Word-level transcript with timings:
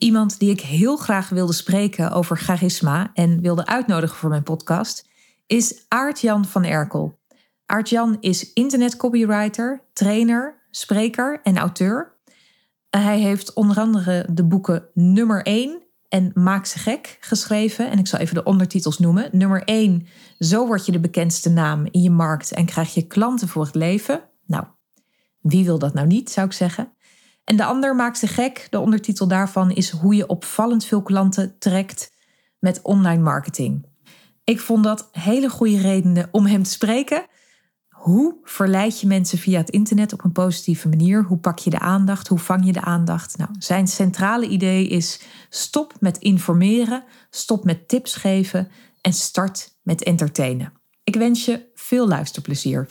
Iemand 0.00 0.38
die 0.38 0.50
ik 0.50 0.60
heel 0.60 0.96
graag 0.96 1.28
wilde 1.28 1.52
spreken 1.52 2.10
over 2.10 2.36
charisma 2.36 3.10
en 3.14 3.40
wilde 3.40 3.66
uitnodigen 3.66 4.16
voor 4.16 4.28
mijn 4.28 4.42
podcast 4.42 5.08
is 5.46 5.84
Aart-Jan 5.88 6.44
van 6.44 6.64
Erkel. 6.64 7.18
Aart-Jan 7.66 8.16
is 8.20 8.52
internetcopywriter, 8.52 9.84
trainer, 9.92 10.66
spreker 10.70 11.40
en 11.42 11.58
auteur. 11.58 12.18
Hij 12.90 13.18
heeft 13.18 13.52
onder 13.52 13.78
andere 13.78 14.26
de 14.32 14.44
boeken 14.44 14.88
Nummer 14.94 15.42
1 15.42 15.82
en 16.08 16.30
Maak 16.34 16.66
ze 16.66 16.78
gek 16.78 17.16
geschreven. 17.20 17.90
En 17.90 17.98
ik 17.98 18.06
zal 18.06 18.18
even 18.20 18.34
de 18.34 18.44
ondertitels 18.44 18.98
noemen. 18.98 19.28
Nummer 19.32 19.62
1, 19.64 20.06
Zo 20.38 20.66
word 20.66 20.86
je 20.86 20.92
de 20.92 21.00
bekendste 21.00 21.50
naam 21.50 21.86
in 21.90 22.02
je 22.02 22.10
markt 22.10 22.52
en 22.52 22.66
krijg 22.66 22.94
je 22.94 23.06
klanten 23.06 23.48
voor 23.48 23.64
het 23.64 23.74
leven. 23.74 24.22
Nou, 24.46 24.64
wie 25.40 25.64
wil 25.64 25.78
dat 25.78 25.94
nou 25.94 26.06
niet, 26.06 26.30
zou 26.30 26.46
ik 26.46 26.52
zeggen. 26.52 26.92
En 27.44 27.56
de 27.56 27.64
ander 27.64 27.96
maakt 27.96 28.18
ze 28.18 28.26
gek. 28.26 28.66
De 28.70 28.78
ondertitel 28.78 29.28
daarvan 29.28 29.70
is 29.70 29.90
hoe 29.90 30.14
je 30.14 30.26
opvallend 30.26 30.84
veel 30.84 31.02
klanten 31.02 31.58
trekt 31.58 32.12
met 32.58 32.82
online 32.82 33.22
marketing. 33.22 33.86
Ik 34.44 34.60
vond 34.60 34.84
dat 34.84 35.08
hele 35.12 35.48
goede 35.48 35.78
redenen 35.78 36.28
om 36.30 36.46
hem 36.46 36.62
te 36.62 36.70
spreken. 36.70 37.26
Hoe 37.88 38.36
verleid 38.42 39.00
je 39.00 39.06
mensen 39.06 39.38
via 39.38 39.58
het 39.58 39.70
internet 39.70 40.12
op 40.12 40.24
een 40.24 40.32
positieve 40.32 40.88
manier? 40.88 41.24
Hoe 41.24 41.38
pak 41.38 41.58
je 41.58 41.70
de 41.70 41.78
aandacht? 41.78 42.28
Hoe 42.28 42.38
vang 42.38 42.66
je 42.66 42.72
de 42.72 42.80
aandacht? 42.80 43.36
Nou, 43.36 43.50
zijn 43.58 43.86
centrale 43.86 44.48
idee 44.48 44.88
is 44.88 45.20
stop 45.48 45.94
met 46.00 46.18
informeren, 46.18 47.04
stop 47.30 47.64
met 47.64 47.88
tips 47.88 48.14
geven 48.14 48.68
en 49.00 49.12
start 49.12 49.78
met 49.82 50.02
entertainen. 50.02 50.72
Ik 51.04 51.16
wens 51.16 51.44
je 51.44 51.70
veel 51.74 52.08
luisterplezier. 52.08 52.88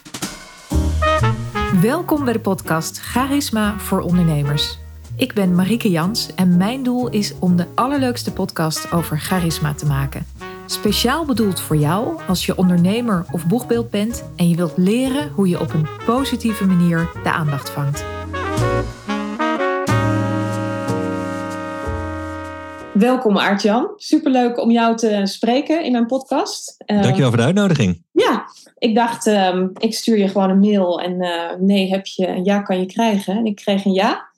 Welkom 1.73 2.23
bij 2.23 2.33
de 2.33 2.39
podcast 2.39 2.99
Charisma 2.99 3.79
voor 3.79 3.99
ondernemers. 3.99 4.77
Ik 5.15 5.33
ben 5.33 5.55
Marike 5.55 5.89
Jans 5.89 6.35
en 6.35 6.57
mijn 6.57 6.83
doel 6.83 7.09
is 7.09 7.33
om 7.39 7.55
de 7.55 7.65
allerleukste 7.75 8.33
podcast 8.33 8.91
over 8.91 9.19
charisma 9.19 9.73
te 9.73 9.85
maken. 9.85 10.25
Speciaal 10.65 11.25
bedoeld 11.25 11.61
voor 11.61 11.75
jou 11.75 12.19
als 12.27 12.45
je 12.45 12.57
ondernemer 12.57 13.25
of 13.31 13.47
boegbeeld 13.47 13.89
bent 13.89 14.23
en 14.35 14.49
je 14.49 14.55
wilt 14.55 14.77
leren 14.77 15.31
hoe 15.31 15.47
je 15.47 15.59
op 15.59 15.73
een 15.73 15.87
positieve 16.05 16.65
manier 16.65 17.09
de 17.23 17.31
aandacht 17.31 17.69
vangt. 17.69 18.05
Welkom 22.99 23.37
Aart-Jan. 23.37 23.93
Superleuk 23.95 24.59
om 24.59 24.71
jou 24.71 24.95
te 24.95 25.21
spreken 25.23 25.83
in 25.83 25.91
mijn 25.91 26.05
podcast. 26.05 26.83
Dankjewel 26.85 27.27
voor 27.27 27.37
de 27.37 27.43
uitnodiging. 27.43 28.05
Ja, 28.11 28.45
ik 28.77 28.95
dacht, 28.95 29.27
ehm, 29.27 29.67
ik 29.77 29.93
stuur 29.93 30.17
je 30.17 30.27
gewoon 30.27 30.49
een 30.49 30.59
mail 30.59 31.01
en 31.01 31.23
uh, 31.23 31.55
nee 31.59 31.89
heb 31.89 32.05
je, 32.05 32.27
een 32.27 32.43
ja 32.43 32.61
kan 32.61 32.79
je 32.79 32.85
krijgen. 32.85 33.37
En 33.37 33.45
ik 33.45 33.55
kreeg 33.55 33.85
een 33.85 33.93
ja. 33.93 34.29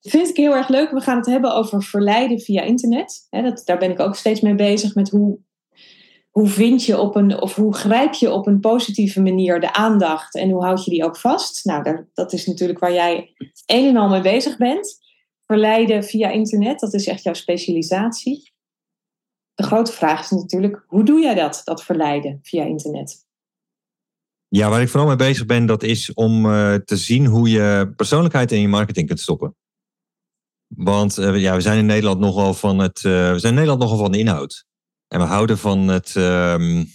Dat 0.00 0.12
vind 0.12 0.28
ik 0.28 0.36
heel 0.36 0.54
erg 0.54 0.68
leuk. 0.68 0.90
We 0.90 1.00
gaan 1.00 1.16
het 1.16 1.26
hebben 1.26 1.54
over 1.54 1.82
verleiden 1.82 2.40
via 2.40 2.62
internet. 2.62 3.26
dat, 3.30 3.62
daar 3.64 3.78
ben 3.78 3.90
ik 3.90 4.00
ook 4.00 4.16
steeds 4.16 4.40
mee 4.40 4.54
bezig 4.54 4.94
met 4.94 5.10
hoe, 5.10 5.38
hoe 6.30 6.46
vind 6.46 6.84
je 6.84 6.98
op 6.98 7.16
een, 7.16 7.40
of 7.40 7.54
hoe 7.54 7.74
grijp 7.74 8.14
je 8.14 8.32
op 8.32 8.46
een 8.46 8.60
positieve 8.60 9.20
manier 9.20 9.60
de 9.60 9.72
aandacht 9.72 10.34
en 10.34 10.50
hoe 10.50 10.64
houd 10.64 10.84
je 10.84 10.90
die 10.90 11.04
ook 11.04 11.16
vast. 11.16 11.64
Nou, 11.64 11.82
daar, 11.82 12.08
dat 12.14 12.32
is 12.32 12.46
natuurlijk 12.46 12.78
waar 12.78 12.92
jij 12.92 13.34
een 13.66 13.88
en 13.88 13.96
al 13.96 14.08
mee 14.08 14.20
bezig 14.20 14.56
bent. 14.56 14.98
Verleiden 15.50 16.04
via 16.04 16.30
internet, 16.30 16.80
dat 16.80 16.94
is 16.94 17.06
echt 17.06 17.22
jouw 17.22 17.34
specialisatie. 17.34 18.52
De 19.54 19.62
grote 19.62 19.92
vraag 19.92 20.20
is 20.20 20.30
natuurlijk, 20.30 20.84
hoe 20.86 21.04
doe 21.04 21.20
jij 21.20 21.34
dat, 21.34 21.60
dat 21.64 21.84
verleiden 21.84 22.38
via 22.42 22.64
internet? 22.64 23.26
Ja, 24.48 24.68
waar 24.68 24.80
ik 24.80 24.88
vooral 24.88 25.08
mee 25.08 25.16
bezig 25.16 25.46
ben, 25.46 25.66
dat 25.66 25.82
is 25.82 26.14
om 26.14 26.46
uh, 26.46 26.74
te 26.74 26.96
zien 26.96 27.26
hoe 27.26 27.50
je 27.50 27.92
persoonlijkheid 27.96 28.52
in 28.52 28.60
je 28.60 28.68
marketing 28.68 29.06
kunt 29.06 29.20
stoppen. 29.20 29.56
Want 30.66 31.18
uh, 31.18 31.40
ja, 31.40 31.54
we 31.54 31.60
zijn 31.60 31.78
in 31.78 31.86
Nederland 31.86 32.20
nogal 32.20 32.54
van 32.54 32.78
het. 32.78 32.96
Uh, 32.96 33.32
we 33.32 33.38
zijn 33.38 33.52
in 33.52 33.58
Nederland 33.58 33.80
nogal 33.80 33.98
van 33.98 34.12
de 34.12 34.18
inhoud. 34.18 34.64
En 35.08 35.18
we 35.18 35.26
houden 35.26 35.58
van 35.58 35.88
het. 35.88 36.14
Um, 36.14 36.86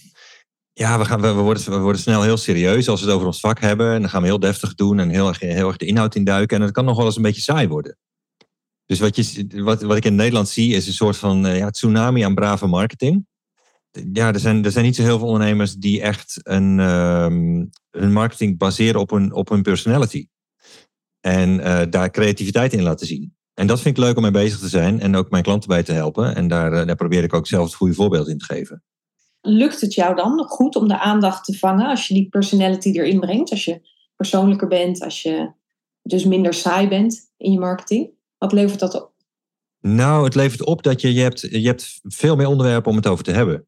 ja, 0.72 0.98
we, 0.98 1.04
gaan, 1.04 1.20
we, 1.20 1.32
worden, 1.32 1.70
we 1.70 1.78
worden 1.78 2.00
snel 2.00 2.22
heel 2.22 2.36
serieus 2.36 2.88
als 2.88 3.00
we 3.00 3.06
het 3.06 3.14
over 3.14 3.26
ons 3.26 3.40
vak 3.40 3.60
hebben. 3.60 3.92
En 3.92 4.00
dan 4.00 4.10
gaan 4.10 4.20
we 4.20 4.28
heel 4.28 4.38
deftig 4.38 4.74
doen 4.74 4.98
en 4.98 5.08
heel 5.08 5.32
heel 5.38 5.68
erg 5.68 5.76
de 5.76 5.86
inhoud 5.86 6.14
induiken. 6.14 6.56
En 6.56 6.62
dat 6.62 6.72
kan 6.72 6.84
nog 6.84 6.96
wel 6.96 7.06
eens 7.06 7.16
een 7.16 7.22
beetje 7.22 7.42
saai 7.42 7.68
worden. 7.68 7.98
Dus 8.86 8.98
wat, 8.98 9.16
je, 9.16 9.46
wat, 9.62 9.82
wat 9.82 9.96
ik 9.96 10.04
in 10.04 10.14
Nederland 10.14 10.48
zie, 10.48 10.74
is 10.74 10.86
een 10.86 10.92
soort 10.92 11.16
van 11.16 11.56
ja, 11.56 11.70
tsunami 11.70 12.22
aan 12.22 12.34
brave 12.34 12.66
marketing 12.66 13.26
ja, 14.12 14.32
er 14.32 14.40
zijn, 14.40 14.64
er 14.64 14.70
zijn 14.70 14.84
niet 14.84 14.96
zo 14.96 15.02
heel 15.02 15.18
veel 15.18 15.28
ondernemers 15.28 15.74
die 15.74 16.00
echt 16.00 16.40
een, 16.42 16.78
um, 16.78 17.70
hun 17.90 18.12
marketing 18.12 18.58
baseren 18.58 19.00
op 19.00 19.10
hun, 19.10 19.32
op 19.32 19.48
hun 19.48 19.62
personality. 19.62 20.28
En 21.20 21.58
uh, 21.58 21.82
daar 21.90 22.10
creativiteit 22.10 22.72
in 22.72 22.82
laten 22.82 23.06
zien. 23.06 23.34
En 23.54 23.66
dat 23.66 23.80
vind 23.80 23.98
ik 23.98 24.04
leuk 24.04 24.16
om 24.16 24.22
mee 24.22 24.30
bezig 24.30 24.58
te 24.58 24.68
zijn 24.68 25.00
en 25.00 25.16
ook 25.16 25.30
mijn 25.30 25.42
klanten 25.42 25.68
bij 25.68 25.82
te 25.82 25.92
helpen. 25.92 26.34
En 26.34 26.48
daar, 26.48 26.72
uh, 26.72 26.86
daar 26.86 26.96
probeer 26.96 27.22
ik 27.22 27.34
ook 27.34 27.46
zelf 27.46 27.64
het 27.64 27.74
goede 27.74 27.94
voorbeeld 27.94 28.28
in 28.28 28.38
te 28.38 28.44
geven. 28.44 28.82
Lukt 29.40 29.80
het 29.80 29.94
jou 29.94 30.14
dan 30.14 30.44
goed 30.48 30.76
om 30.76 30.88
de 30.88 30.98
aandacht 30.98 31.44
te 31.44 31.58
vangen 31.58 31.86
als 31.86 32.08
je 32.08 32.14
die 32.14 32.28
personality 32.28 32.90
erin 32.90 33.20
brengt? 33.20 33.50
Als 33.50 33.64
je 33.64 33.80
persoonlijker 34.16 34.68
bent, 34.68 35.02
als 35.02 35.22
je 35.22 35.52
dus 36.02 36.24
minder 36.24 36.54
saai 36.54 36.88
bent 36.88 37.32
in 37.36 37.52
je 37.52 37.58
marketing? 37.58 38.10
Wat 38.38 38.52
levert 38.52 38.80
dat 38.80 38.94
op? 38.94 39.14
Nou, 39.80 40.24
het 40.24 40.34
levert 40.34 40.64
op 40.64 40.82
dat 40.82 41.00
je, 41.00 41.14
je, 41.14 41.20
hebt, 41.20 41.40
je 41.40 41.66
hebt 41.66 42.00
veel 42.02 42.36
meer 42.36 42.46
onderwerpen 42.46 42.90
om 42.90 42.96
het 42.96 43.06
over 43.06 43.24
te 43.24 43.32
hebben 43.32 43.66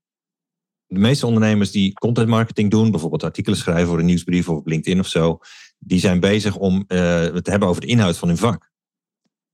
de 0.89 0.99
meeste 0.99 1.27
ondernemers 1.27 1.71
die 1.71 1.93
content 1.93 2.29
marketing 2.29 2.71
doen, 2.71 2.91
bijvoorbeeld 2.91 3.25
artikelen 3.25 3.59
schrijven 3.59 3.87
voor 3.87 3.99
een 3.99 4.05
nieuwsbrief 4.05 4.49
of 4.49 4.57
op 4.57 4.67
LinkedIn 4.67 5.01
of 5.01 5.07
zo, 5.07 5.39
die 5.79 6.01
zijn 6.01 6.21
bezig 6.21 6.57
om 6.57 6.85
uh, 6.89 7.21
het 7.21 7.45
te 7.45 7.51
hebben 7.51 7.69
over 7.69 7.81
de 7.81 7.87
inhoud 7.87 8.17
van 8.17 8.29
hun 8.29 8.37
vak. 8.37 8.71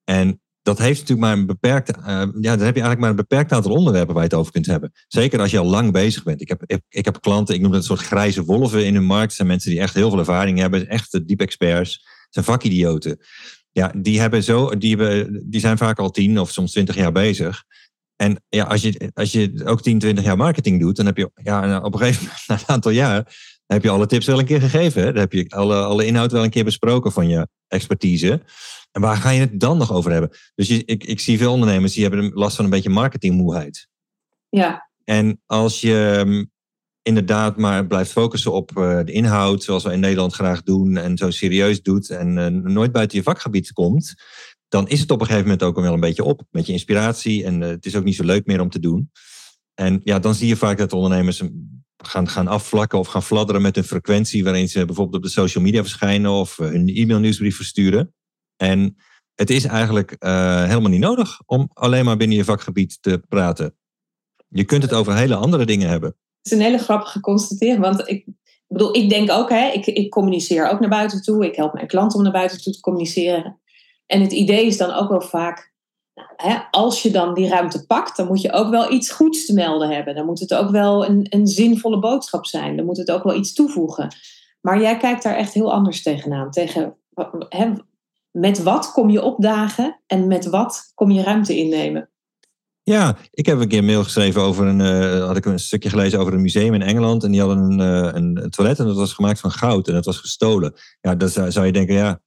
En 0.05 0.41
dat 0.63 0.79
heeft 0.79 1.01
natuurlijk 1.01 1.29
maar 1.29 1.39
een 1.39 1.47
beperkt, 1.47 1.97
uh, 1.99 2.05
ja, 2.07 2.27
dan 2.31 2.43
heb 2.43 2.59
je 2.59 2.65
eigenlijk 2.65 3.01
maar 3.01 3.11
een 3.11 3.17
beperkt 3.17 3.53
aantal 3.53 3.73
onderwerpen 3.73 4.15
waar 4.15 4.23
je 4.23 4.29
het 4.29 4.39
over 4.39 4.53
kunt 4.53 4.67
hebben. 4.67 4.93
Zeker 5.09 5.41
als 5.41 5.51
je 5.51 5.59
al 5.59 5.65
lang 5.67 5.93
bezig 5.93 6.23
bent. 6.23 6.41
Ik 6.41 6.49
heb, 6.49 6.63
ik, 6.67 6.81
ik 6.89 7.05
heb 7.05 7.21
klanten, 7.21 7.55
ik 7.55 7.61
noem 7.61 7.71
dat 7.71 7.81
een 7.81 7.87
soort 7.87 8.01
grijze 8.01 8.45
wolven 8.45 8.87
in 8.87 8.95
hun 8.95 9.05
markt. 9.05 9.27
Dat 9.27 9.37
zijn 9.37 9.49
mensen 9.49 9.71
die 9.71 9.81
echt 9.81 9.95
heel 9.95 10.11
veel 10.11 10.19
ervaring 10.19 10.59
hebben, 10.59 10.89
echt 10.89 11.27
diep 11.27 11.41
experts, 11.41 12.07
zijn 12.31 12.45
vakidioten. 12.45 13.19
Ja, 13.75 13.93
die, 13.97 14.21
hebben 14.21 14.43
zo, 14.43 14.77
die, 14.79 14.97
hebben, 14.97 15.43
die 15.51 15.61
zijn 15.61 15.79
vaak 15.79 15.99
al 15.99 16.11
tien 16.11 16.41
of 16.41 16.51
soms 16.51 16.73
twintig 16.73 16.97
jaar 16.97 17.12
bezig. 17.12 17.65
En 18.17 18.43
ja, 18.49 18.65
als 18.65 18.83
je, 18.83 19.11
als 19.15 19.33
je 19.33 19.62
ook 19.65 19.83
10, 19.83 19.99
20 19.99 20.25
jaar 20.25 20.37
marketing 20.37 20.81
doet, 20.81 20.97
dan 20.97 21.07
heb 21.07 21.17
je 21.17 21.31
ja, 21.35 21.81
op 21.81 21.93
een 21.93 21.99
gegeven 21.99 22.23
moment, 22.23 22.47
na 22.49 22.55
een 22.55 22.75
aantal 22.75 22.91
jaar, 22.91 23.37
heb 23.67 23.83
je 23.83 23.91
alle 23.91 24.07
tips 24.07 24.27
wel 24.27 24.39
een 24.39 24.45
keer 24.45 24.61
gegeven. 24.61 25.03
Hè? 25.03 25.12
Dan 25.12 25.21
heb 25.21 25.33
je 25.33 25.49
alle, 25.49 25.83
alle 25.85 26.07
inhoud 26.07 26.33
wel 26.33 26.45
een 26.45 26.51
keer 26.51 26.65
besproken 26.65 27.12
van 27.12 27.29
je 27.29 27.49
expertise. 27.69 28.43
En 28.93 29.01
waar 29.01 29.17
ga 29.17 29.31
je 29.31 29.41
het 29.41 29.61
dan 29.61 29.79
nog 29.79 29.93
over 29.93 30.12
hebben? 30.12 30.31
Dus 30.55 30.69
je, 30.69 30.85
ik, 30.85 31.05
ik 31.05 31.21
zie 31.21 31.39
veel 31.39 31.53
ondernemers 31.53 31.93
die 31.93 32.03
hebben 32.03 32.31
last 32.35 32.56
van 32.56 32.65
een 32.65 32.71
beetje 32.71 32.91
marketingmoeheid. 32.91 33.89
Ja. 34.49 34.91
En 35.05 35.43
als 35.47 35.81
je 35.81 36.49
inderdaad 37.05 37.57
maar 37.57 37.87
blijft 37.87 38.13
focussen 38.13 38.53
op 38.53 38.71
uh, 38.79 39.01
de 39.05 39.13
inhoud, 39.13 39.63
zoals 39.63 39.85
we 39.85 39.93
in 39.93 40.01
Nederland 40.01 40.35
graag 40.35 40.63
doen, 40.63 40.97
en 40.97 41.17
zo 41.17 41.31
serieus 41.31 41.83
doet 41.83 42.11
en 42.11 42.37
uh, 42.37 42.47
nooit 42.47 42.93
buiten 42.93 43.19
je 43.19 43.25
vakgebied 43.25 43.73
komt, 43.73 44.15
dan 44.69 44.89
is 44.89 45.01
het 45.01 45.11
op 45.11 45.21
een 45.21 45.27
gegeven 45.27 45.47
moment 45.47 45.63
ook 45.63 45.81
wel 45.81 45.93
een 45.93 46.01
beetje 46.01 46.25
op 46.25 46.43
met 46.51 46.67
je 46.67 46.73
inspiratie. 46.73 47.45
En 47.45 47.61
uh, 47.61 47.69
het 47.69 47.87
is 47.87 47.97
ook 47.97 48.05
niet 48.05 48.15
zo 48.15 48.25
leuk 48.25 48.47
meer 48.47 48.61
om 48.61 48.71
te 48.71 48.79
doen. 48.79 49.11
En 49.75 50.01
ja, 50.05 50.19
dan 50.19 50.35
zie 50.35 50.49
je 50.49 50.57
vaak 50.57 50.79
dat 50.79 50.93
ondernemers 50.93 51.43
gaan, 51.97 52.29
gaan 52.29 52.49
afvlakken 52.49 52.99
of 52.99 53.07
gaan 53.07 53.23
fladderen 53.23 53.63
met 53.63 53.77
een 53.77 53.85
frequentie 53.85 54.45
waarin 54.45 54.69
ze 54.69 54.85
bijvoorbeeld 54.85 55.17
op 55.17 55.23
de 55.23 55.29
social 55.41 55.65
media 55.65 55.81
verschijnen 55.81 56.31
of 56.31 56.57
hun 56.57 56.89
e-mail 56.89 57.19
nieuwsbrief 57.19 57.57
versturen. 57.57 58.15
En 58.57 58.97
het 59.35 59.51
is 59.51 59.65
eigenlijk 59.65 60.17
helemaal 60.19 60.91
niet 60.91 61.01
nodig 61.01 61.41
om 61.47 61.71
alleen 61.73 62.05
maar 62.05 62.17
binnen 62.17 62.37
je 62.37 62.45
vakgebied 62.45 62.99
te 63.01 63.23
praten. 63.29 63.77
Je 64.49 64.65
kunt 64.65 64.83
het 64.83 64.93
over 64.93 65.17
hele 65.17 65.35
andere 65.35 65.67
dingen 65.67 65.89
hebben. 65.89 66.17
Is 66.44 66.53
een 66.53 66.60
hele 66.60 66.78
grappige 66.78 67.21
constatering, 67.21 67.78
want 67.78 68.09
ik 68.09 68.27
bedoel, 68.66 68.97
ik 68.97 69.10
denk 69.10 69.31
ook, 69.31 69.50
hè, 69.50 69.69
ik, 69.69 69.87
ik 69.87 70.10
communiceer 70.10 70.69
ook 70.69 70.81
naar 70.81 70.88
buiten 70.88 71.22
toe. 71.22 71.47
Ik 71.47 71.56
help 71.56 71.72
mijn 71.72 71.87
klanten 71.87 72.19
om 72.19 72.25
naar 72.25 72.32
buiten 72.32 72.62
toe 72.62 72.72
te 72.72 72.81
communiceren. 72.81 73.60
En 74.06 74.21
het 74.21 74.32
idee 74.32 74.66
is 74.66 74.77
dan 74.77 74.93
ook 74.93 75.09
wel 75.09 75.21
vaak, 75.21 75.72
nou, 76.15 76.28
hè, 76.37 76.59
als 76.71 77.03
je 77.03 77.10
dan 77.10 77.34
die 77.34 77.49
ruimte 77.49 77.87
pakt, 77.87 78.17
dan 78.17 78.26
moet 78.26 78.41
je 78.41 78.52
ook 78.52 78.70
wel 78.70 78.93
iets 78.93 79.11
goeds 79.11 79.46
te 79.46 79.55
melden 79.55 79.91
hebben. 79.91 80.14
Dan 80.14 80.26
moet 80.26 80.41
het 80.41 80.55
ook 80.55 80.70
wel 80.70 81.06
een, 81.06 81.26
een 81.29 81.46
zinvolle 81.46 81.99
boodschap 81.99 82.47
zijn. 82.47 82.76
Dan 82.76 82.87
moet 82.87 82.97
het 82.97 83.11
ook 83.11 83.23
wel 83.23 83.35
iets 83.35 83.52
toevoegen. 83.52 84.14
Maar 84.61 84.81
jij 84.81 84.97
kijkt 84.97 85.23
daar 85.23 85.37
echt 85.37 85.55
heel 85.55 85.73
anders 85.73 86.02
tegenaan. 86.02 86.50
Tegen, 86.50 86.97
hè, 87.49 87.73
met 88.31 88.62
wat 88.62 88.93
kom 88.93 89.11
je 89.11 89.23
opdagen 89.23 90.00
en 90.06 90.26
met 90.26 90.47
wat 90.47 90.93
kom 90.94 91.11
je 91.11 91.23
ruimte 91.23 91.56
innemen? 91.56 92.11
Ja, 92.85 93.17
ik 93.31 93.47
heb 93.47 93.61
een 93.61 93.69
keer 93.69 93.79
een 93.79 93.85
mail 93.85 94.05
geschreven 94.05 94.43
over 94.43 94.67
een. 94.67 94.81
Uh, 94.81 95.27
had 95.27 95.37
ik 95.37 95.45
een 95.45 95.59
stukje 95.59 95.91
gelezen 95.91 96.19
over 96.19 96.33
een 96.33 96.43
museum 96.43 96.75
in 96.75 96.83
Engeland. 96.83 97.25
En 97.25 97.31
die 97.31 97.41
hadden 97.41 97.59
een, 97.59 97.81
uh, 97.81 98.11
een 98.13 98.51
toilet 98.51 98.79
en 98.79 98.87
dat 98.87 98.97
was 98.97 99.13
gemaakt 99.13 99.41
van 99.41 99.51
goud 99.51 99.89
en 99.89 99.95
dat 99.95 100.05
was 100.05 100.19
gestolen. 100.19 100.75
Ja, 101.01 101.15
dan 101.15 101.29
zou 101.29 101.67
je 101.67 101.73
denken, 101.73 101.95
ja, 101.95 102.21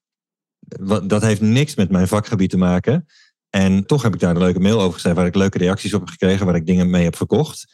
dat 1.04 1.21
heeft 1.21 1.42
niks 1.42 1.75
met 1.75 1.92
mijn 1.92 2.07
vakgebied 2.07 2.50
te 2.50 2.57
maken. 2.57 3.06
En 3.50 3.86
toch 3.86 4.01
heb 4.01 4.13
ik 4.13 4.19
daar 4.19 4.36
een 4.36 4.42
leuke 4.42 4.59
mail 4.59 4.80
over 4.80 4.94
geschreven 4.94 5.18
waar 5.18 5.27
ik 5.27 5.36
leuke 5.36 5.57
reacties 5.57 5.94
op 5.94 6.00
heb 6.00 6.09
gekregen, 6.09 6.45
waar 6.45 6.56
ik 6.56 6.65
dingen 6.65 6.89
mee 6.89 7.04
heb 7.04 7.15
verkocht. 7.15 7.65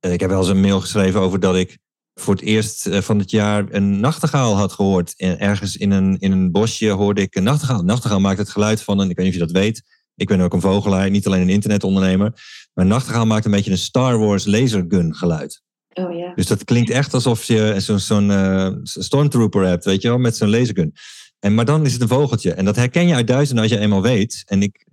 Eh, 0.00 0.12
ik 0.12 0.20
heb 0.20 0.30
wel 0.30 0.38
eens 0.38 0.48
een 0.48 0.60
mail 0.60 0.80
geschreven 0.80 1.20
over 1.20 1.40
dat 1.40 1.56
ik 1.56 1.78
voor 2.14 2.34
het 2.34 2.42
eerst 2.42 2.86
eh, 2.86 3.00
van 3.00 3.18
het 3.18 3.30
jaar 3.30 3.64
een 3.70 4.00
nachtegaal 4.00 4.56
had 4.56 4.72
gehoord. 4.72 5.14
Ergens 5.16 5.76
in 5.76 5.90
een, 5.90 6.18
in 6.18 6.32
een 6.32 6.50
bosje 6.50 6.90
hoorde 6.90 7.20
ik 7.20 7.34
een 7.34 7.42
nachtegaal. 7.42 7.78
Een 7.78 7.84
nachtegaal 7.84 8.20
maakt 8.20 8.38
het 8.38 8.48
geluid 8.48 8.82
van 8.82 8.98
een, 8.98 9.10
ik 9.10 9.16
weet 9.16 9.24
niet 9.26 9.34
of 9.34 9.40
je 9.40 9.52
dat 9.52 9.62
weet, 9.62 9.82
Ik 10.18 10.26
ben 10.26 10.40
ook 10.40 10.52
een 10.52 10.60
vogelaar, 10.60 11.10
niet 11.10 11.26
alleen 11.26 11.40
een 11.40 11.48
internetondernemer. 11.48 12.32
Maar 12.74 12.86
Nachtegaal 12.86 13.26
maakt 13.26 13.44
een 13.44 13.50
beetje 13.50 13.70
een 13.70 13.78
Star 13.78 14.18
Wars 14.18 14.46
lasergun 14.46 15.14
geluid. 15.14 15.62
Oh 15.94 16.16
ja. 16.16 16.32
Dus 16.34 16.46
dat 16.46 16.64
klinkt 16.64 16.90
echt 16.90 17.14
alsof 17.14 17.44
je 17.44 17.74
zo'n 17.96 18.30
uh, 18.30 18.68
stormtrooper 18.82 19.66
hebt, 19.66 19.84
weet 19.84 20.02
je 20.02 20.08
wel, 20.08 20.18
met 20.18 20.36
zo'n 20.36 20.50
lasergun. 20.50 20.92
En, 21.38 21.54
maar 21.54 21.64
dan 21.64 21.86
is 21.86 21.92
het 21.92 22.02
een 22.02 22.08
vogeltje. 22.08 22.52
En 22.52 22.64
dat 22.64 22.76
herken 22.76 23.06
je 23.06 23.14
uit 23.14 23.26
duizenden 23.26 23.62
als 23.64 23.72
je 23.72 23.78
eenmaal 23.78 24.02
weet. 24.02 24.42
En 24.46 24.62
ik, 24.62 24.86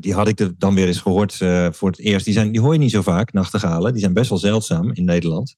die 0.00 0.14
had 0.14 0.28
ik 0.28 0.60
dan 0.60 0.74
weer 0.74 0.86
eens 0.86 1.00
gehoord 1.00 1.40
uh, 1.40 1.68
voor 1.70 1.90
het 1.90 1.98
eerst. 1.98 2.24
Die, 2.24 2.34
zijn, 2.34 2.52
die 2.52 2.60
hoor 2.60 2.72
je 2.72 2.78
niet 2.78 2.90
zo 2.90 3.02
vaak, 3.02 3.32
nachtegalen. 3.32 3.92
Die 3.92 4.00
zijn 4.00 4.12
best 4.12 4.28
wel 4.28 4.38
zeldzaam 4.38 4.92
in 4.92 5.04
Nederland. 5.04 5.56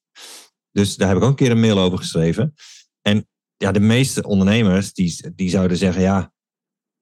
Dus 0.73 0.97
daar 0.97 1.09
heb 1.09 1.17
ik 1.17 1.23
ook 1.23 1.29
een 1.29 1.37
keer 1.37 1.51
een 1.51 1.61
mail 1.61 1.79
over 1.79 1.99
geschreven. 1.99 2.55
En 3.03 3.29
ja, 3.57 3.73
de 3.73 3.81
meeste 3.81 4.23
ondernemers 4.23 4.93
die, 4.93 5.33
die 5.35 5.51
zouden 5.51 5.77
zeggen, 5.77 6.03
ja, 6.03 6.33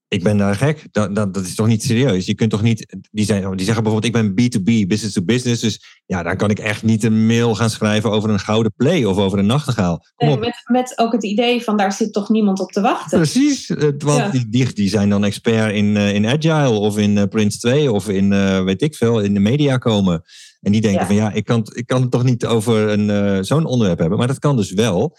ik 0.09 0.23
ben 0.23 0.37
daar 0.37 0.55
gek. 0.55 0.87
Dat, 0.91 1.15
dat, 1.15 1.35
dat 1.35 1.45
is 1.45 1.55
toch 1.55 1.67
niet 1.67 1.83
serieus? 1.83 2.27
Je 2.27 2.35
kunt 2.35 2.51
toch 2.51 2.63
niet. 2.63 2.97
Die, 3.11 3.25
zijn, 3.25 3.57
die 3.57 3.65
zeggen 3.65 3.83
bijvoorbeeld: 3.83 4.05
ik 4.05 4.13
ben 4.13 4.31
B2B, 4.31 4.87
business 4.87 5.13
to 5.13 5.23
business. 5.23 5.61
Dus 5.61 6.01
ja, 6.07 6.23
dan 6.23 6.37
kan 6.37 6.51
ik 6.51 6.59
echt 6.59 6.83
niet 6.83 7.05
een 7.05 7.27
mail 7.27 7.55
gaan 7.55 7.71
schrijven 7.71 8.11
over 8.11 8.31
een 8.31 8.39
gouden 8.39 8.73
play 8.77 9.05
of 9.05 9.17
over 9.17 9.39
een 9.39 9.47
nachtegaal. 9.47 10.07
Met, 10.17 10.63
met 10.65 10.93
ook 10.97 11.13
het 11.13 11.25
idee 11.25 11.63
van 11.63 11.77
daar 11.77 11.93
zit 11.93 12.13
toch 12.13 12.29
niemand 12.29 12.61
op 12.61 12.73
te 12.73 12.81
wachten. 12.81 13.19
Precies, 13.19 13.73
want 13.99 14.33
die, 14.33 14.49
die, 14.49 14.73
die, 14.73 14.89
zijn 14.89 15.09
dan 15.09 15.25
expert 15.25 15.75
in, 15.75 15.85
uh, 15.85 16.15
in 16.15 16.27
Agile 16.27 16.79
of 16.79 16.99
in 16.99 17.17
uh, 17.17 17.23
Prince 17.25 17.59
2 17.59 17.93
of 17.93 18.09
in, 18.09 18.29
weet 18.65 18.83
ik 18.83 18.95
veel, 18.95 19.21
in 19.21 19.35
de 19.35 19.41
media 19.41 19.77
komen. 19.77 20.23
En 20.61 20.73
die 20.73 20.81
denken 20.81 21.07
van 21.07 21.15
ja, 21.15 21.33
ik 21.33 21.45
kan, 21.45 21.67
ik 21.75 21.87
kan 21.87 22.01
het 22.01 22.11
toch 22.11 22.25
niet 22.25 22.47
over 22.47 22.89
een, 22.89 23.45
zo'n 23.45 23.65
onderwerp 23.65 23.99
hebben. 23.99 24.19
Maar 24.19 24.27
dat 24.27 24.39
kan 24.39 24.57
dus 24.57 24.73
wel 24.73 25.17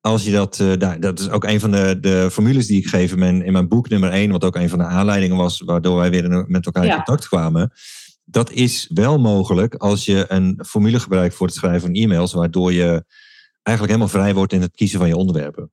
als 0.00 0.24
je 0.24 0.30
dat, 0.30 0.58
uh, 0.58 0.96
dat 0.98 1.18
is 1.18 1.30
ook 1.30 1.44
een 1.44 1.60
van 1.60 1.70
de, 1.70 1.98
de 2.00 2.28
formules 2.30 2.66
die 2.66 2.78
ik 2.78 2.86
geef 2.86 3.12
in 3.12 3.18
mijn, 3.18 3.44
in 3.44 3.52
mijn 3.52 3.68
boek 3.68 3.88
nummer 3.88 4.10
1, 4.10 4.30
wat 4.30 4.44
ook 4.44 4.56
een 4.56 4.68
van 4.68 4.78
de 4.78 4.84
aanleidingen 4.84 5.36
was 5.36 5.60
waardoor 5.60 5.96
wij 5.96 6.10
weer 6.10 6.44
met 6.48 6.66
elkaar 6.66 6.84
in 6.84 6.94
contact 6.94 7.28
kwamen. 7.28 7.72
Dat 8.24 8.50
is 8.50 8.90
wel 8.94 9.18
mogelijk 9.18 9.74
als 9.74 10.04
je 10.04 10.24
een 10.28 10.62
formule 10.66 11.00
gebruikt 11.00 11.34
voor 11.34 11.46
het 11.46 11.56
schrijven 11.56 11.80
van 11.80 11.92
e-mails, 11.92 12.32
waardoor 12.32 12.72
je 12.72 13.04
eigenlijk 13.62 13.96
helemaal 13.96 14.22
vrij 14.22 14.34
wordt 14.34 14.52
in 14.52 14.60
het 14.60 14.74
kiezen 14.74 14.98
van 14.98 15.08
je 15.08 15.16
onderwerpen. 15.16 15.70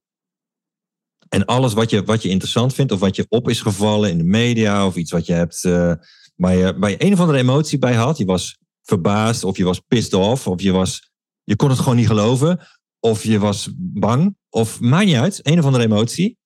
En 1.29 1.45
alles 1.45 1.73
wat 1.73 1.89
je, 1.89 2.03
wat 2.03 2.21
je 2.21 2.29
interessant 2.29 2.73
vindt, 2.73 2.91
of 2.91 2.99
wat 2.99 3.15
je 3.15 3.25
op 3.29 3.49
is 3.49 3.61
gevallen 3.61 4.09
in 4.09 4.17
de 4.17 4.23
media, 4.23 4.85
of 4.85 4.95
iets 4.95 5.11
wat 5.11 5.25
je 5.25 5.33
hebt, 5.33 5.63
uh, 5.63 5.93
waar, 6.35 6.55
je, 6.55 6.75
waar 6.77 6.89
je 6.89 7.03
een 7.03 7.13
of 7.13 7.19
andere 7.19 7.37
emotie 7.37 7.79
bij 7.79 7.93
had, 7.93 8.17
je 8.17 8.25
was 8.25 8.57
verbaasd, 8.83 9.43
of 9.43 9.57
je 9.57 9.63
was 9.63 9.79
pissed 9.79 10.13
off, 10.13 10.47
of 10.47 10.61
je, 10.61 10.71
was, 10.71 11.11
je 11.43 11.55
kon 11.55 11.69
het 11.69 11.79
gewoon 11.79 11.95
niet 11.95 12.07
geloven, 12.07 12.59
of 12.99 13.23
je 13.23 13.39
was 13.39 13.69
bang, 13.77 14.35
of 14.49 14.79
maakt 14.79 15.05
niet 15.05 15.15
uit, 15.15 15.39
een 15.43 15.59
of 15.59 15.65
andere 15.65 15.83
emotie, 15.83 16.37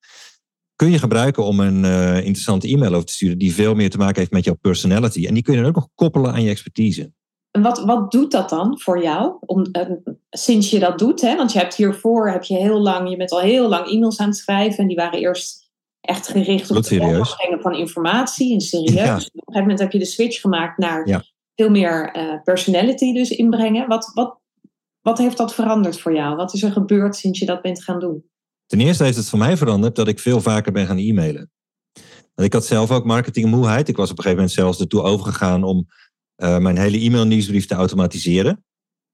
kun 0.76 0.90
je 0.90 0.98
gebruiken 0.98 1.44
om 1.44 1.60
een 1.60 1.84
uh, 1.84 2.16
interessante 2.16 2.68
e-mail 2.68 2.94
over 2.94 3.06
te 3.06 3.12
sturen 3.12 3.38
die 3.38 3.54
veel 3.54 3.74
meer 3.74 3.90
te 3.90 3.98
maken 3.98 4.18
heeft 4.18 4.32
met 4.32 4.44
jouw 4.44 4.56
personality. 4.60 5.26
En 5.26 5.34
die 5.34 5.42
kun 5.42 5.54
je 5.54 5.60
dan 5.60 5.68
ook 5.68 5.74
nog 5.74 5.88
koppelen 5.94 6.32
aan 6.32 6.42
je 6.42 6.50
expertise. 6.50 7.12
En 7.50 7.62
wat, 7.62 7.84
wat 7.84 8.10
doet 8.10 8.30
dat 8.30 8.48
dan 8.48 8.80
voor 8.80 9.02
jou? 9.02 9.36
Om, 9.40 9.66
uh, 9.72 9.82
sinds 10.30 10.70
je 10.70 10.78
dat 10.78 10.98
doet, 10.98 11.20
hè? 11.20 11.36
want 11.36 11.52
je 11.52 11.58
hebt 11.58 11.74
hiervoor 11.74 12.30
heb 12.30 12.42
je 12.42 12.56
heel 12.56 12.80
lang, 12.80 13.10
je 13.10 13.16
bent 13.16 13.30
al 13.30 13.40
heel 13.40 13.68
lang 13.68 13.86
e-mails 13.86 14.18
aan 14.18 14.28
het 14.28 14.36
schrijven. 14.36 14.78
En 14.78 14.86
die 14.86 14.96
waren 14.96 15.18
eerst 15.18 15.70
echt 16.00 16.28
gericht 16.28 16.70
op 16.70 16.76
het 16.76 16.88
brengen 16.88 17.60
van 17.60 17.74
informatie 17.74 18.52
en 18.52 18.60
serieus. 18.60 18.94
Ja. 18.94 19.14
Dus 19.14 19.26
op 19.26 19.34
een 19.34 19.42
gegeven 19.44 19.60
moment 19.60 19.78
heb 19.78 19.92
je 19.92 19.98
de 19.98 20.04
switch 20.04 20.40
gemaakt 20.40 20.78
naar 20.78 21.24
veel 21.54 21.70
meer 21.70 22.16
uh, 22.16 22.42
personality 22.42 23.12
dus 23.12 23.30
inbrengen. 23.30 23.88
Wat, 23.88 24.10
wat, 24.14 24.38
wat 25.02 25.18
heeft 25.18 25.36
dat 25.36 25.54
veranderd 25.54 26.00
voor 26.00 26.14
jou? 26.14 26.36
Wat 26.36 26.54
is 26.54 26.62
er 26.62 26.72
gebeurd 26.72 27.16
sinds 27.16 27.38
je 27.38 27.46
dat 27.46 27.62
bent 27.62 27.84
gaan 27.84 27.98
doen? 27.98 28.24
Ten 28.66 28.80
eerste 28.80 29.04
heeft 29.04 29.16
het 29.16 29.28
voor 29.28 29.38
mij 29.38 29.56
veranderd 29.56 29.96
dat 29.96 30.08
ik 30.08 30.18
veel 30.18 30.40
vaker 30.40 30.72
ben 30.72 30.86
gaan 30.86 30.98
e-mailen. 30.98 31.50
Want 32.34 32.48
ik 32.48 32.52
had 32.52 32.66
zelf 32.66 32.90
ook 32.90 33.04
marketingmoeheid. 33.04 33.88
Ik 33.88 33.96
was 33.96 34.10
op 34.10 34.18
een 34.18 34.22
gegeven 34.22 34.44
moment 34.44 34.60
zelfs 34.60 34.80
ertoe 34.80 35.02
overgegaan 35.02 35.64
om 35.64 35.86
uh, 36.36 36.58
mijn 36.58 36.78
hele 36.78 36.98
e-mail 36.98 37.24
nieuwsbrief 37.24 37.66
te 37.66 37.74
automatiseren. 37.74 38.64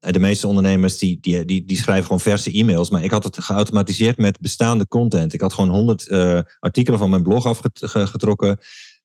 Uh, 0.07 0.13
de 0.13 0.19
meeste 0.19 0.47
ondernemers 0.47 0.99
die, 0.99 1.19
die, 1.21 1.65
die, 1.65 1.77
schrijven 1.77 2.05
gewoon 2.05 2.21
verse 2.21 2.53
e-mails. 2.53 2.91
Maar 2.91 3.05
ik 3.05 3.11
had 3.11 3.25
het 3.25 3.39
geautomatiseerd 3.39 4.17
met 4.17 4.41
bestaande 4.41 4.89
content. 4.89 5.33
Ik 5.33 5.41
had 5.41 5.53
gewoon 5.53 5.71
100 5.71 6.09
uh, 6.09 6.39
eh, 6.39 6.45
artikelen 6.59 6.99
van 6.99 7.11
mijn 7.11 7.23
blog 7.23 7.47
afgetrokken. 7.47 8.59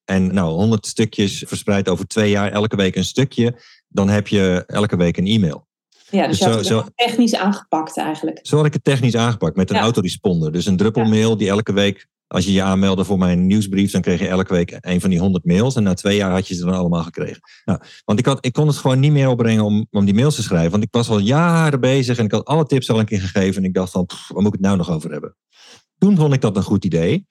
En 0.03 0.33
nou, 0.33 0.53
100 0.53 0.85
stukjes 0.85 1.43
verspreid 1.47 1.89
over 1.89 2.07
twee 2.07 2.29
jaar, 2.29 2.51
elke 2.51 2.75
week 2.75 2.95
een 2.95 3.05
stukje. 3.05 3.61
Dan 3.87 4.09
heb 4.09 4.27
je 4.27 4.63
elke 4.67 4.95
week 4.95 5.17
een 5.17 5.27
e-mail. 5.27 5.67
Ja, 6.13 6.27
dus, 6.27 6.39
dus 6.39 6.67
je 6.67 6.73
had 6.73 6.85
het 6.85 6.97
technisch 6.97 7.35
aangepakt 7.35 7.97
eigenlijk. 7.97 8.39
Zo 8.41 8.57
had 8.57 8.65
ik 8.65 8.73
het 8.73 8.83
technisch 8.83 9.15
aangepakt 9.15 9.55
met 9.55 9.69
een 9.69 9.77
autoresponder. 9.77 10.51
Dus 10.51 10.65
een 10.65 10.77
druppelmail 10.77 11.37
die 11.37 11.49
elke 11.49 11.73
week, 11.73 12.07
als 12.27 12.45
je 12.45 12.53
je 12.53 12.61
aanmeldde 12.61 13.03
voor 13.03 13.17
mijn 13.17 13.45
nieuwsbrief, 13.45 13.91
dan 13.91 14.01
kreeg 14.01 14.19
je 14.19 14.27
elke 14.27 14.53
week 14.53 14.77
een 14.79 15.01
van 15.01 15.09
die 15.09 15.19
honderd 15.19 15.45
mails. 15.45 15.75
En 15.75 15.83
na 15.83 15.93
twee 15.93 16.15
jaar 16.15 16.31
had 16.31 16.47
je 16.47 16.55
ze 16.55 16.65
dan 16.65 16.73
allemaal 16.73 17.03
gekregen. 17.03 17.41
Nou, 17.65 17.79
want 18.05 18.19
ik, 18.19 18.25
had, 18.25 18.45
ik 18.45 18.53
kon 18.53 18.67
het 18.67 18.77
gewoon 18.77 18.99
niet 18.99 19.11
meer 19.11 19.29
opbrengen 19.29 19.63
om, 19.63 19.87
om 19.91 20.05
die 20.05 20.13
mails 20.13 20.35
te 20.35 20.43
schrijven. 20.43 20.71
Want 20.71 20.83
ik 20.83 20.91
was 20.91 21.09
al 21.09 21.19
jaren 21.19 21.79
bezig 21.79 22.17
en 22.17 22.25
ik 22.25 22.31
had 22.31 22.45
alle 22.45 22.65
tips 22.65 22.89
al 22.89 22.99
een 22.99 23.05
keer 23.05 23.21
gegeven. 23.21 23.61
En 23.61 23.67
ik 23.67 23.73
dacht 23.73 23.91
van, 23.91 24.05
pff, 24.05 24.27
waar 24.27 24.41
moet 24.41 24.53
ik 24.53 24.59
het 24.59 24.67
nou 24.67 24.77
nog 24.77 24.91
over 24.91 25.11
hebben? 25.11 25.35
Toen 25.97 26.15
vond 26.17 26.33
ik 26.33 26.41
dat 26.41 26.57
een 26.57 26.63
goed 26.63 26.85
idee. 26.85 27.25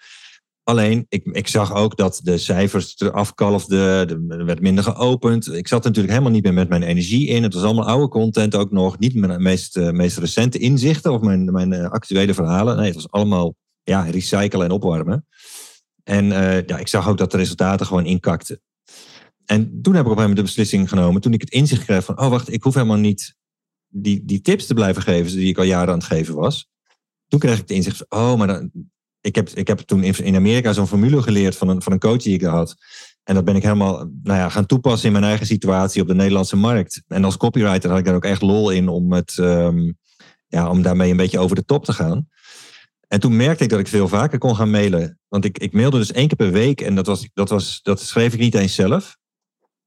Alleen, 0.65 1.07
ik, 1.09 1.25
ik 1.25 1.49
zag 1.49 1.75
ook 1.75 1.97
dat 1.97 2.21
de 2.23 2.39
cijfers 2.39 2.95
eraf 2.99 3.35
kalfden. 3.35 4.09
Er 4.29 4.45
werd 4.45 4.61
minder 4.61 4.85
geopend. 4.85 5.53
Ik 5.53 5.69
zat 5.69 5.85
natuurlijk 5.85 6.13
helemaal 6.13 6.33
niet 6.33 6.45
meer 6.45 6.55
met 6.55 6.69
mijn 6.69 6.83
energie 6.83 7.27
in. 7.27 7.43
Het 7.43 7.55
was 7.55 7.63
allemaal 7.63 7.87
oude 7.87 8.09
content 8.09 8.55
ook 8.55 8.71
nog. 8.71 8.99
Niet 8.99 9.15
mijn 9.15 9.43
meest, 9.43 9.77
uh, 9.77 9.91
meest 9.91 10.19
recente 10.19 10.59
inzichten 10.59 11.13
of 11.13 11.21
mijn, 11.21 11.53
mijn 11.53 11.73
uh, 11.73 11.91
actuele 11.91 12.35
verhalen. 12.35 12.77
Nee, 12.77 12.87
het 12.87 12.95
was 12.95 13.11
allemaal 13.11 13.55
ja, 13.83 14.03
recyclen 14.03 14.65
en 14.65 14.71
opwarmen. 14.71 15.27
En 16.03 16.25
uh, 16.25 16.67
ja, 16.67 16.79
ik 16.79 16.89
zag 16.89 17.09
ook 17.09 17.19
dat 17.19 17.31
de 17.31 17.37
resultaten 17.37 17.87
gewoon 17.87 18.07
inkakten. 18.07 18.61
En 19.45 19.79
toen 19.83 19.95
heb 19.95 20.05
ik 20.05 20.11
op 20.11 20.17
een 20.17 20.23
moment 20.23 20.37
de 20.37 20.43
beslissing 20.43 20.89
genomen. 20.89 21.21
Toen 21.21 21.33
ik 21.33 21.41
het 21.41 21.51
inzicht 21.51 21.85
kreeg 21.85 22.05
van... 22.05 22.21
Oh, 22.21 22.29
wacht, 22.29 22.53
ik 22.53 22.63
hoef 22.63 22.75
helemaal 22.75 22.97
niet 22.97 23.35
die, 23.89 24.25
die 24.25 24.41
tips 24.41 24.67
te 24.67 24.75
blijven 24.75 25.03
geven... 25.03 25.37
die 25.37 25.49
ik 25.49 25.59
al 25.59 25.65
jaren 25.65 25.89
aan 25.89 25.99
het 25.99 26.07
geven 26.07 26.35
was. 26.35 26.71
Toen 27.29 27.41
kreeg 27.41 27.55
ik 27.55 27.61
het 27.61 27.71
inzicht 27.71 27.97
van... 27.97 28.19
Oh, 28.21 28.39
maar 28.39 28.47
dan, 28.47 28.71
ik 29.23 29.35
heb, 29.35 29.49
ik 29.49 29.69
heb 29.69 29.79
toen 29.79 30.03
in 30.03 30.37
Amerika 30.37 30.73
zo'n 30.73 30.87
formule 30.87 31.23
geleerd 31.23 31.57
van 31.57 31.69
een, 31.69 31.83
van 31.83 31.93
een 31.93 31.99
coach 31.99 32.23
die 32.23 32.35
ik 32.35 32.43
had. 32.43 32.75
En 33.25 33.35
dat 33.35 33.45
ben 33.45 33.57
ik 33.57 33.63
helemaal 33.63 33.97
nou 34.23 34.39
ja, 34.39 34.49
gaan 34.49 34.67
toepassen 34.67 35.07
in 35.07 35.13
mijn 35.13 35.25
eigen 35.25 35.47
situatie 35.47 36.03
op 36.03 36.09
de 36.09 36.15
Nederlandse 36.15 36.57
markt. 36.57 37.03
En 37.09 37.25
als 37.25 37.37
copywriter 37.37 37.91
had 37.91 37.99
ik 37.99 38.05
daar 38.05 38.15
ook 38.15 38.25
echt 38.25 38.43
lol 38.43 38.71
in 38.71 38.89
om, 38.89 39.13
het, 39.13 39.37
um, 39.37 39.99
ja, 40.47 40.71
om 40.71 40.83
daarmee 40.83 41.11
een 41.11 41.17
beetje 41.17 41.39
over 41.39 41.57
de 41.57 41.65
top 41.65 41.85
te 41.85 41.93
gaan. 41.93 42.29
En 43.09 43.21
toen 43.21 43.37
merkte 43.37 43.65
ik 43.65 43.71
dat 43.71 43.81
ik 43.81 43.89
veel 43.89 44.09
vaker 44.09 44.39
kon 44.39 44.57
gaan 44.57 44.71
mailen. 44.71 45.19
Want 45.29 45.45
ik, 45.45 45.59
ik 45.59 45.73
mailde 45.73 45.99
dus 45.99 46.13
één 46.13 46.29
keer 46.29 46.37
per 46.37 46.53
week 46.53 46.81
en 46.81 46.95
dat, 46.95 47.07
was, 47.07 47.29
dat, 47.35 47.49
was, 47.49 47.81
dat 47.83 48.01
schreef 48.01 48.33
ik 48.33 48.41
niet 48.41 48.55
eens 48.55 48.75
zelf. 48.75 49.17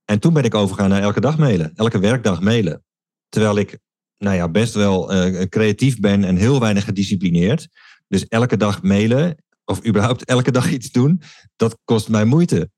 En 0.06 0.20
toen 0.20 0.34
ben 0.34 0.44
ik 0.44 0.56
overgegaan 0.56 0.90
naar 0.90 1.02
elke 1.02 1.22
dag 1.22 1.38
mailen, 1.38 1.72
elke 1.76 2.00
werkdag 2.00 2.42
mailen. 2.42 2.84
Terwijl 3.30 3.58
ik 3.58 3.80
nou 4.18 4.36
ja, 4.36 4.50
best 4.50 4.74
wel 4.74 5.13
uh, 5.13 5.42
creatief 5.42 6.00
ben 6.00 6.24
en 6.24 6.36
heel 6.36 6.60
weinig 6.60 6.84
gedisciplineerd. 6.84 7.68
Dus 8.08 8.28
elke 8.28 8.58
dag 8.58 8.84
mailen, 8.84 9.44
of 9.66 9.86
überhaupt 9.86 10.26
elke 10.26 10.52
dag 10.52 10.72
iets 10.72 10.92
doen, 10.92 11.22
dat 11.56 11.78
kost 11.84 12.10
mij 12.10 12.26
moeite. 12.26 12.70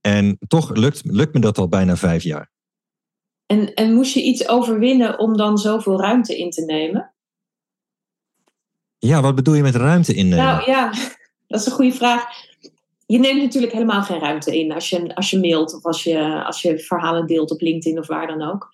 En 0.00 0.38
toch 0.46 0.74
lukt, 0.74 1.00
lukt 1.04 1.34
me 1.34 1.40
dat 1.40 1.58
al 1.58 1.68
bijna 1.68 1.96
vijf 1.96 2.22
jaar. 2.22 2.50
En, 3.46 3.74
en 3.74 3.92
moest 3.92 4.14
je 4.14 4.22
iets 4.22 4.48
overwinnen 4.48 5.18
om 5.18 5.36
dan 5.36 5.58
zoveel 5.58 6.00
ruimte 6.00 6.38
in 6.38 6.50
te 6.50 6.64
nemen? 6.64 7.14
Ja, 8.98 9.20
wat 9.20 9.34
bedoel 9.34 9.54
je 9.54 9.62
met 9.62 9.74
ruimte 9.74 10.14
innemen? 10.14 10.44
Nou 10.44 10.70
ja, 10.70 10.92
dat 11.48 11.60
is 11.60 11.66
een 11.66 11.72
goede 11.72 11.92
vraag. 11.92 12.24
Je 13.06 13.18
neemt 13.18 13.42
natuurlijk 13.42 13.72
helemaal 13.72 14.02
geen 14.02 14.20
ruimte 14.20 14.58
in 14.58 14.72
als 14.72 14.90
je, 14.90 15.14
als 15.14 15.30
je 15.30 15.40
mailt 15.40 15.74
of 15.74 15.84
als 15.84 16.02
je, 16.02 16.44
als 16.44 16.62
je 16.62 16.78
verhalen 16.78 17.26
deelt 17.26 17.50
op 17.50 17.60
LinkedIn 17.60 17.98
of 17.98 18.06
waar 18.06 18.26
dan 18.26 18.42
ook. 18.42 18.70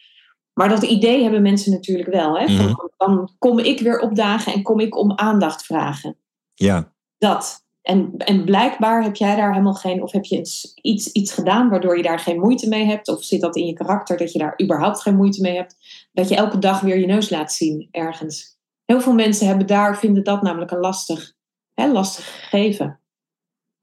Maar 0.59 0.69
dat 0.69 0.83
idee 0.83 1.23
hebben 1.23 1.43
mensen 1.43 1.73
natuurlijk 1.73 2.11
wel. 2.11 2.39
Hè? 2.39 2.45
Mhm. 2.45 2.75
Dan 2.97 3.31
kom 3.39 3.59
ik 3.59 3.81
weer 3.81 4.01
opdagen 4.01 4.53
en 4.53 4.63
kom 4.63 4.81
ik 4.81 4.97
om 4.97 5.13
aandacht 5.13 5.65
vragen. 5.65 6.17
Ja. 6.55 6.93
Dat. 7.19 7.67
En, 7.83 8.15
en 8.17 8.45
blijkbaar 8.45 9.03
heb 9.03 9.17
jij 9.17 9.37
daar 9.37 9.51
helemaal 9.51 9.75
geen, 9.75 10.03
of 10.03 10.13
heb 10.13 10.25
je 10.25 10.39
iets, 10.83 11.13
iets 11.13 11.33
gedaan 11.33 11.69
waardoor 11.69 11.97
je 11.97 12.03
daar 12.03 12.19
geen 12.19 12.41
moeite 12.41 12.69
mee 12.69 12.85
hebt, 12.85 13.09
of 13.09 13.25
zit 13.25 13.41
dat 13.41 13.57
in 13.57 13.67
je 13.67 13.73
karakter 13.73 14.17
dat 14.17 14.33
je 14.33 14.39
daar 14.39 14.61
überhaupt 14.63 15.01
geen 15.01 15.17
moeite 15.17 15.41
mee 15.41 15.55
hebt, 15.55 15.77
dat 16.13 16.29
je 16.29 16.37
elke 16.37 16.59
dag 16.59 16.81
weer 16.81 16.99
je 16.99 17.07
neus 17.07 17.31
laat 17.31 17.53
zien 17.53 17.89
ergens. 17.91 18.59
Heel 18.85 19.01
veel 19.01 19.15
mensen 19.15 19.47
hebben 19.47 19.67
daar, 19.67 19.99
vinden 19.99 20.25
dat 20.25 20.43
namelijk 20.43 20.71
een 20.71 20.79
lastig, 20.79 21.35
hè, 21.75 21.93
lastig 21.93 22.25
gegeven. 22.25 23.01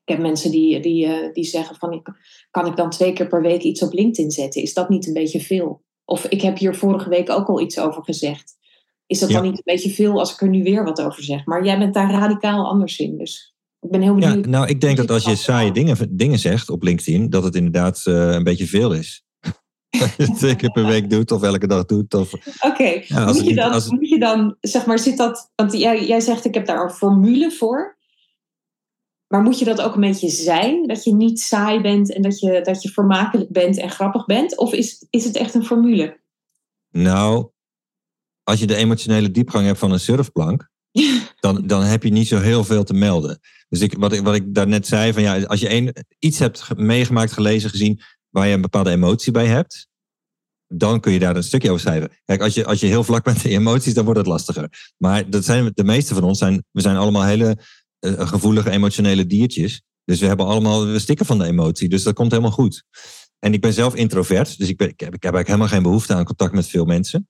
Ik 0.03 0.13
heb 0.13 0.19
mensen 0.19 0.51
die, 0.51 0.79
die, 0.79 1.05
eh, 1.05 1.33
die 1.33 1.43
zeggen 1.43 1.75
van, 1.75 2.01
kan 2.51 2.65
ik 2.65 2.75
dan 2.75 2.89
twee 2.89 3.13
keer 3.13 3.27
per 3.27 3.41
week 3.41 3.61
iets 3.61 3.81
op 3.81 3.93
LinkedIn 3.93 4.31
zetten? 4.31 4.61
Is 4.61 4.73
dat 4.73 4.89
niet 4.89 5.07
een 5.07 5.13
beetje 5.13 5.41
veel? 5.41 5.83
Of 6.05 6.25
ik 6.25 6.41
heb 6.41 6.57
hier 6.57 6.75
vorige 6.75 7.09
week 7.09 7.29
ook 7.29 7.47
al 7.47 7.61
iets 7.61 7.79
over 7.79 8.03
gezegd. 8.03 8.53
Is 9.05 9.19
dat 9.19 9.29
dan 9.29 9.43
niet 9.43 9.57
een 9.57 9.61
beetje 9.63 9.89
veel 9.89 10.19
als 10.19 10.33
ik 10.33 10.41
er 10.41 10.49
nu 10.49 10.63
weer 10.63 10.83
wat 10.83 11.01
over 11.01 11.23
zeg? 11.23 11.45
Maar 11.45 11.65
jij 11.65 11.77
bent 11.77 11.93
daar 11.93 12.11
radicaal 12.11 12.67
anders 12.67 12.99
in. 12.99 13.17
Dus 13.17 13.55
ik 13.79 13.91
ben 13.91 14.01
heel 14.01 14.15
benieuwd. 14.15 14.45
Ja, 14.45 14.51
nou, 14.51 14.67
ik 14.67 14.81
denk 14.81 14.97
dat 14.97 15.11
als 15.11 15.25
je 15.25 15.35
saaie 15.35 15.71
dingen, 15.71 15.97
dingen 16.09 16.39
zegt 16.39 16.69
op 16.69 16.83
LinkedIn, 16.83 17.29
dat 17.29 17.43
het 17.43 17.55
inderdaad 17.55 18.03
uh, 18.07 18.31
een 18.31 18.43
beetje 18.43 18.67
veel 18.67 18.93
is. 18.93 19.23
Als 20.01 20.15
je 20.17 20.45
het 20.47 20.73
per 20.73 20.85
week 20.85 21.09
doet 21.09 21.31
of 21.31 21.43
elke 21.43 21.67
dag 21.67 21.85
doet. 21.85 22.13
Oké, 22.13 22.37
okay. 22.61 23.05
ja, 23.07 23.25
moet, 23.25 23.47
je 23.47 23.55
dan, 23.55 23.71
als... 23.71 23.89
moet 23.89 24.09
je 24.09 24.19
dan, 24.19 24.55
zeg 24.61 24.85
maar, 24.85 24.99
zit 24.99 25.17
dat. 25.17 25.51
Want 25.55 25.73
jij, 25.73 26.05
jij 26.05 26.19
zegt 26.19 26.45
ik 26.45 26.53
heb 26.53 26.65
daar 26.65 26.83
een 26.83 26.89
formule 26.89 27.51
voor. 27.51 27.94
Maar 29.35 29.43
moet 29.43 29.59
je 29.59 29.65
dat 29.65 29.81
ook 29.81 29.95
een 29.95 30.01
beetje 30.01 30.29
zijn? 30.29 30.87
Dat 30.87 31.03
je 31.03 31.13
niet 31.13 31.39
saai 31.39 31.81
bent 31.81 32.13
en 32.13 32.21
dat 32.21 32.39
je, 32.39 32.61
dat 32.61 32.81
je 32.81 32.89
vermakelijk 32.89 33.49
bent 33.51 33.77
en 33.77 33.89
grappig 33.89 34.25
bent? 34.25 34.57
Of 34.57 34.73
is, 34.73 35.05
is 35.09 35.23
het 35.23 35.35
echt 35.35 35.53
een 35.53 35.65
formule? 35.65 36.19
Nou, 36.91 37.49
als 38.43 38.59
je 38.59 38.67
de 38.67 38.75
emotionele 38.75 39.31
diepgang 39.31 39.65
hebt 39.65 39.79
van 39.79 39.91
een 39.91 39.99
surfplank, 39.99 40.69
dan, 41.39 41.67
dan 41.67 41.81
heb 41.81 42.03
je 42.03 42.11
niet 42.11 42.27
zo 42.27 42.39
heel 42.39 42.63
veel 42.63 42.83
te 42.83 42.93
melden. 42.93 43.39
Dus 43.69 43.81
ik, 43.81 43.95
wat, 43.97 44.13
ik, 44.13 44.21
wat 44.21 44.35
ik 44.35 44.53
daarnet 44.53 44.87
zei, 44.87 45.13
van 45.13 45.21
ja, 45.21 45.43
als 45.43 45.59
je 45.59 45.71
een, 45.71 45.95
iets 46.19 46.39
hebt 46.39 46.77
meegemaakt, 46.77 47.31
gelezen, 47.31 47.69
gezien, 47.69 48.01
waar 48.29 48.47
je 48.47 48.53
een 48.53 48.61
bepaalde 48.61 48.91
emotie 48.91 49.31
bij 49.31 49.47
hebt, 49.47 49.87
dan 50.67 50.99
kun 50.99 51.11
je 51.11 51.19
daar 51.19 51.35
een 51.35 51.43
stukje 51.43 51.69
over 51.69 51.81
schrijven. 51.81 52.11
Kijk, 52.25 52.41
als 52.41 52.53
je, 52.53 52.65
als 52.65 52.79
je 52.79 52.87
heel 52.87 53.03
vlak 53.03 53.23
bent 53.23 53.45
in 53.45 53.51
emoties, 53.51 53.93
dan 53.93 54.03
wordt 54.03 54.19
het 54.19 54.27
lastiger. 54.27 54.93
Maar 54.97 55.29
dat 55.29 55.45
zijn, 55.45 55.71
de 55.73 55.83
meeste 55.83 56.13
van 56.13 56.23
ons 56.23 56.37
zijn, 56.37 56.63
we 56.71 56.81
zijn 56.81 56.95
allemaal 56.95 57.23
hele 57.23 57.57
gevoelige, 58.27 58.69
emotionele 58.69 59.25
diertjes. 59.25 59.81
Dus 60.05 60.19
we 60.19 60.25
hebben 60.25 60.45
allemaal, 60.45 60.87
we 60.87 60.99
stikken 60.99 61.25
van 61.25 61.37
de 61.37 61.45
emotie. 61.45 61.89
Dus 61.89 62.03
dat 62.03 62.13
komt 62.13 62.31
helemaal 62.31 62.51
goed. 62.51 62.83
En 63.39 63.53
ik 63.53 63.61
ben 63.61 63.73
zelf 63.73 63.95
introvert, 63.95 64.57
dus 64.57 64.69
ik, 64.69 64.81
ik, 64.81 64.99
heb, 64.99 65.13
ik 65.13 65.23
heb 65.23 65.33
eigenlijk 65.33 65.47
helemaal 65.47 65.67
geen 65.67 65.83
behoefte 65.83 66.13
aan 66.13 66.23
contact 66.23 66.53
met 66.53 66.67
veel 66.67 66.85
mensen. 66.85 67.27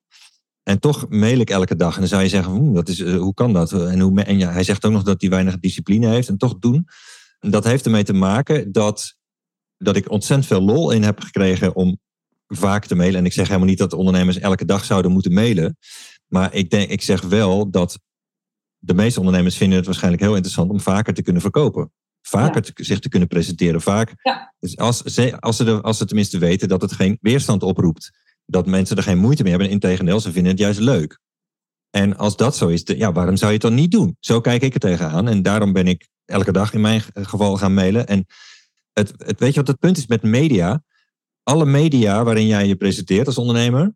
En 0.63 0.79
toch 0.79 1.09
mail 1.09 1.39
ik 1.39 1.49
elke 1.49 1.75
dag. 1.75 1.93
En 1.93 1.99
dan 1.99 2.09
zou 2.09 2.21
je 2.21 2.29
zeggen, 2.29 2.73
dat 2.73 2.89
is, 2.89 2.99
uh, 2.99 3.17
hoe 3.17 3.33
kan 3.33 3.53
dat? 3.53 3.71
En, 3.71 3.99
hoe, 3.99 4.23
en 4.23 4.37
ja, 4.37 4.51
hij 4.51 4.63
zegt 4.63 4.85
ook 4.85 4.91
nog 4.91 5.03
dat 5.03 5.21
hij 5.21 5.29
weinig 5.29 5.59
discipline 5.59 6.07
heeft. 6.07 6.27
En 6.27 6.37
toch 6.37 6.59
doen. 6.59 6.87
En 7.39 7.51
dat 7.51 7.63
heeft 7.63 7.85
ermee 7.85 8.03
te 8.03 8.13
maken 8.13 8.71
dat, 8.71 9.15
dat 9.77 9.95
ik 9.95 10.11
ontzettend 10.11 10.47
veel 10.47 10.61
lol 10.61 10.91
in 10.91 11.03
heb 11.03 11.19
gekregen 11.19 11.75
om 11.75 11.99
vaak 12.47 12.85
te 12.85 12.95
mailen. 12.95 13.19
En 13.19 13.25
ik 13.25 13.33
zeg 13.33 13.47
helemaal 13.47 13.67
niet 13.67 13.77
dat 13.77 13.93
ondernemers 13.93 14.39
elke 14.39 14.65
dag 14.65 14.85
zouden 14.85 15.11
moeten 15.11 15.33
mailen. 15.33 15.77
Maar 16.27 16.53
ik, 16.53 16.69
denk, 16.69 16.89
ik 16.89 17.01
zeg 17.01 17.21
wel 17.21 17.69
dat 17.69 17.99
de 18.85 18.93
meeste 18.93 19.19
ondernemers 19.19 19.57
vinden 19.57 19.77
het 19.77 19.85
waarschijnlijk 19.85 20.23
heel 20.23 20.33
interessant 20.33 20.71
om 20.71 20.79
vaker 20.79 21.13
te 21.13 21.21
kunnen 21.21 21.41
verkopen. 21.41 21.91
Vaker 22.21 22.61
te, 22.61 22.71
zich 22.75 22.99
te 22.99 23.09
kunnen 23.09 23.27
presenteren. 23.27 23.81
Vaak. 23.81 24.13
Ja. 24.21 24.53
Dus 24.59 24.77
als, 24.77 25.01
ze, 25.01 25.39
als, 25.39 25.57
ze 25.57 25.81
als 25.81 25.97
ze 25.97 26.05
tenminste 26.05 26.37
weten 26.37 26.67
dat 26.67 26.81
het 26.81 26.91
geen 26.91 27.17
weerstand 27.21 27.63
oproept. 27.63 28.11
Dat 28.45 28.65
mensen 28.65 28.97
er 28.97 29.03
geen 29.03 29.17
moeite 29.17 29.41
mee 29.41 29.51
hebben. 29.51 29.69
Integendeel, 29.69 30.19
ze 30.19 30.31
vinden 30.31 30.51
het 30.51 30.61
juist 30.61 30.79
leuk. 30.79 31.19
En 31.89 32.17
als 32.17 32.35
dat 32.35 32.55
zo 32.55 32.67
is, 32.67 32.81
ja, 32.85 33.11
waarom 33.11 33.35
zou 33.35 33.47
je 33.47 33.57
het 33.57 33.67
dan 33.67 33.73
niet 33.73 33.91
doen? 33.91 34.17
Zo 34.19 34.41
kijk 34.41 34.61
ik 34.61 34.73
er 34.73 34.79
tegenaan. 34.79 35.27
En 35.27 35.41
daarom 35.41 35.73
ben 35.73 35.87
ik 35.87 36.07
elke 36.25 36.51
dag 36.51 36.73
in 36.73 36.81
mijn 36.81 37.01
geval 37.13 37.57
gaan 37.57 37.73
mailen. 37.73 38.07
En 38.07 38.25
het, 38.93 39.13
het, 39.17 39.39
weet 39.39 39.53
je 39.53 39.59
wat 39.59 39.67
het 39.67 39.79
punt 39.79 39.97
is 39.97 40.07
met 40.07 40.23
media? 40.23 40.83
alle 41.45 41.65
media 41.65 42.23
waarin 42.23 42.47
jij 42.47 42.67
je 42.67 42.75
presenteert 42.75 43.27
als 43.27 43.37
ondernemer, 43.37 43.93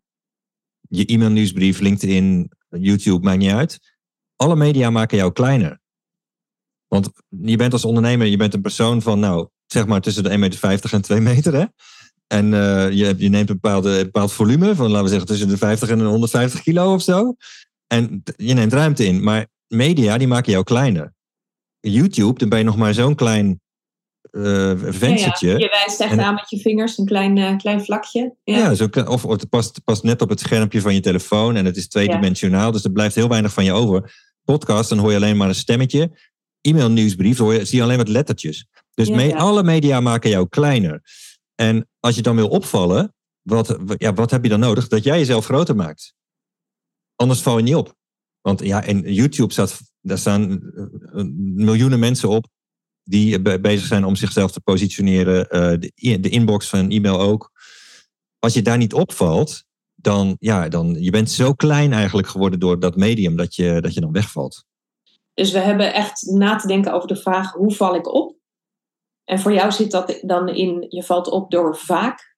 je 0.80 1.06
e-mail 1.06 1.30
nieuwsbrief, 1.30 1.78
LinkedIn, 1.78 2.50
YouTube, 2.68 3.24
maakt 3.24 3.38
niet 3.38 3.50
uit. 3.50 3.89
Alle 4.42 4.56
media 4.56 4.90
maken 4.90 5.16
jou 5.16 5.32
kleiner. 5.32 5.80
Want 6.88 7.10
je 7.28 7.56
bent 7.56 7.72
als 7.72 7.84
ondernemer, 7.84 8.26
je 8.26 8.36
bent 8.36 8.54
een 8.54 8.60
persoon 8.60 9.02
van, 9.02 9.20
nou, 9.20 9.48
zeg 9.66 9.86
maar 9.86 10.00
tussen 10.00 10.22
de 10.22 10.30
1,50 10.30 10.36
meter 10.60 10.92
en 10.92 11.02
2 11.02 11.20
meter. 11.20 11.54
Hè? 11.54 11.64
En 12.26 12.46
uh, 12.52 12.90
je, 12.90 13.14
je, 13.18 13.28
neemt 13.28 13.48
een, 13.48 13.58
bepaalde, 13.60 13.98
een 13.98 14.04
bepaald 14.04 14.32
volume 14.32 14.74
van, 14.74 14.86
laten 14.86 15.02
we 15.02 15.08
zeggen, 15.08 15.26
tussen 15.26 15.48
de 15.48 15.56
50 15.56 15.88
en 15.88 15.98
de 15.98 16.04
150 16.04 16.62
kilo 16.62 16.92
of 16.94 17.02
zo. 17.02 17.34
En 17.86 18.22
je 18.36 18.54
neemt 18.54 18.72
ruimte 18.72 19.04
in. 19.04 19.22
Maar 19.22 19.46
media, 19.66 20.18
die 20.18 20.28
maken 20.28 20.52
jou 20.52 20.64
kleiner. 20.64 21.14
YouTube, 21.80 22.38
dan 22.38 22.48
ben 22.48 22.58
je 22.58 22.64
nog 22.64 22.76
maar 22.76 22.94
zo'n 22.94 23.14
klein 23.14 23.60
uh, 24.30 24.72
venstertje. 24.76 25.48
Ja, 25.48 25.58
Je 25.58 25.68
wijst 25.84 26.00
echt 26.00 26.18
aan 26.18 26.34
met 26.34 26.50
je 26.50 26.58
vingers, 26.58 26.98
een 26.98 27.06
klein, 27.06 27.36
uh, 27.36 27.56
klein 27.56 27.84
vlakje. 27.84 28.34
Ja, 28.44 28.56
ja 28.56 28.74
zo, 28.74 28.88
of, 29.04 29.24
of 29.24 29.40
het 29.40 29.48
past, 29.48 29.84
past 29.84 30.02
net 30.02 30.22
op 30.22 30.28
het 30.28 30.40
schermpje 30.40 30.80
van 30.80 30.94
je 30.94 31.00
telefoon 31.00 31.56
en 31.56 31.64
het 31.64 31.76
is 31.76 31.88
tweedimensionaal, 31.88 32.72
dus 32.72 32.84
er 32.84 32.92
blijft 32.92 33.14
heel 33.14 33.28
weinig 33.28 33.52
van 33.52 33.64
je 33.64 33.72
over. 33.72 34.28
Podcast, 34.50 34.88
dan 34.88 34.98
hoor 34.98 35.10
je 35.10 35.16
alleen 35.16 35.36
maar 35.36 35.48
een 35.48 35.54
stemmetje. 35.54 36.18
E-mail 36.60 36.90
nieuwsbrief, 36.90 37.38
hoor 37.38 37.54
je, 37.54 37.64
zie 37.64 37.76
je 37.76 37.84
alleen 37.84 37.96
wat 37.96 38.08
lettertjes. 38.08 38.66
Dus 38.94 39.08
me, 39.08 39.36
alle 39.36 39.62
media 39.62 40.00
maken 40.00 40.30
jou 40.30 40.48
kleiner. 40.48 41.02
En 41.54 41.88
als 42.00 42.14
je 42.14 42.22
dan 42.22 42.36
wil 42.36 42.48
opvallen, 42.48 43.14
wat, 43.42 43.78
ja, 43.96 44.14
wat 44.14 44.30
heb 44.30 44.42
je 44.42 44.48
dan 44.48 44.60
nodig? 44.60 44.88
Dat 44.88 45.04
jij 45.04 45.18
jezelf 45.18 45.44
groter 45.44 45.76
maakt. 45.76 46.14
Anders 47.16 47.40
val 47.40 47.56
je 47.56 47.62
niet 47.62 47.74
op. 47.74 47.94
Want 48.40 48.60
ja, 48.60 48.82
in 48.82 49.12
YouTube 49.12 49.52
staat, 49.52 49.80
daar 50.00 50.18
staan 50.18 50.50
eh, 50.50 51.24
miljoenen 51.36 51.98
mensen 51.98 52.28
op 52.28 52.46
die 53.02 53.60
bezig 53.60 53.86
zijn 53.86 54.04
om 54.04 54.16
zichzelf 54.16 54.52
te 54.52 54.60
positioneren. 54.60 55.48
De, 55.80 56.28
inbox 56.28 56.68
van 56.68 56.90
e-mail 56.90 57.20
ook. 57.20 57.50
Als 58.38 58.54
je 58.54 58.62
daar 58.62 58.78
niet 58.78 58.94
opvalt, 58.94 59.64
dan, 60.02 60.36
ja, 60.38 60.68
dan 60.68 60.96
je 60.98 61.10
bent 61.10 61.30
zo 61.30 61.52
klein 61.52 61.92
eigenlijk 61.92 62.28
geworden 62.28 62.60
door 62.60 62.80
dat 62.80 62.96
medium 62.96 63.36
dat 63.36 63.54
je, 63.54 63.80
dat 63.80 63.94
je 63.94 64.00
dan 64.00 64.12
wegvalt. 64.12 64.64
Dus 65.34 65.52
we 65.52 65.58
hebben 65.58 65.94
echt 65.94 66.22
na 66.22 66.56
te 66.56 66.66
denken 66.66 66.92
over 66.92 67.08
de 67.08 67.16
vraag: 67.16 67.52
hoe 67.52 67.74
val 67.74 67.94
ik 67.94 68.14
op? 68.14 68.38
En 69.24 69.40
voor 69.40 69.52
jou 69.52 69.72
zit 69.72 69.90
dat 69.90 70.18
dan 70.22 70.48
in, 70.48 70.86
je 70.88 71.02
valt 71.02 71.28
op 71.28 71.50
door 71.50 71.76
vaak 71.76 72.36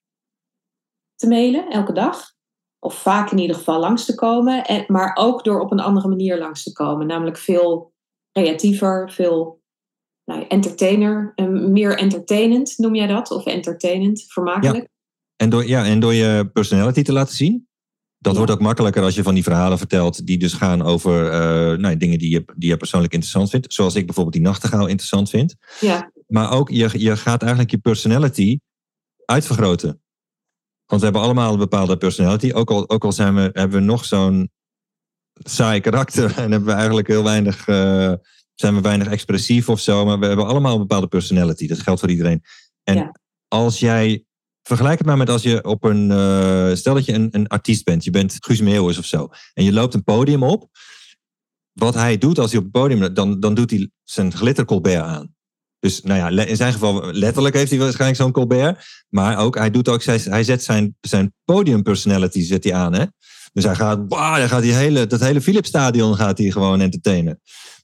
te 1.15 1.29
mailen, 1.29 1.71
elke 1.71 1.93
dag. 1.93 2.31
Of 2.79 2.95
vaak 2.95 3.31
in 3.31 3.39
ieder 3.39 3.57
geval 3.57 3.81
langs 3.81 4.05
te 4.05 4.15
komen. 4.15 4.65
En, 4.65 4.85
maar 4.87 5.17
ook 5.21 5.45
door 5.45 5.61
op 5.61 5.73
een 5.73 5.81
andere 5.81 6.09
manier 6.09 6.39
langs 6.39 6.63
te 6.63 6.73
komen. 6.73 7.07
Namelijk 7.07 7.39
veel 7.39 7.93
creatiever, 8.33 9.11
veel 9.13 9.61
nou, 10.25 10.45
entertainer, 10.49 11.33
meer 11.51 11.99
entertainend 11.99 12.79
noem 12.79 12.95
jij 12.95 13.07
dat? 13.07 13.31
Of 13.31 13.47
entertainend, 13.47 14.25
vermakelijk? 14.29 14.89
En, 15.43 15.51
door, 15.51 15.67
ja, 15.67 15.85
en 15.85 16.01
door 16.01 16.15
je 16.15 16.51
personality 16.53 17.03
te 17.03 17.13
laten 17.13 17.37
zien. 17.37 17.69
Dat 18.19 18.37
wordt 18.37 18.53
ook 18.53 18.61
makkelijker 18.61 19.03
als 19.03 19.15
je 19.15 19.23
van 19.23 19.35
die 19.35 19.43
verhalen 19.43 19.79
vertelt 19.79 20.27
die 20.27 20.39
dus 20.39 20.53
gaan 20.53 20.83
over 20.83 21.25
uh, 21.25 21.79
nou, 21.79 21.97
dingen 21.97 22.19
die 22.19 22.31
je, 22.31 22.45
die 22.57 22.69
je 22.69 22.77
persoonlijk 22.77 23.13
interessant 23.13 23.51
vindt. 23.51 23.73
Zoals 23.73 23.95
ik 23.95 24.07
bijvoorbeeld 24.07 24.35
die 24.35 24.45
nachtegaal 24.45 24.87
interessant 24.87 25.31
vind. 25.31 25.55
Ja. 25.81 26.13
Maar 26.27 26.53
ook 26.53 26.71
je, 26.71 26.91
je 26.99 27.17
gaat 27.17 27.41
eigenlijk 27.41 27.71
je 27.71 27.79
personality 27.79 28.59
uitvergroten. 29.25 30.03
Want 30.87 31.01
we 31.01 31.05
hebben 31.07 31.23
allemaal 31.23 31.53
een 31.53 31.59
bepaalde 31.59 31.97
personality. 31.97 32.53
Ook 32.53 32.71
al, 32.71 32.89
ook 32.89 33.05
al 33.05 33.13
zijn 33.13 33.35
we, 33.35 33.51
hebben 33.53 33.81
we 33.81 33.87
nog 33.87 34.05
zo'n 34.05 34.51
saai 35.33 35.81
karakter 35.81 36.37
en 36.39 36.51
hebben 36.51 36.69
we 36.69 36.75
eigenlijk 36.75 37.09
heel 37.09 37.25
weinig 37.25 37.69
uh, 37.69 38.13
zijn 38.55 38.75
we 38.75 38.81
weinig 38.81 39.09
expressief 39.09 39.69
of 39.69 39.81
zo. 39.81 40.05
Maar 40.05 40.19
we 40.19 40.27
hebben 40.27 40.47
allemaal 40.47 40.73
een 40.73 40.87
bepaalde 40.87 41.09
personality. 41.09 41.67
Dat 41.67 41.79
geldt 41.79 42.01
voor 42.01 42.11
iedereen. 42.11 42.43
En 42.83 43.21
als 43.49 43.79
jij. 43.79 44.25
Vergelijk 44.63 44.99
het 44.99 45.07
maar 45.07 45.17
met 45.17 45.31
als 45.31 45.43
je 45.43 45.65
op 45.65 45.85
een. 45.85 46.11
Uh, 46.11 46.75
stel 46.75 46.95
dat 46.95 47.05
je 47.05 47.13
een, 47.13 47.29
een 47.31 47.47
artiest 47.47 47.85
bent. 47.85 48.05
Je 48.05 48.11
bent 48.11 48.37
Guus 48.39 48.61
Meeuwis 48.61 48.99
of 48.99 49.05
zo. 49.05 49.29
En 49.55 49.65
je 49.65 49.73
loopt 49.73 49.95
een 49.95 50.05
podium 50.05 50.43
op. 50.43 50.69
Wat 51.73 51.95
hij 51.95 52.19
doet 52.19 52.39
als 52.39 52.51
hij 52.51 52.59
op 52.59 52.65
het 52.65 52.73
podium. 52.73 53.15
Dan, 53.15 53.41
dan 53.41 53.55
doet 53.55 53.71
hij 53.71 53.91
zijn 54.05 54.33
glittercolbert 54.33 55.03
aan. 55.03 55.35
Dus 55.83 56.03
nou 56.03 56.19
ja, 56.19 56.45
in 56.45 56.57
zijn 56.57 56.73
geval 56.73 57.13
letterlijk 57.13 57.55
heeft 57.55 57.71
hij 57.71 57.79
waarschijnlijk 57.79 58.21
zo'n 58.21 58.33
Colbert. 58.33 59.05
Maar 59.09 59.39
ook, 59.39 59.57
hij, 59.57 59.71
doet 59.71 59.89
ook 59.89 60.05
hij 60.05 60.45
zet 60.45 60.63
zijn, 60.63 60.97
zijn 61.01 61.35
podium 61.45 61.83
personality 61.83 62.43
zet 62.43 62.65
hij 62.65 62.75
aan. 62.75 62.93
Hè? 62.93 63.05
Dus 63.53 63.65
hij 63.65 63.75
gaat, 63.75 63.99
hij 64.09 64.49
gaat 64.49 64.63
die 64.63 64.73
hele, 64.73 65.07
dat 65.07 65.21
hele 65.21 65.41
Philips 65.41 65.69
stadion 65.69 66.17
gaat 66.17 66.39
hij 66.39 66.51
gewoon 66.51 66.81
entertainen. 66.81 67.41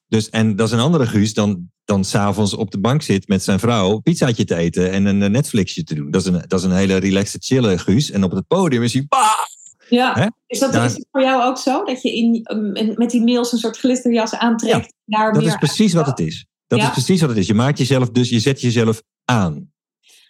Dus, 0.06 0.28
en 0.28 0.56
dat 0.56 0.66
is 0.66 0.72
een 0.72 0.80
andere 0.80 1.06
Guus 1.06 1.34
dan, 1.34 1.70
dan 1.88 2.04
s'avonds 2.04 2.54
op 2.54 2.70
de 2.70 2.78
bank 2.78 3.02
zit 3.02 3.28
met 3.28 3.42
zijn 3.42 3.58
vrouw 3.58 3.98
pizzaatje 3.98 4.44
te 4.44 4.54
eten 4.54 4.90
en 4.90 5.06
een 5.06 5.30
Netflixje 5.32 5.84
te 5.84 5.94
doen. 5.94 6.10
Dat 6.10 6.20
is 6.20 6.26
een, 6.26 6.42
dat 6.46 6.58
is 6.58 6.64
een 6.64 6.72
hele 6.72 6.96
relaxed, 6.96 7.44
chille 7.44 7.78
Guus. 7.78 8.10
En 8.10 8.24
op 8.24 8.30
het 8.30 8.46
podium 8.46 8.82
is 8.82 8.92
hij... 8.92 9.04
Bah! 9.08 9.46
Ja, 9.88 10.32
is 10.46 10.58
dat, 10.58 10.74
is 10.74 11.04
voor 11.10 11.22
jou 11.22 11.42
ook 11.42 11.58
zo? 11.58 11.84
Dat 11.84 12.02
je 12.02 12.14
in, 12.14 12.94
met 12.96 13.10
die 13.10 13.24
mails 13.24 13.52
een 13.52 13.58
soort 13.58 13.78
glitterjas 13.78 14.34
aantrekt? 14.34 14.94
Ja, 15.04 15.18
daar 15.18 15.32
dat 15.32 15.42
is 15.42 15.56
precies 15.56 15.92
wat 15.92 16.06
het 16.06 16.18
is. 16.18 16.46
Dat 16.66 16.78
is 16.78 16.90
precies 16.90 17.20
wat 17.20 17.28
het 17.28 17.38
is. 17.38 17.46
Je 17.46 17.54
maakt 17.54 17.78
jezelf 17.78 18.10
dus, 18.10 18.28
je 18.28 18.40
zet 18.40 18.60
jezelf 18.60 19.02
aan. 19.24 19.72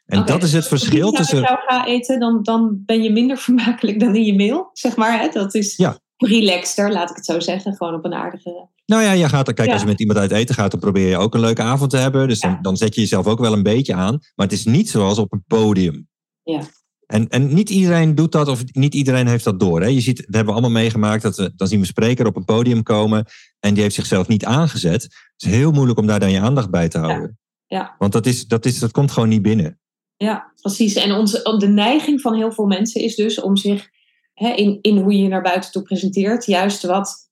En 0.06 0.26
dat 0.26 0.42
is 0.42 0.52
het 0.52 0.68
verschil 0.68 1.10
tussen. 1.10 1.38
Als 1.38 1.48
je 1.48 1.54
jou 1.54 1.66
gaat 1.66 1.86
eten, 1.86 2.20
dan, 2.20 2.42
dan 2.42 2.82
ben 2.86 3.02
je 3.02 3.10
minder 3.10 3.36
vermakelijk 3.46 4.00
dan 4.00 4.14
in 4.16 4.24
je 4.24 4.34
mail, 4.34 4.70
zeg 4.72 4.96
maar. 4.96 5.20
Hè? 5.20 5.28
Dat 5.28 5.54
is 5.54 5.76
ja. 5.76 5.98
Relaxter, 6.18 6.92
laat 6.92 7.10
ik 7.10 7.16
het 7.16 7.24
zo 7.24 7.40
zeggen. 7.40 7.74
Gewoon 7.74 7.94
op 7.94 8.04
een 8.04 8.14
aardige 8.14 8.68
nou 8.88 9.02
ja, 9.02 9.12
je 9.12 9.28
gaat, 9.28 9.52
kijk, 9.52 9.70
als 9.70 9.80
je 9.80 9.86
met 9.86 10.00
iemand 10.00 10.18
uit 10.18 10.30
eten 10.30 10.54
gaat, 10.54 10.70
dan 10.70 10.80
probeer 10.80 11.08
je 11.08 11.16
ook 11.16 11.34
een 11.34 11.40
leuke 11.40 11.62
avond 11.62 11.90
te 11.90 11.96
hebben. 11.96 12.28
Dus 12.28 12.40
dan, 12.40 12.58
dan 12.62 12.76
zet 12.76 12.94
je 12.94 13.00
jezelf 13.00 13.26
ook 13.26 13.38
wel 13.38 13.52
een 13.52 13.62
beetje 13.62 13.94
aan. 13.94 14.18
Maar 14.34 14.46
het 14.46 14.52
is 14.52 14.64
niet 14.64 14.90
zoals 14.90 15.18
op 15.18 15.32
een 15.32 15.44
podium. 15.46 16.08
Ja. 16.42 16.60
En, 17.06 17.28
en 17.28 17.54
niet 17.54 17.70
iedereen 17.70 18.14
doet 18.14 18.32
dat, 18.32 18.48
of 18.48 18.62
niet 18.72 18.94
iedereen 18.94 19.26
heeft 19.26 19.44
dat 19.44 19.60
door. 19.60 19.80
Hè? 19.80 19.86
Je 19.86 20.00
ziet, 20.00 20.18
we 20.18 20.36
hebben 20.36 20.54
allemaal 20.54 20.70
meegemaakt 20.70 21.22
dat 21.22 21.36
we, 21.36 21.52
dan 21.56 21.66
zien 21.66 21.78
we 21.78 21.84
een 21.84 21.90
spreker 21.90 22.26
op 22.26 22.36
een 22.36 22.44
podium 22.44 22.82
komen 22.82 23.24
en 23.60 23.74
die 23.74 23.82
heeft 23.82 23.94
zichzelf 23.94 24.28
niet 24.28 24.44
aangezet. 24.44 25.02
Het 25.02 25.42
is 25.42 25.50
heel 25.50 25.70
moeilijk 25.70 25.98
om 25.98 26.06
daar 26.06 26.20
dan 26.20 26.30
je 26.30 26.40
aandacht 26.40 26.70
bij 26.70 26.88
te 26.88 26.98
houden. 26.98 27.38
Ja. 27.66 27.78
ja. 27.78 27.94
Want 27.98 28.12
dat, 28.12 28.26
is, 28.26 28.46
dat, 28.46 28.66
is, 28.66 28.78
dat 28.78 28.90
komt 28.90 29.10
gewoon 29.10 29.28
niet 29.28 29.42
binnen. 29.42 29.80
Ja, 30.16 30.52
precies. 30.60 30.94
En 30.94 31.12
onze, 31.12 31.56
de 31.58 31.68
neiging 31.68 32.20
van 32.20 32.34
heel 32.34 32.52
veel 32.52 32.66
mensen 32.66 33.00
is 33.00 33.14
dus 33.14 33.40
om 33.40 33.56
zich 33.56 33.88
hè, 34.38 34.52
in, 34.52 34.78
in 34.80 34.96
hoe 34.96 35.12
je 35.12 35.22
je 35.22 35.28
naar 35.28 35.42
buiten 35.42 35.70
toe 35.70 35.82
presenteert, 35.82 36.46
juist 36.46 36.82
wat 36.82 37.30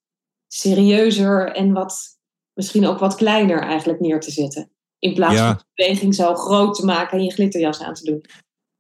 serieuzer 0.48 1.52
en 1.52 1.72
wat, 1.72 2.18
misschien 2.52 2.86
ook 2.86 2.98
wat 2.98 3.14
kleiner 3.14 3.62
eigenlijk 3.62 4.00
neer 4.00 4.20
te 4.20 4.30
zetten. 4.30 4.70
In 4.98 5.14
plaats 5.14 5.38
van 5.38 5.56
de 5.56 5.64
beweging 5.75 6.14
zo 6.14 6.34
groot 6.34 6.75
te 6.75 6.84
maken 6.84 7.18
en 7.18 7.25
je 7.25 7.32
glitterjas 7.32 7.82
aan 7.82 7.94
te 7.94 8.04
doen. 8.04 8.25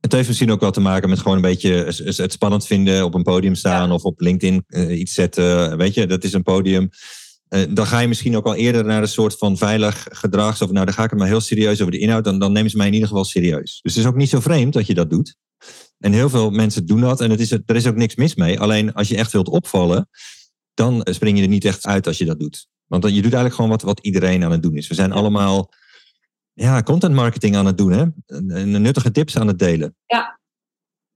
Het 0.00 0.12
heeft 0.12 0.28
misschien 0.28 0.50
ook 0.50 0.60
wel 0.60 0.70
te 0.70 0.80
maken 0.80 1.08
met 1.08 1.18
gewoon 1.18 1.36
een 1.36 1.42
beetje 1.42 1.72
het 2.16 2.32
spannend 2.32 2.66
vinden, 2.66 3.04
op 3.04 3.14
een 3.14 3.22
podium 3.22 3.54
staan 3.54 3.92
of 3.92 4.02
op 4.02 4.20
LinkedIn 4.20 4.64
uh, 4.68 4.98
iets 4.98 5.14
zetten. 5.14 5.76
Weet 5.76 5.94
je, 5.94 6.06
dat 6.06 6.24
is 6.24 6.32
een 6.32 6.42
podium. 6.42 6.88
Uh, 7.48 7.62
dan 7.70 7.86
ga 7.86 7.98
je 7.98 8.08
misschien 8.08 8.36
ook 8.36 8.46
al 8.46 8.54
eerder 8.54 8.84
naar 8.84 9.02
een 9.02 9.08
soort 9.08 9.38
van 9.38 9.56
veilig 9.56 10.06
gedrag. 10.10 10.62
Of 10.62 10.70
nou, 10.70 10.84
dan 10.84 10.94
ga 10.94 11.04
ik 11.04 11.10
het 11.10 11.18
maar 11.18 11.28
heel 11.28 11.40
serieus 11.40 11.80
over 11.80 11.92
de 11.92 11.98
inhoud. 11.98 12.24
Dan, 12.24 12.38
dan 12.38 12.52
nemen 12.52 12.70
ze 12.70 12.76
mij 12.76 12.86
in 12.86 12.92
ieder 12.92 13.08
geval 13.08 13.24
serieus. 13.24 13.78
Dus 13.82 13.94
het 13.94 14.04
is 14.04 14.06
ook 14.10 14.16
niet 14.16 14.28
zo 14.28 14.40
vreemd 14.40 14.72
dat 14.72 14.86
je 14.86 14.94
dat 14.94 15.10
doet. 15.10 15.36
En 15.98 16.12
heel 16.12 16.28
veel 16.28 16.50
mensen 16.50 16.86
doen 16.86 17.00
dat. 17.00 17.20
En 17.20 17.30
het 17.30 17.40
is, 17.40 17.50
er 17.50 17.76
is 17.76 17.86
ook 17.86 17.96
niks 17.96 18.14
mis 18.14 18.34
mee. 18.34 18.60
Alleen 18.60 18.92
als 18.92 19.08
je 19.08 19.16
echt 19.16 19.32
wilt 19.32 19.48
opvallen, 19.48 20.08
dan 20.74 21.06
spring 21.10 21.36
je 21.36 21.42
er 21.42 21.48
niet 21.48 21.64
echt 21.64 21.86
uit 21.86 22.06
als 22.06 22.18
je 22.18 22.24
dat 22.24 22.40
doet. 22.40 22.68
Want 22.86 23.02
dan, 23.02 23.10
je 23.10 23.22
doet 23.22 23.32
eigenlijk 23.32 23.54
gewoon 23.54 23.70
wat, 23.70 23.82
wat 23.82 24.00
iedereen 24.00 24.44
aan 24.44 24.50
het 24.50 24.62
doen 24.62 24.76
is. 24.76 24.88
We 24.88 24.94
zijn 24.94 25.12
allemaal 25.12 25.72
ja, 26.52 26.82
content 26.82 27.14
marketing 27.14 27.56
aan 27.56 27.66
het 27.66 27.78
doen. 27.78 27.92
Hè? 27.92 28.04
Nuttige 28.64 29.10
tips 29.10 29.36
aan 29.36 29.46
het 29.46 29.58
delen. 29.58 29.96
Ja. 30.06 30.40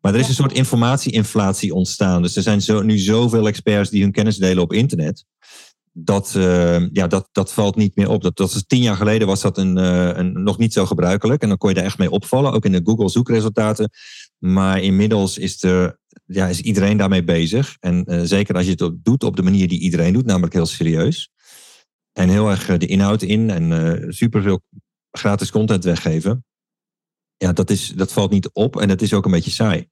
Maar 0.00 0.14
er 0.14 0.20
is 0.20 0.28
een 0.28 0.34
soort 0.34 0.52
informatieinflatie 0.52 1.75
ontstaan. 1.75 2.22
Dus 2.22 2.37
er 2.37 2.42
zijn 2.42 2.62
zo, 2.62 2.82
nu 2.82 2.99
zoveel 2.99 3.46
experts 3.46 3.90
die 3.90 4.02
hun 4.02 4.12
kennis 4.12 4.37
delen 4.37 4.62
op 4.62 4.72
internet. 4.72 5.25
Dat, 6.04 6.35
uh, 6.37 6.88
ja, 6.92 7.07
dat, 7.07 7.28
dat 7.33 7.52
valt 7.52 7.76
niet 7.76 7.97
meer 7.97 8.09
op. 8.09 8.23
Dat, 8.23 8.37
dat 8.37 8.50
is, 8.50 8.64
tien 8.66 8.83
jaar 8.83 8.97
geleden 8.97 9.26
was 9.26 9.40
dat 9.40 9.59
een, 9.59 9.78
uh, 9.78 10.11
een, 10.14 10.42
nog 10.42 10.59
niet 10.59 10.73
zo 10.73 10.87
gebruikelijk. 10.87 11.42
En 11.42 11.49
dan 11.49 11.59
kon 11.59 11.69
je 11.69 11.75
daar 11.75 11.85
echt 11.85 11.99
mee 11.99 12.11
opvallen. 12.11 12.52
Ook 12.52 12.64
in 12.64 12.73
de 12.73 12.80
Google 12.85 13.09
zoekresultaten. 13.09 13.90
Maar 14.38 14.80
inmiddels 14.80 15.38
is, 15.38 15.62
er, 15.62 15.99
ja, 16.26 16.49
is 16.49 16.61
iedereen 16.61 16.97
daarmee 16.97 17.25
bezig. 17.25 17.76
En 17.80 18.04
uh, 18.07 18.21
zeker 18.25 18.54
als 18.54 18.64
je 18.64 18.85
het 18.85 19.04
doet 19.04 19.25
op 19.25 19.37
de 19.37 19.42
manier 19.42 19.69
die 19.69 19.80
iedereen 19.80 20.12
doet. 20.12 20.26
Namelijk 20.26 20.52
heel 20.52 20.66
serieus. 20.66 21.30
En 22.12 22.28
heel 22.28 22.50
erg 22.50 22.78
de 22.78 22.87
inhoud 22.87 23.23
in. 23.23 23.50
En 23.50 24.04
superveel 24.09 24.61
gratis 25.11 25.50
content 25.50 25.85
weggeven. 25.85 26.45
Ja, 27.37 27.52
dat, 27.52 27.71
is, 27.71 27.88
dat 27.88 28.12
valt 28.12 28.30
niet 28.30 28.50
op. 28.52 28.80
En 28.80 28.88
dat 28.88 29.02
is 29.02 29.14
ook 29.14 29.25
een 29.25 29.30
beetje 29.30 29.50
saai. 29.50 29.88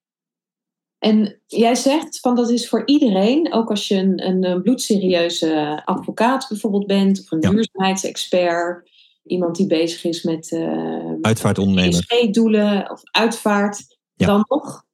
En 0.99 1.41
jij 1.47 1.75
zegt 1.75 2.21
van 2.21 2.35
dat 2.35 2.51
is 2.51 2.69
voor 2.69 2.83
iedereen, 2.87 3.53
ook 3.53 3.71
als 3.71 3.89
je 3.89 3.95
een, 3.95 4.45
een 4.45 4.63
bloedserieuze 4.63 5.83
advocaat 5.85 6.47
bijvoorbeeld 6.49 6.87
bent, 6.87 7.21
of 7.21 7.31
een 7.31 7.41
ja. 7.41 7.51
duurzaamheidsexpert, 7.51 8.91
iemand 9.25 9.57
die 9.57 9.67
bezig 9.67 10.05
is 10.05 10.23
met 10.23 10.51
uh, 10.51 11.13
uitvaartondernemer, 11.21 12.29
doelen 12.31 12.91
of 12.91 13.01
uitvaart, 13.11 13.99
ja. 14.15 14.27
dan 14.27 14.45
nog. 14.49 14.85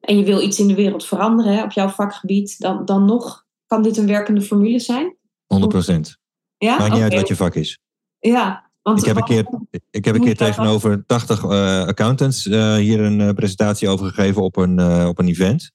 En 0.00 0.18
je 0.18 0.24
wil 0.24 0.40
iets 0.40 0.58
in 0.58 0.68
de 0.68 0.74
wereld 0.74 1.06
veranderen 1.06 1.54
hè, 1.54 1.62
op 1.62 1.72
jouw 1.72 1.88
vakgebied, 1.88 2.58
dan, 2.58 2.84
dan 2.84 3.04
nog 3.04 3.46
kan 3.66 3.82
dit 3.82 3.96
een 3.96 4.06
werkende 4.06 4.40
formule 4.40 4.78
zijn? 4.78 5.16
100 5.46 5.72
procent. 5.72 6.18
Ja? 6.58 6.70
Maakt 6.70 6.82
niet 6.82 6.92
okay. 6.92 7.02
uit 7.02 7.14
wat 7.14 7.28
je 7.28 7.36
vak 7.36 7.54
is. 7.54 7.78
Ja, 8.18 8.71
want, 8.82 8.98
ik 8.98 9.04
heb 9.04 9.16
een 9.16 9.24
keer, 9.24 9.46
ik 9.90 10.04
heb 10.04 10.14
een 10.14 10.20
keer 10.20 10.36
tegenover 10.36 11.06
80 11.06 11.42
uh, 11.42 11.50
accountants 11.84 12.46
uh, 12.46 12.74
hier 12.74 13.00
een 13.00 13.20
uh, 13.20 13.30
presentatie 13.30 13.88
over 13.88 14.06
gegeven 14.06 14.42
op 14.42 14.56
een, 14.56 15.06
op 15.06 15.18
een 15.18 15.28
event. 15.28 15.70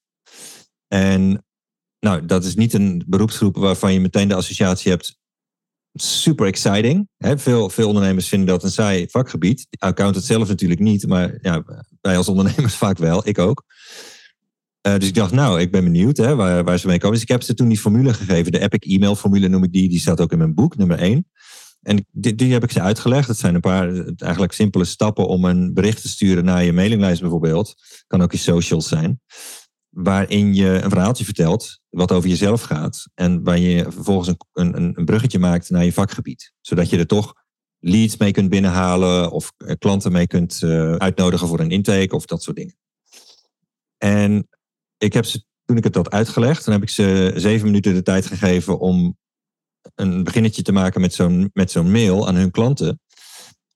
En 0.88 1.44
nou, 2.00 2.26
dat 2.26 2.44
is 2.44 2.54
niet 2.54 2.72
een 2.72 3.04
beroepsgroep 3.06 3.56
waarvan 3.56 3.92
je 3.92 4.00
meteen 4.00 4.28
de 4.28 4.34
associatie 4.34 4.90
hebt. 4.90 5.16
Super 5.94 6.46
exciting. 6.46 7.08
Hè? 7.16 7.38
Veel, 7.38 7.70
veel 7.70 7.88
ondernemers 7.88 8.28
vinden 8.28 8.48
dat 8.48 8.62
een 8.62 8.70
saai 8.70 9.08
vakgebied. 9.10 9.66
Accountant 9.78 10.24
zelf 10.24 10.48
natuurlijk 10.48 10.80
niet, 10.80 11.06
maar 11.06 11.38
ja, 11.42 11.64
wij 12.00 12.16
als 12.16 12.28
ondernemers 12.28 12.74
vaak 12.84 12.98
wel. 12.98 13.28
Ik 13.28 13.38
ook. 13.38 13.64
dus 14.80 15.08
ik 15.08 15.14
dacht, 15.14 15.32
nou, 15.32 15.60
ik 15.60 15.70
ben 15.70 15.84
benieuwd 15.84 16.16
hè, 16.16 16.34
waar, 16.34 16.64
waar 16.64 16.78
ze 16.78 16.86
mee 16.86 16.98
komen. 16.98 17.14
Dus 17.14 17.22
ik 17.22 17.30
heb 17.30 17.42
ze 17.42 17.54
toen 17.54 17.68
die 17.68 17.78
formule 17.78 18.14
gegeven. 18.14 18.52
De 18.52 18.60
Epic 18.60 18.94
e-mail 18.94 19.16
formule 19.16 19.48
noem 19.48 19.64
ik 19.64 19.72
die. 19.72 19.88
Die 19.88 20.00
staat 20.00 20.20
ook 20.20 20.32
in 20.32 20.38
mijn 20.38 20.54
boek, 20.54 20.76
nummer 20.76 20.98
1. 20.98 21.26
En 21.88 22.06
die, 22.10 22.34
die, 22.34 22.52
heb 22.52 22.62
ik 22.62 22.70
ze 22.70 22.80
uitgelegd. 22.80 23.26
Dat 23.26 23.36
zijn 23.36 23.54
een 23.54 23.60
paar 23.60 24.04
eigenlijk 24.16 24.52
simpele 24.52 24.84
stappen 24.84 25.26
om 25.26 25.44
een 25.44 25.74
bericht 25.74 26.02
te 26.02 26.08
sturen 26.08 26.44
naar 26.44 26.64
je 26.64 26.72
mailinglijst 26.72 27.20
bijvoorbeeld. 27.20 27.74
Kan 28.06 28.22
ook 28.22 28.32
je 28.32 28.38
socials 28.38 28.88
zijn. 28.88 29.20
Waarin 29.88 30.54
je 30.54 30.80
een 30.82 30.90
verhaaltje 30.90 31.24
vertelt 31.24 31.80
wat 31.88 32.12
over 32.12 32.28
jezelf 32.28 32.62
gaat. 32.62 33.08
En 33.14 33.44
waar 33.44 33.58
je 33.58 33.82
vervolgens 33.82 34.28
een, 34.28 34.76
een, 34.76 34.98
een 34.98 35.04
bruggetje 35.04 35.38
maakt 35.38 35.70
naar 35.70 35.84
je 35.84 35.92
vakgebied. 35.92 36.52
Zodat 36.60 36.90
je 36.90 36.98
er 36.98 37.06
toch 37.06 37.34
leads 37.78 38.16
mee 38.16 38.32
kunt 38.32 38.50
binnenhalen 38.50 39.30
of 39.30 39.52
klanten 39.78 40.12
mee 40.12 40.26
kunt 40.26 40.60
uh, 40.64 40.94
uitnodigen 40.94 41.48
voor 41.48 41.60
een 41.60 41.70
intake 41.70 42.14
of 42.14 42.24
dat 42.24 42.42
soort 42.42 42.56
dingen. 42.56 42.76
En 43.98 44.48
ik 44.98 45.12
heb 45.12 45.24
ze, 45.24 45.44
toen 45.64 45.76
ik 45.76 45.84
het 45.84 45.94
had 45.94 46.10
uitgelegd, 46.10 46.64
dan 46.64 46.74
heb 46.74 46.82
ik 46.82 46.88
ze 46.88 47.32
zeven 47.36 47.66
minuten 47.66 47.94
de 47.94 48.02
tijd 48.02 48.26
gegeven 48.26 48.78
om 48.78 49.16
een 49.94 50.24
beginnetje 50.24 50.62
te 50.62 50.72
maken 50.72 51.00
met 51.00 51.14
zo'n, 51.14 51.50
met 51.52 51.70
zo'n 51.70 51.90
mail 51.90 52.28
aan 52.28 52.34
hun 52.34 52.50
klanten. 52.50 53.00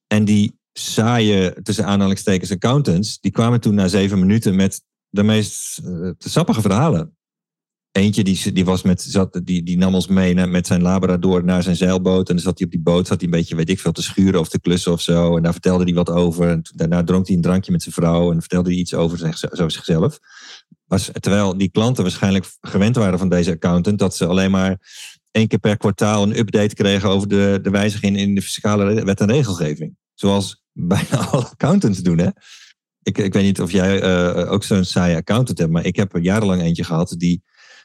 En 0.06 0.24
die 0.24 0.60
saaie, 0.72 1.56
tussen 1.62 1.86
aanhalingstekens, 1.86 2.50
accountants, 2.50 3.20
die 3.20 3.30
kwamen 3.30 3.60
toen 3.60 3.74
na 3.74 3.88
zeven 3.88 4.18
minuten 4.18 4.56
met 4.56 4.82
de 5.08 5.22
meest 5.22 5.80
uh, 5.84 6.10
sappige 6.18 6.60
verhalen. 6.60 7.16
Eentje 7.92 8.24
die, 8.24 8.52
die, 8.52 8.64
was 8.64 8.82
met, 8.82 9.02
zat, 9.02 9.40
die, 9.44 9.62
die 9.62 9.76
nam 9.76 9.94
ons 9.94 10.06
mee 10.06 10.34
naar, 10.34 10.48
met 10.48 10.66
zijn 10.66 10.82
Labrador 10.82 11.44
naar 11.44 11.62
zijn 11.62 11.76
zeilboot. 11.76 12.28
En 12.28 12.34
dan 12.34 12.44
zat 12.44 12.58
hij 12.58 12.66
op 12.66 12.72
die 12.72 12.82
boot, 12.82 13.06
zat 13.06 13.20
hij 13.20 13.24
een 13.24 13.38
beetje, 13.38 13.56
weet 13.56 13.70
ik 13.70 13.80
veel, 13.80 13.92
te 13.92 14.02
schuren 14.02 14.40
of 14.40 14.48
te 14.48 14.60
klussen 14.60 14.92
of 14.92 15.00
zo. 15.00 15.36
En 15.36 15.42
daar 15.42 15.52
vertelde 15.52 15.84
hij 15.84 15.94
wat 15.94 16.10
over. 16.10 16.48
En 16.48 16.62
daarna 16.74 17.04
dronk 17.04 17.26
hij 17.26 17.36
een 17.36 17.42
drankje 17.42 17.72
met 17.72 17.82
zijn 17.82 17.94
vrouw 17.94 18.32
en 18.32 18.40
vertelde 18.40 18.70
hij 18.70 18.78
iets 18.78 18.94
over 18.94 19.36
zo 19.52 19.68
zichzelf. 19.68 20.18
Was, 20.84 21.10
terwijl 21.20 21.56
die 21.56 21.70
klanten 21.70 22.02
waarschijnlijk 22.02 22.46
gewend 22.60 22.96
waren 22.96 23.18
van 23.18 23.28
deze 23.28 23.50
accountant, 23.50 23.98
dat 23.98 24.16
ze 24.16 24.26
alleen 24.26 24.50
maar 24.50 24.78
één 25.32 25.48
keer 25.48 25.58
per 25.58 25.76
kwartaal 25.76 26.22
een 26.22 26.38
update 26.38 26.74
kregen 26.74 27.08
over 27.08 27.28
de, 27.28 27.58
de 27.62 27.70
wijziging 27.70 28.16
in 28.16 28.34
de 28.34 28.42
fiscale 28.42 29.04
wet 29.04 29.20
en 29.20 29.30
regelgeving. 29.30 29.96
Zoals 30.14 30.62
bijna 30.72 31.16
alle 31.16 31.44
accountants 31.44 31.98
doen. 31.98 32.18
Hè? 32.18 32.28
Ik, 33.02 33.18
ik 33.18 33.32
weet 33.32 33.42
niet 33.42 33.60
of 33.60 33.72
jij 33.72 34.02
uh, 34.02 34.52
ook 34.52 34.64
zo'n 34.64 34.84
saaie 34.84 35.16
accountant 35.16 35.58
hebt, 35.58 35.70
maar 35.70 35.84
ik 35.86 35.96
heb 35.96 36.14
er 36.14 36.20
jarenlang 36.20 36.62
eentje 36.62 36.84
gehad 36.84 37.14
die 37.18 37.42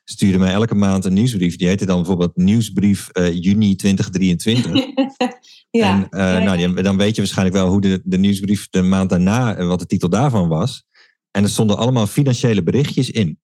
stuurde 0.10 0.38
mij 0.38 0.54
elke 0.54 0.76
maand 0.76 1.06
een 1.06 1.14
nieuwsbrief. 1.14 1.56
Die 1.56 1.68
heette 1.68 1.86
dan 1.86 1.98
bijvoorbeeld 1.98 2.36
Nieuwsbrief 2.36 3.10
uh, 3.14 3.34
juni 3.34 3.76
2023. 3.76 4.72
ja, 5.70 6.08
en 6.10 6.38
uh, 6.38 6.44
Nou, 6.44 6.58
die, 6.58 6.84
dan 6.84 6.98
weet 6.98 7.16
je 7.16 7.22
waarschijnlijk 7.22 7.58
wel 7.58 7.70
hoe 7.70 7.82
de, 7.82 8.02
de 8.04 8.18
nieuwsbrief 8.18 8.68
de 8.70 8.82
maand 8.82 9.10
daarna, 9.10 9.66
wat 9.66 9.80
de 9.80 9.86
titel 9.86 10.10
daarvan 10.10 10.48
was. 10.48 10.86
En 11.32 11.44
er 11.44 11.50
stonden 11.50 11.78
allemaal 11.78 12.08
financiële 12.08 12.64
berichtjes 12.64 13.12
in. 13.12 13.40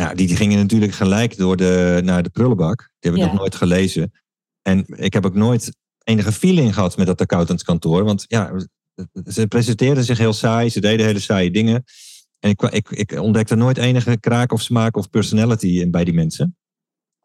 Ja, 0.00 0.14
die, 0.14 0.26
die 0.26 0.36
gingen 0.36 0.58
natuurlijk 0.58 0.92
gelijk 0.92 1.36
door 1.36 1.56
de, 1.56 2.00
naar 2.04 2.22
de 2.22 2.30
prullenbak. 2.30 2.90
Die 2.98 3.10
heb 3.10 3.20
ik 3.20 3.26
nog 3.26 3.38
nooit 3.38 3.54
gelezen. 3.54 4.12
En 4.62 4.84
ik 4.86 5.12
heb 5.12 5.26
ook 5.26 5.34
nooit 5.34 5.76
enige 6.04 6.32
feeling 6.32 6.74
gehad 6.74 6.96
met 6.96 7.06
dat 7.06 7.20
accountantskantoor. 7.20 8.04
Want 8.04 8.24
ja, 8.28 8.52
ze 9.26 9.46
presenteerden 9.46 10.04
zich 10.04 10.18
heel 10.18 10.32
saai. 10.32 10.70
Ze 10.70 10.80
deden 10.80 11.06
hele 11.06 11.18
saaie 11.18 11.50
dingen. 11.50 11.84
En 12.38 12.50
ik, 12.50 12.62
ik, 12.62 12.90
ik 12.90 13.12
ontdekte 13.12 13.54
nooit 13.54 13.76
enige 13.76 14.20
kraak 14.20 14.52
of 14.52 14.62
smaak 14.62 14.96
of 14.96 15.10
personality 15.10 15.90
bij 15.90 16.04
die 16.04 16.14
mensen. 16.14 16.56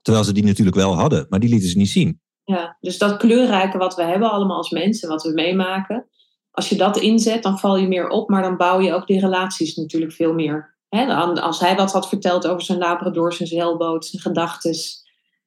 Terwijl 0.02 0.26
ze 0.26 0.34
die 0.34 0.44
natuurlijk 0.44 0.76
wel 0.76 0.96
hadden, 0.96 1.26
maar 1.30 1.40
die 1.40 1.50
lieten 1.50 1.70
ze 1.70 1.78
niet 1.78 1.90
zien. 1.90 2.22
Ja, 2.44 2.78
dus 2.80 2.98
dat 2.98 3.18
kleurrijke 3.18 3.78
wat 3.78 3.96
we 3.96 4.04
hebben 4.04 4.32
allemaal 4.32 4.58
als 4.58 4.70
mensen, 4.70 5.10
wat 5.10 5.24
we 5.24 5.32
meemaken. 5.32 6.08
Als 6.52 6.70
je 6.70 6.76
dat 6.76 6.98
inzet, 6.98 7.44
dan 7.44 7.60
val 7.60 7.78
je 7.78 7.88
meer 7.88 8.08
op. 8.08 8.30
Maar 8.30 8.42
dan 8.42 8.58
bouw 8.58 8.80
je 8.80 8.94
ook 8.94 9.08
die 9.08 9.20
relaties 9.20 9.76
natuurlijk 9.76 10.14
veel 10.14 10.34
meer 10.34 10.75
als 10.90 11.60
hij 11.60 11.76
wat 11.76 11.92
had 11.92 12.10
verteld 12.10 12.48
over 12.48 12.62
zijn 12.62 12.78
Labrador, 12.78 13.34
zijn 13.34 13.50
zeilboot, 13.50 14.06
zijn 14.06 14.22
gedachten, 14.22 14.76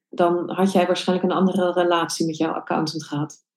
dan 0.09 0.51
had 0.51 0.71
jij 0.71 0.85
waarschijnlijk 0.85 1.31
een 1.31 1.37
andere 1.37 1.71
relatie 1.71 2.25
met 2.25 2.37
jouw 2.37 2.51
accountant 2.51 3.03
gehad. 3.03 3.47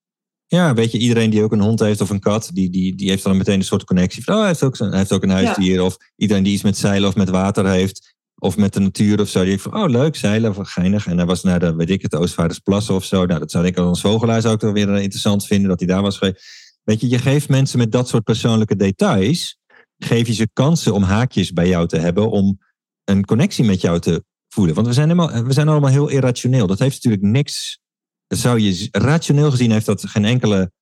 Ja, 0.47 0.75
weet 0.75 0.93
je, 0.93 0.99
iedereen 0.99 1.31
die 1.31 1.43
ook 1.43 1.53
een 1.53 1.61
hond 1.61 1.81
heeft 1.81 2.01
of 2.01 2.11
een 2.11 2.21
kat, 2.21 2.51
die, 2.53 2.71
die, 2.71 2.95
die 2.95 3.09
heeft 3.09 3.23
dan 3.23 3.37
meteen 3.37 3.59
een 3.59 3.65
soort 3.65 3.85
connectie. 3.85 4.25
Van, 4.25 4.35
oh, 4.35 4.41
hij 4.41 4.49
heeft 4.49 4.63
ook, 4.63 4.79
hij 4.79 4.99
heeft 4.99 5.13
ook 5.13 5.23
een 5.23 5.31
huisdier. 5.31 5.83
Of 5.83 5.97
iedereen 6.17 6.43
die 6.43 6.53
iets 6.53 6.63
met 6.63 6.77
zeilen 6.77 7.09
of 7.09 7.15
met 7.15 7.29
water 7.29 7.67
heeft. 7.67 8.15
Of 8.39 8.57
met 8.57 8.73
de 8.73 8.81
natuur 8.81 9.21
of 9.21 9.29
zo. 9.29 9.41
Die 9.41 9.51
heeft 9.51 9.63
van, 9.63 9.83
oh 9.83 9.89
leuk, 9.89 10.17
zeilen, 10.17 10.57
of 10.57 10.69
geinig. 10.69 11.07
En 11.07 11.17
hij 11.17 11.27
was 11.27 11.43
naar 11.43 11.61
de, 11.61 11.75
weet 11.75 11.91
ik 11.91 12.03
het, 12.03 12.15
Oostvaardersplassen 12.15 12.95
of 12.95 13.05
zo. 13.05 13.27
Nou, 13.27 13.41
dat 13.41 13.51
zou 13.51 13.67
ik 13.67 13.77
als 13.77 14.01
vogelaar 14.01 14.41
zou 14.41 14.55
ik 14.55 14.61
wel 14.61 14.73
weer 14.73 14.89
interessant 14.89 15.47
vinden 15.47 15.69
dat 15.69 15.79
hij 15.79 15.89
daar 15.89 16.03
was 16.03 16.19
geweest. 16.19 16.45
Weet 16.85 17.01
je, 17.01 17.09
je 17.09 17.19
geeft 17.19 17.49
mensen 17.49 17.79
met 17.79 17.93
dat 17.93 18.09
soort 18.09 18.25
persoonlijke 18.25 18.77
details 18.77 19.59
geef 20.05 20.27
je 20.27 20.35
ze 20.35 20.49
kansen 20.53 20.95
om 20.95 21.03
haakjes 21.03 21.53
bij 21.53 21.69
jou 21.69 21.89
te 21.89 21.99
hebben, 21.99 22.31
om 22.31 22.61
een 23.05 23.25
connectie 23.25 23.65
met 23.65 23.81
jou 23.81 24.01
te 24.01 24.25
voelen. 24.49 24.75
Want 24.75 24.87
we 24.87 24.93
zijn, 24.93 25.09
helemaal, 25.09 25.45
we 25.45 25.53
zijn 25.53 25.69
allemaal 25.69 25.91
heel 25.91 26.09
irrationeel. 26.09 26.67
Dat 26.67 26.79
heeft 26.79 26.95
natuurlijk 26.95 27.23
niks. 27.23 27.81
zou 28.27 28.61
je, 28.61 28.89
rationeel 28.91 29.51
gezien 29.51 29.71
heeft 29.71 29.87
dat 29.87 30.09
geen 30.09 30.25
enkele 30.25 30.73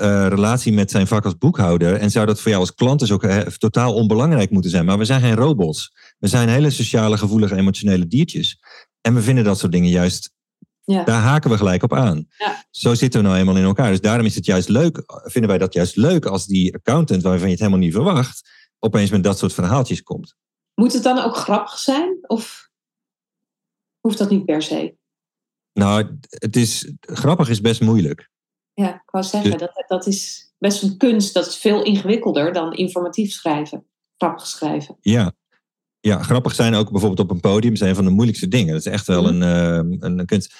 uh, 0.00 0.26
relatie 0.28 0.72
met 0.72 0.90
zijn 0.90 1.06
vak 1.06 1.24
als 1.24 1.38
boekhouder. 1.38 1.96
En 1.96 2.10
zou 2.10 2.26
dat 2.26 2.40
voor 2.40 2.50
jou 2.50 2.62
als 2.62 2.74
klant 2.74 3.00
dus 3.00 3.12
ook 3.12 3.22
he, 3.22 3.58
totaal 3.58 3.94
onbelangrijk 3.94 4.50
moeten 4.50 4.70
zijn. 4.70 4.84
Maar 4.84 4.98
we 4.98 5.04
zijn 5.04 5.20
geen 5.20 5.34
robots. 5.34 5.92
We 6.18 6.28
zijn 6.28 6.48
hele 6.48 6.70
sociale, 6.70 7.18
gevoelige, 7.18 7.56
emotionele 7.56 8.06
diertjes. 8.06 8.58
En 9.00 9.14
we 9.14 9.22
vinden 9.22 9.44
dat 9.44 9.58
soort 9.58 9.72
dingen 9.72 9.90
juist 9.90 10.32
ja. 10.90 11.04
Daar 11.04 11.20
haken 11.20 11.50
we 11.50 11.56
gelijk 11.56 11.82
op 11.82 11.92
aan. 11.94 12.26
Ja. 12.38 12.64
Zo 12.70 12.94
zitten 12.94 13.20
we 13.20 13.26
nou 13.26 13.38
eenmaal 13.38 13.56
in 13.56 13.64
elkaar. 13.64 13.90
Dus 13.90 14.00
daarom 14.00 14.26
is 14.26 14.34
het 14.34 14.44
juist 14.44 14.68
leuk, 14.68 15.02
vinden 15.06 15.50
wij 15.50 15.58
dat 15.58 15.72
juist 15.72 15.96
leuk 15.96 16.26
als 16.26 16.46
die 16.46 16.74
accountant, 16.74 17.22
waarvan 17.22 17.44
je 17.46 17.50
het 17.50 17.58
helemaal 17.58 17.80
niet 17.80 17.92
verwacht, 17.92 18.48
opeens 18.78 19.10
met 19.10 19.24
dat 19.24 19.38
soort 19.38 19.52
verhaaltjes 19.52 20.02
komt. 20.02 20.34
Moet 20.74 20.92
het 20.92 21.02
dan 21.02 21.18
ook 21.18 21.36
grappig 21.36 21.78
zijn? 21.78 22.18
Of 22.22 22.68
hoeft 24.00 24.18
dat 24.18 24.30
niet 24.30 24.44
per 24.44 24.62
se? 24.62 24.94
Nou, 25.72 26.18
het 26.28 26.56
is, 26.56 26.92
grappig 27.00 27.48
is 27.48 27.60
best 27.60 27.80
moeilijk. 27.80 28.28
Ja, 28.72 28.94
ik 28.94 29.10
wou 29.10 29.24
zeggen, 29.24 29.50
dus- 29.50 29.60
dat, 29.60 29.84
dat 29.86 30.06
is 30.06 30.52
best 30.58 30.82
een 30.82 30.96
kunst. 30.96 31.34
Dat 31.34 31.46
is 31.46 31.56
veel 31.56 31.82
ingewikkelder 31.84 32.52
dan 32.52 32.72
informatief 32.72 33.32
schrijven, 33.32 33.86
grappig 34.16 34.46
schrijven. 34.46 34.96
Ja, 35.00 35.32
ja, 36.00 36.22
grappig 36.22 36.54
zijn 36.54 36.74
ook 36.74 36.90
bijvoorbeeld 36.90 37.20
op 37.20 37.30
een 37.30 37.40
podium 37.40 37.76
zijn 37.76 37.94
van 37.94 38.04
de 38.04 38.10
moeilijkste 38.10 38.48
dingen. 38.48 38.72
Dat 38.72 38.86
is 38.86 38.92
echt 38.92 39.06
wel 39.06 39.22
Mhm. 39.22 39.42
een, 39.42 40.00
eh, 40.00 40.08
een 40.18 40.26
kunst. 40.26 40.54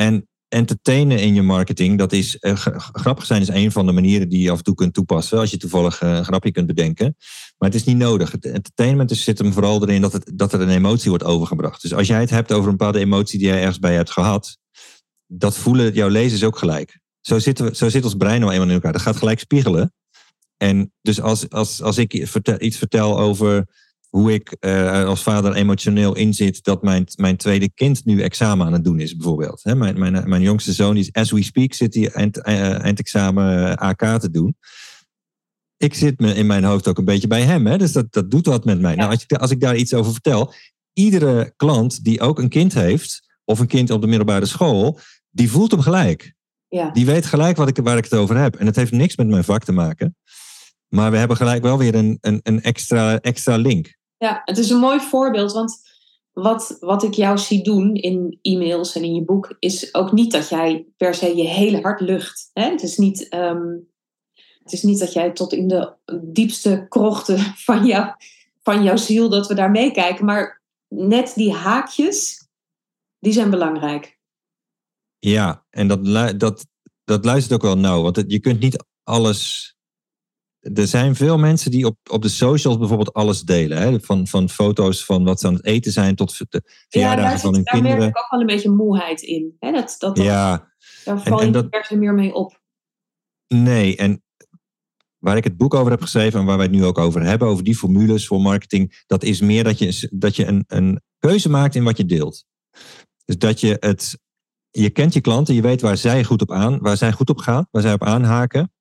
En 0.00 0.28
entertainen 0.48 1.18
in 1.18 1.34
je 1.34 1.42
marketing, 1.42 1.98
dat 1.98 2.12
is 2.12 2.36
g- 2.40 2.90
grappig 2.92 3.26
zijn 3.26 3.40
is 3.40 3.48
een 3.48 3.72
van 3.72 3.86
de 3.86 3.92
manieren 3.92 4.28
die 4.28 4.40
je 4.42 4.50
af 4.50 4.58
en 4.58 4.64
toe 4.64 4.74
kunt 4.74 4.94
toepassen 4.94 5.38
als 5.38 5.50
je 5.50 5.56
toevallig 5.56 6.00
eh, 6.02 6.14
een 6.14 6.24
grapje 6.24 6.50
kunt 6.52 6.66
bedenken. 6.66 7.16
Maar 7.58 7.68
het 7.68 7.78
is 7.78 7.84
niet 7.84 7.96
nodig. 7.96 8.32
Het 8.32 8.44
entertainment 8.44 9.10
is, 9.10 9.24
zit 9.24 9.38
hem 9.38 9.52
vooral 9.52 9.82
erin 9.82 10.00
dat, 10.00 10.12
het, 10.12 10.32
dat 10.34 10.52
er 10.52 10.60
een 10.60 10.68
emotie 10.68 11.08
wordt 11.08 11.24
overgebracht. 11.24 11.82
Dus 11.82 11.94
als 11.94 12.06
jij 12.06 12.20
het 12.20 12.30
hebt 12.30 12.52
over 12.52 12.70
een 12.70 12.76
bepaalde 12.76 12.98
emotie 12.98 13.38
die 13.38 13.48
jij 13.48 13.58
ergens 13.58 13.78
bij 13.78 13.94
hebt 13.94 14.10
gehad, 14.10 14.58
dat 15.26 15.56
voelen 15.56 15.92
jouw 15.92 16.08
lezers 16.08 16.44
ook 16.44 16.58
gelijk. 16.58 17.00
Zo, 17.20 17.38
zitten 17.38 17.64
we, 17.64 17.76
zo 17.76 17.88
zit 17.88 18.04
ons 18.04 18.14
brein 18.14 18.40
nou 18.40 18.52
eenmaal 18.52 18.68
in 18.68 18.74
elkaar. 18.74 18.92
Dat 18.92 19.02
gaat 19.02 19.16
gelijk 19.16 19.38
spiegelen. 19.38 19.92
En 20.56 20.92
dus 21.02 21.20
als, 21.20 21.50
als, 21.50 21.82
als 21.82 21.98
ik 21.98 22.14
iets 22.58 22.76
vertel 22.76 23.18
over 23.18 23.66
hoe 24.10 24.32
ik 24.32 24.56
eh, 24.60 25.04
als 25.04 25.22
vader 25.22 25.54
emotioneel 25.54 26.16
inzit 26.16 26.64
dat 26.64 26.82
mijn, 26.82 27.06
mijn 27.14 27.36
tweede 27.36 27.70
kind 27.74 28.04
nu 28.04 28.22
examen 28.22 28.66
aan 28.66 28.72
het 28.72 28.84
doen 28.84 29.00
is, 29.00 29.16
bijvoorbeeld. 29.16 29.64
Mijn, 29.64 29.98
mijn, 29.98 30.28
mijn 30.28 30.42
jongste 30.42 30.72
zoon, 30.72 30.96
is 30.96 31.12
as 31.12 31.30
we 31.30 31.42
speak, 31.42 31.72
zit 31.72 31.94
hij 31.94 32.10
eind, 32.10 32.42
eh, 32.42 32.82
eindexamen 32.82 33.78
eh, 33.78 33.88
AK 33.88 34.20
te 34.20 34.30
doen. 34.30 34.56
Ik 35.76 35.94
zit 35.94 36.20
me 36.20 36.34
in 36.34 36.46
mijn 36.46 36.64
hoofd 36.64 36.88
ook 36.88 36.98
een 36.98 37.04
beetje 37.04 37.28
bij 37.28 37.42
hem, 37.42 37.66
hè, 37.66 37.78
dus 37.78 37.92
dat, 37.92 38.12
dat 38.12 38.30
doet 38.30 38.46
wat 38.46 38.64
met 38.64 38.80
mij. 38.80 38.94
Nou, 38.94 39.10
als 39.10 39.22
ik, 39.22 39.32
als 39.32 39.50
ik 39.50 39.60
daar 39.60 39.76
iets 39.76 39.94
over 39.94 40.12
vertel, 40.12 40.52
iedere 40.92 41.52
klant 41.56 42.04
die 42.04 42.20
ook 42.20 42.38
een 42.38 42.48
kind 42.48 42.74
heeft, 42.74 43.28
of 43.44 43.58
een 43.58 43.66
kind 43.66 43.90
op 43.90 44.00
de 44.00 44.06
middelbare 44.06 44.46
school, 44.46 44.98
die 45.30 45.50
voelt 45.50 45.70
hem 45.70 45.80
gelijk. 45.80 46.34
Ja. 46.68 46.90
Die 46.90 47.06
weet 47.06 47.26
gelijk 47.26 47.56
wat 47.56 47.68
ik, 47.68 47.76
waar 47.76 47.96
ik 47.96 48.04
het 48.04 48.14
over 48.14 48.36
heb. 48.36 48.56
En 48.56 48.66
het 48.66 48.76
heeft 48.76 48.92
niks 48.92 49.16
met 49.16 49.28
mijn 49.28 49.44
vak 49.44 49.64
te 49.64 49.72
maken. 49.72 50.16
Maar 50.88 51.10
we 51.10 51.16
hebben 51.16 51.36
gelijk 51.36 51.62
wel 51.62 51.78
weer 51.78 51.94
een, 51.94 52.18
een, 52.20 52.40
een 52.42 52.62
extra, 52.62 53.20
extra 53.20 53.56
link. 53.56 53.98
Ja, 54.20 54.42
het 54.44 54.58
is 54.58 54.70
een 54.70 54.78
mooi 54.78 55.00
voorbeeld, 55.00 55.52
want 55.52 55.88
wat, 56.32 56.76
wat 56.80 57.02
ik 57.02 57.14
jou 57.14 57.38
zie 57.38 57.62
doen 57.62 57.94
in 57.94 58.38
e-mails 58.42 58.94
en 58.94 59.04
in 59.04 59.14
je 59.14 59.24
boek, 59.24 59.56
is 59.58 59.94
ook 59.94 60.12
niet 60.12 60.32
dat 60.32 60.48
jij 60.48 60.86
per 60.96 61.14
se 61.14 61.36
je 61.36 61.42
hele 61.46 61.80
hart 61.80 62.00
lucht. 62.00 62.50
Hè? 62.52 62.70
Het, 62.70 62.82
is 62.82 62.96
niet, 62.96 63.28
ehm, 63.28 63.76
het 64.62 64.72
is 64.72 64.82
niet 64.82 64.98
dat 64.98 65.12
jij 65.12 65.30
tot 65.30 65.52
in 65.52 65.68
de 65.68 65.92
diepste 66.22 66.86
krochten 66.88 67.38
van, 67.66 67.86
jou, 67.86 68.14
van 68.62 68.82
jouw 68.82 68.96
ziel, 68.96 69.28
dat 69.28 69.46
we 69.46 69.54
daar 69.54 69.70
meekijken, 69.70 70.24
maar 70.24 70.62
net 70.88 71.32
die 71.34 71.52
haakjes, 71.52 72.48
die 73.18 73.32
zijn 73.32 73.50
belangrijk. 73.50 74.18
Ja, 75.18 75.64
en 75.70 75.88
dat, 75.88 76.04
dat, 76.40 76.66
dat 77.04 77.24
luistert 77.24 77.54
ook 77.54 77.62
wel 77.62 77.78
nauw. 77.78 78.02
Want 78.02 78.24
je 78.26 78.40
kunt 78.40 78.60
niet 78.60 78.84
alles. 79.02 79.74
Er 80.60 80.86
zijn 80.86 81.14
veel 81.14 81.38
mensen 81.38 81.70
die 81.70 81.86
op, 81.86 81.96
op 82.10 82.22
de 82.22 82.28
socials 82.28 82.78
bijvoorbeeld 82.78 83.12
alles 83.12 83.42
delen. 83.42 83.78
Hè? 83.78 84.00
Van, 84.00 84.26
van 84.26 84.48
foto's 84.48 85.04
van 85.04 85.24
wat 85.24 85.40
ze 85.40 85.46
aan 85.46 85.54
het 85.54 85.64
eten 85.64 85.92
zijn 85.92 86.14
tot 86.14 86.38
de 86.38 86.46
Ja, 86.48 86.60
verjaardagen 86.88 87.30
daar, 87.30 87.40
van 87.40 87.54
hun 87.54 87.64
daar 87.64 87.74
merk 87.74 87.84
kinderen. 87.86 88.08
ik 88.10 88.18
ook 88.18 88.30
wel 88.30 88.40
een 88.40 88.46
beetje 88.46 88.70
moeheid 88.70 89.20
in. 89.22 89.56
Hè? 89.58 89.72
Dat, 89.72 89.96
dat, 89.98 90.16
dat- 90.16 90.24
Ja, 90.24 90.72
daar 91.04 91.20
val 91.20 91.40
en 91.40 91.52
je 91.52 91.68
niet 91.88 91.98
meer 91.98 92.14
mee 92.14 92.34
op. 92.34 92.60
nee. 93.48 93.96
En 93.96 94.22
waar 95.18 95.36
ik 95.36 95.44
het 95.44 95.56
boek 95.56 95.74
over 95.74 95.90
heb 95.90 96.02
geschreven 96.02 96.40
en 96.40 96.46
waar 96.46 96.56
wij 96.56 96.66
het 96.66 96.74
nu 96.74 96.84
ook 96.84 96.98
over 96.98 97.22
hebben, 97.22 97.48
over 97.48 97.64
die 97.64 97.76
formules 97.76 98.26
voor 98.26 98.40
marketing, 98.40 99.02
dat 99.06 99.22
is 99.22 99.40
meer 99.40 99.64
dat 99.64 99.78
je, 99.78 100.08
dat 100.12 100.36
je 100.36 100.46
een, 100.46 100.64
een 100.66 101.00
keuze 101.18 101.48
maakt 101.48 101.74
in 101.74 101.84
wat 101.84 101.96
je 101.96 102.04
deelt. 102.06 102.44
Dus 103.24 103.38
dat 103.38 103.60
je 103.60 103.76
het, 103.80 104.18
je 104.70 104.90
kent 104.90 105.12
je 105.14 105.20
klanten, 105.20 105.54
je 105.54 105.62
weet 105.62 105.80
waar 105.80 105.96
zij 105.96 106.24
goed 106.24 106.42
op 106.42 106.52
aan, 106.52 106.78
waar 106.78 106.96
zij 106.96 107.12
goed 107.12 107.30
op 107.30 107.38
gaan, 107.38 107.66
waar 107.70 107.82
zij 107.82 107.92
op 107.92 108.04
aanhaken. 108.04 108.72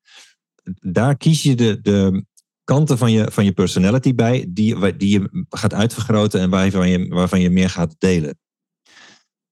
Daar 0.80 1.18
kies 1.18 1.44
je 1.44 1.56
de, 1.56 1.82
de 1.82 2.26
kanten 2.64 2.98
van 2.98 3.12
je, 3.12 3.32
van 3.32 3.46
je 3.46 3.52
personality 3.52 4.16
bij, 4.16 4.46
die, 4.50 4.98
die 4.98 5.20
je 5.20 5.46
gaat 5.50 5.74
uitvergroten 5.74 6.40
en 6.40 6.50
waarvan 6.50 6.90
je, 6.90 7.08
waarvan 7.08 7.42
je 7.42 7.50
meer 7.50 7.70
gaat 7.70 7.96
delen. 7.98 8.40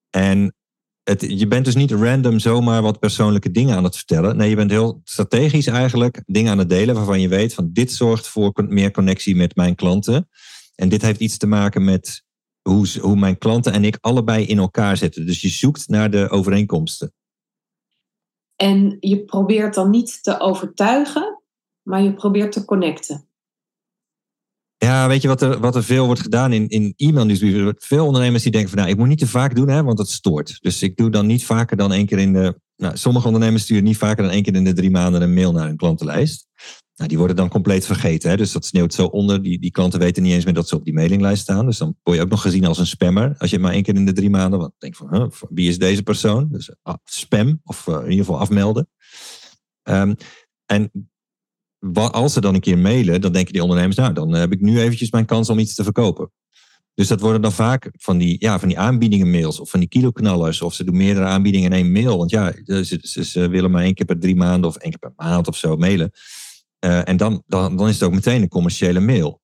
En 0.10 0.56
het, 1.04 1.26
je 1.28 1.48
bent 1.48 1.66
dus 1.66 1.76
niet 1.76 1.92
random 1.92 2.40
zomaar 2.40 2.82
wat 2.82 3.00
persoonlijke 3.00 3.52
dingen 3.52 3.76
aan 3.76 3.84
het 3.84 3.96
vertellen. 3.96 4.38
Nee, 4.38 4.50
je 4.50 4.56
bent 4.56 4.72
heel 4.72 5.02
strategisch 5.04 5.68
eigenlijk 5.68 6.22
dingen 6.26 6.52
aan 6.52 6.58
het 6.58 6.70
delen 6.70 6.96
waarvan 6.96 7.22
je 7.22 7.28
weet 7.28 7.54
van 7.54 7.70
dit 7.74 7.92
zorgt 7.92 8.28
voor 8.28 8.66
meer 8.68 8.92
connectie 8.92 9.36
met 9.36 9.56
mijn 9.56 9.76
klanten. 9.76 10.30
En 10.76 10.90
dit 10.90 11.02
heeft 11.02 11.20
iets 11.20 11.38
te 11.38 11.48
maken 11.48 11.84
met 11.84 12.24
hoe, 12.62 12.88
hoe 13.02 13.16
mijn 13.16 13.38
klanten 13.38 13.74
en 13.74 13.84
ik 13.84 13.98
allebei 14.02 14.46
in 14.46 14.58
elkaar 14.58 14.98
zitten. 14.98 15.26
Dus 15.26 15.42
je 15.42 15.50
zoekt 15.50 15.88
naar 15.88 16.12
de 16.12 16.30
overeenkomsten. 16.30 17.14
En 18.58 18.98
je 19.00 19.26
probeert 19.26 19.74
dan 19.74 19.90
niet 19.90 20.24
te 20.24 20.40
overtuigen, 20.40 21.42
maar 21.82 22.02
je 22.02 22.14
probeert 22.14 22.52
te 22.52 22.66
connecten. 22.66 23.28
Ja, 24.78 25.08
weet 25.08 25.22
je 25.22 25.28
wat 25.28 25.42
er, 25.42 25.60
wat 25.60 25.76
er 25.76 25.84
veel 25.84 26.06
wordt 26.06 26.22
gedaan 26.22 26.54
in, 26.54 26.68
in 26.68 26.94
e-mailnieuwsbrieven? 26.96 27.76
Veel 27.78 28.06
ondernemers 28.06 28.44
die 28.44 28.52
denken 28.52 28.70
van 28.70 28.80
nou, 28.80 28.92
ik 28.92 28.98
moet 28.98 29.08
niet 29.08 29.20
te 29.20 29.28
vaak 29.28 29.56
doen, 29.56 29.70
hè, 29.70 29.84
want 29.84 29.98
het 29.98 30.10
stoort. 30.10 30.58
Dus 30.62 30.82
ik 30.82 30.98
doe 30.98 31.10
dan 31.10 31.26
niet 31.26 31.46
vaker 31.46 31.78
dan 31.78 31.94
één 31.94 32.06
keer 32.06 32.20
in 32.20 32.34
de... 32.34 32.60
Nou, 32.76 32.98
sommige 32.98 33.26
ondernemers 33.26 33.64
sturen 33.64 33.84
niet 33.84 33.98
vaker 33.98 34.24
dan 34.24 34.32
één 34.32 34.44
keer 34.44 34.56
in 34.56 34.64
de 34.64 34.74
drie 34.74 34.92
maanden 34.92 35.22
een 35.22 35.34
mail 35.34 35.52
naar 35.52 35.68
hun 35.68 35.78
klantenlijst. 35.78 36.48
Nou, 36.98 37.10
die 37.10 37.18
worden 37.18 37.36
dan 37.36 37.50
compleet 37.50 37.86
vergeten. 37.86 38.30
Hè? 38.30 38.38
Dus 38.38 38.52
dat 38.52 38.66
sneeuwt 38.66 38.94
zo 38.94 39.06
onder. 39.06 39.42
Die, 39.44 39.60
die 39.60 39.72
klanten 39.72 40.00
weten 40.00 40.24
niet 40.24 40.34
eens 40.34 40.46
meer 40.46 40.54
dat 40.54 40.68
ze 40.68 40.76
op 40.76 40.84
die 40.84 40.94
mailinglijst 40.94 41.42
staan. 41.42 41.66
Dus 41.66 41.78
dan 41.78 41.96
word 42.04 42.18
je 42.18 42.24
ook 42.24 42.30
nog 42.30 42.42
gezien 42.42 42.66
als 42.66 42.78
een 42.78 42.88
spammer. 42.88 43.36
Als 43.38 43.50
je 43.50 43.60
maar 43.60 43.74
één 43.74 43.84
keer 43.84 43.96
in 43.96 44.06
de 44.06 44.14
drie 44.14 44.30
maanden... 44.30 44.60
Want 44.60 44.74
denk 44.78 44.96
van, 44.96 45.32
wie 45.50 45.70
is 45.70 45.78
deze 45.78 46.04
persoon? 46.04 46.48
Dus 46.52 46.72
ah, 46.82 46.96
spam, 47.04 47.62
of 47.64 47.88
eh, 47.88 47.94
in 47.94 48.10
ieder 48.10 48.26
geval 48.26 48.40
afmelden. 48.40 48.90
Ehm, 49.84 50.14
en 50.66 50.92
wa- 51.80 52.08
als 52.08 52.34
ze 52.34 52.42
dan 52.42 52.54
een 52.54 52.60
keer 52.60 52.78
mailen, 52.78 53.22
dan 53.22 53.32
denken 53.32 53.54
die 53.54 53.62
ondernemers... 53.62 53.98
nou, 53.98 54.14
dan 54.14 54.34
heb 54.34 54.52
ik 54.52 54.62
nu 54.62 54.80
eventjes 54.80 55.12
mijn 55.12 55.26
kans 55.26 55.50
om 55.50 55.60
iets 55.60 55.76
te 55.76 55.84
verkopen. 55.84 56.32
Dus 56.94 57.08
dat 57.08 57.22
worden 57.22 57.42
dan 57.42 57.52
vaak 57.52 57.90
van 57.92 58.18
die, 58.18 58.36
ja, 58.40 58.60
van 58.60 58.68
die 58.68 58.80
aanbiedingen 58.80 59.32
mails 59.32 59.60
of 59.60 59.70
van 59.70 59.80
die 59.80 59.90
kiloknallers. 59.90 60.62
Of 60.62 60.74
ze 60.74 60.84
doen 60.84 60.98
meerdere 60.98 61.26
aanbiedingen 61.26 61.72
in 61.72 61.78
één 61.78 61.92
mail. 61.92 62.18
Want 62.18 62.30
ja, 62.30 62.54
ze 63.24 63.48
willen 63.50 63.72
maar 63.72 63.84
één 63.84 63.94
keer 63.94 64.06
per 64.06 64.20
drie 64.20 64.36
maanden 64.36 64.70
of 64.70 64.76
één 64.76 64.92
keer 64.92 65.00
per 65.00 65.14
maand 65.16 65.48
of 65.48 65.58
zo 65.58 65.76
mailen. 65.76 66.12
Eh, 66.80 67.08
en 67.08 67.18
dan, 67.18 67.44
dan, 67.46 67.76
dan 67.76 67.88
is 67.88 67.94
het 67.94 68.04
ook 68.04 68.14
meteen 68.14 68.42
een 68.42 68.48
commerciële 68.48 69.00
mail. 69.00 69.42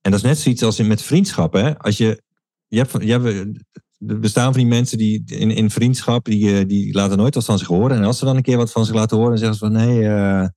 En 0.00 0.10
dat 0.10 0.20
is 0.20 0.26
net 0.26 0.38
zoiets 0.38 0.62
als 0.62 0.78
in, 0.78 0.86
met 0.86 1.02
vriendschappen. 1.02 1.64
Hè? 1.64 1.78
Als 1.78 1.96
je, 1.96 2.22
je 2.66 2.78
hebt, 2.78 2.92
je 3.02 3.12
hebt, 3.12 3.58
er 4.06 4.20
bestaan 4.20 4.52
van 4.52 4.60
die 4.60 4.70
mensen 4.70 4.98
die 4.98 5.22
in, 5.26 5.50
in 5.50 5.70
vriendschap, 5.70 6.24
die, 6.24 6.58
eh, 6.58 6.66
die 6.66 6.92
laten 6.94 7.18
nooit 7.18 7.34
wat 7.34 7.44
van 7.44 7.58
zich 7.58 7.68
horen. 7.68 7.96
En 7.96 8.04
als 8.04 8.18
ze 8.18 8.24
dan 8.24 8.36
een 8.36 8.42
keer 8.42 8.56
wat 8.56 8.72
van 8.72 8.84
zich 8.84 8.94
laten 8.94 9.16
horen, 9.16 9.30
dan 9.30 9.38
zeggen 9.38 9.58
ze 9.58 9.64
van... 9.64 9.74
Hé, 9.74 9.94
hey, 9.94 10.40
eh, 10.42 10.48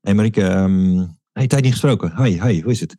hey 0.00 0.14
Marieke, 0.14 0.42
hey, 1.32 1.46
tijd 1.46 1.62
niet 1.62 1.72
gesproken. 1.72 2.12
Hoi, 2.12 2.40
hoi, 2.40 2.62
hoe 2.62 2.72
is 2.72 2.80
het? 2.80 2.96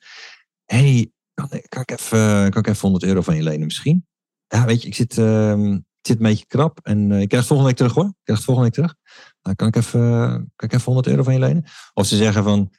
hey, 0.71 1.12
kan, 1.34 1.49
kan, 1.69 1.82
ik 1.82 1.91
even, 1.91 2.49
kan 2.49 2.62
ik 2.62 2.67
even 2.67 2.82
100 2.82 3.04
euro 3.04 3.21
van 3.21 3.36
je 3.36 3.43
lenen 3.43 3.65
misschien? 3.65 4.08
Ja, 4.47 4.65
weet 4.65 4.82
je, 4.82 4.88
ik 4.88 4.95
zit, 4.95 5.17
ehm, 5.17 5.80
zit 6.02 6.17
een 6.17 6.23
beetje 6.23 6.45
krap 6.45 6.80
en 6.84 7.12
eh, 7.12 7.21
ik 7.21 7.28
krijg 7.28 7.43
het 7.43 7.45
volgende 7.45 7.63
week 7.63 7.78
terug 7.78 7.93
hoor. 7.93 8.06
Ik 8.06 8.23
krijg 8.23 8.41
volgende 8.41 8.69
week 8.69 8.78
terug. 8.78 8.95
Nou, 9.41 9.56
kan, 9.56 9.67
ik 9.67 9.75
even, 9.75 10.02
kan 10.56 10.67
ik 10.67 10.73
even 10.73 10.86
100 10.86 11.08
euro 11.08 11.23
van 11.23 11.34
je 11.34 11.39
lenen? 11.39 11.63
Of 11.93 12.06
ze 12.06 12.15
zeggen 12.15 12.43
van, 12.43 12.69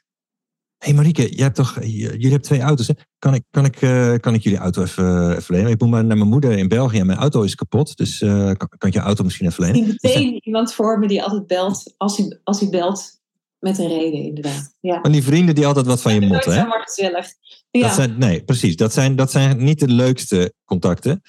hé 0.77 0.87
hey 0.87 0.93
Marieke, 0.93 1.29
jij 1.29 1.43
hebt 1.43 1.55
toch, 1.55 1.79
jullie 1.81 2.21
hebben 2.21 2.41
twee 2.41 2.61
auto's. 2.61 2.87
Hè? 2.87 2.93
Kan, 3.19 3.33
ik, 3.33 3.43
kan, 3.49 3.65
ik, 3.65 3.81
eh, 3.81 4.15
kan 4.15 4.33
ik 4.33 4.43
jullie 4.43 4.59
auto 4.59 4.81
even, 4.81 5.37
even 5.37 5.55
lenen? 5.55 5.71
Ik 5.71 5.79
moet 5.81 5.89
maar 5.89 6.05
naar 6.05 6.17
mijn 6.17 6.29
moeder 6.29 6.57
in 6.57 6.67
België 6.67 6.99
en 6.99 7.05
mijn 7.05 7.19
auto 7.19 7.41
is 7.41 7.55
kapot. 7.55 7.97
Dus 7.97 8.21
eh, 8.21 8.45
kan, 8.45 8.69
kan 8.77 8.89
ik 8.89 8.93
je 8.93 8.99
auto 8.99 9.23
misschien 9.23 9.47
even 9.47 9.67
Ik 9.67 9.73
lenen? 9.73 9.87
zie 9.87 9.97
meteen 10.01 10.39
iemand 10.43 10.73
voor 10.73 10.99
me 10.99 11.07
die 11.07 11.23
altijd 11.23 11.47
belt, 11.47 11.93
als 11.97 12.17
hij, 12.17 12.39
als 12.43 12.59
hij 12.59 12.69
belt, 12.69 13.19
met 13.59 13.77
een 13.77 13.87
reden 13.87 14.19
inderdaad. 14.19 14.75
Ja. 14.79 15.01
Van 15.01 15.11
die 15.11 15.23
vrienden 15.23 15.55
die 15.55 15.65
altijd 15.67 15.85
wat 15.85 16.01
van 16.01 16.13
je 16.13 16.21
motten. 16.21 16.67
Gezellig. 16.69 17.27
Ja. 17.71 17.81
Dat 17.81 17.93
zijn, 17.93 18.17
nee, 18.17 18.43
precies. 18.43 18.75
Dat 18.75 18.93
zijn, 18.93 19.15
dat 19.15 19.31
zijn 19.31 19.63
niet 19.63 19.79
de 19.79 19.87
leukste 19.87 20.53
contacten. 20.65 21.21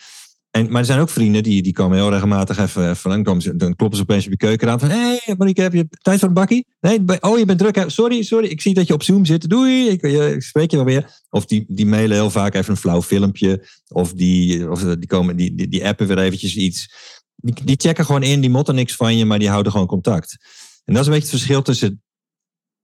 En, 0.53 0.71
maar 0.71 0.81
er 0.81 0.87
zijn 0.87 1.01
ook 1.01 1.09
vrienden 1.09 1.43
die, 1.43 1.63
die 1.63 1.73
komen 1.73 1.97
heel 1.97 2.11
regelmatig 2.11 2.59
even, 2.59 2.91
even 2.91 3.11
lang. 3.11 3.25
Komen 3.25 3.43
ze, 3.43 3.57
dan 3.57 3.77
kloppen 3.77 3.97
ze 3.97 4.03
opeens 4.03 4.25
op 4.25 4.31
je 4.31 4.37
keukenraam 4.37 4.79
van... 4.79 4.89
Hé, 4.89 5.17
hey, 5.25 5.53
heb 5.55 5.73
je 5.73 5.87
tijd 6.03 6.19
voor 6.19 6.29
een 6.29 6.35
bakkie? 6.35 6.67
Nee, 6.81 7.21
oh, 7.21 7.39
je 7.39 7.45
bent 7.45 7.59
druk. 7.59 7.85
Sorry, 7.87 8.23
sorry. 8.23 8.49
Ik 8.49 8.61
zie 8.61 8.75
dat 8.75 8.87
je 8.87 8.93
op 8.93 9.03
Zoom 9.03 9.25
zit. 9.25 9.49
Doei, 9.49 9.89
ik, 9.89 10.03
eh, 10.03 10.33
ik 10.33 10.43
spreek 10.43 10.71
je 10.71 10.77
wel 10.77 10.85
weer. 10.85 11.21
Of 11.31 11.47
die, 11.47 11.65
die 11.69 11.87
mailen 11.87 12.17
heel 12.17 12.31
vaak 12.31 12.55
even 12.55 12.71
een 12.71 12.77
flauw 12.77 13.03
filmpje. 13.03 13.69
Of 13.89 14.13
die, 14.13 14.71
of 14.71 14.81
die, 14.81 15.07
komen, 15.07 15.37
die, 15.37 15.55
die, 15.55 15.69
die 15.69 15.87
appen 15.87 16.07
weer 16.07 16.19
eventjes 16.19 16.57
iets. 16.57 16.95
Die, 17.37 17.55
die 17.65 17.77
checken 17.77 18.05
gewoon 18.05 18.23
in, 18.23 18.41
die 18.41 18.51
motten 18.51 18.75
niks 18.75 18.97
van 18.97 19.17
je, 19.17 19.25
maar 19.25 19.39
die 19.39 19.49
houden 19.49 19.73
gewoon 19.73 19.87
contact. 19.87 20.37
En 20.85 20.95
dat 20.95 21.03
is 21.03 21.09
een 21.09 21.13
beetje 21.13 21.29
het 21.29 21.39
verschil 21.39 21.63
tussen... 21.63 22.03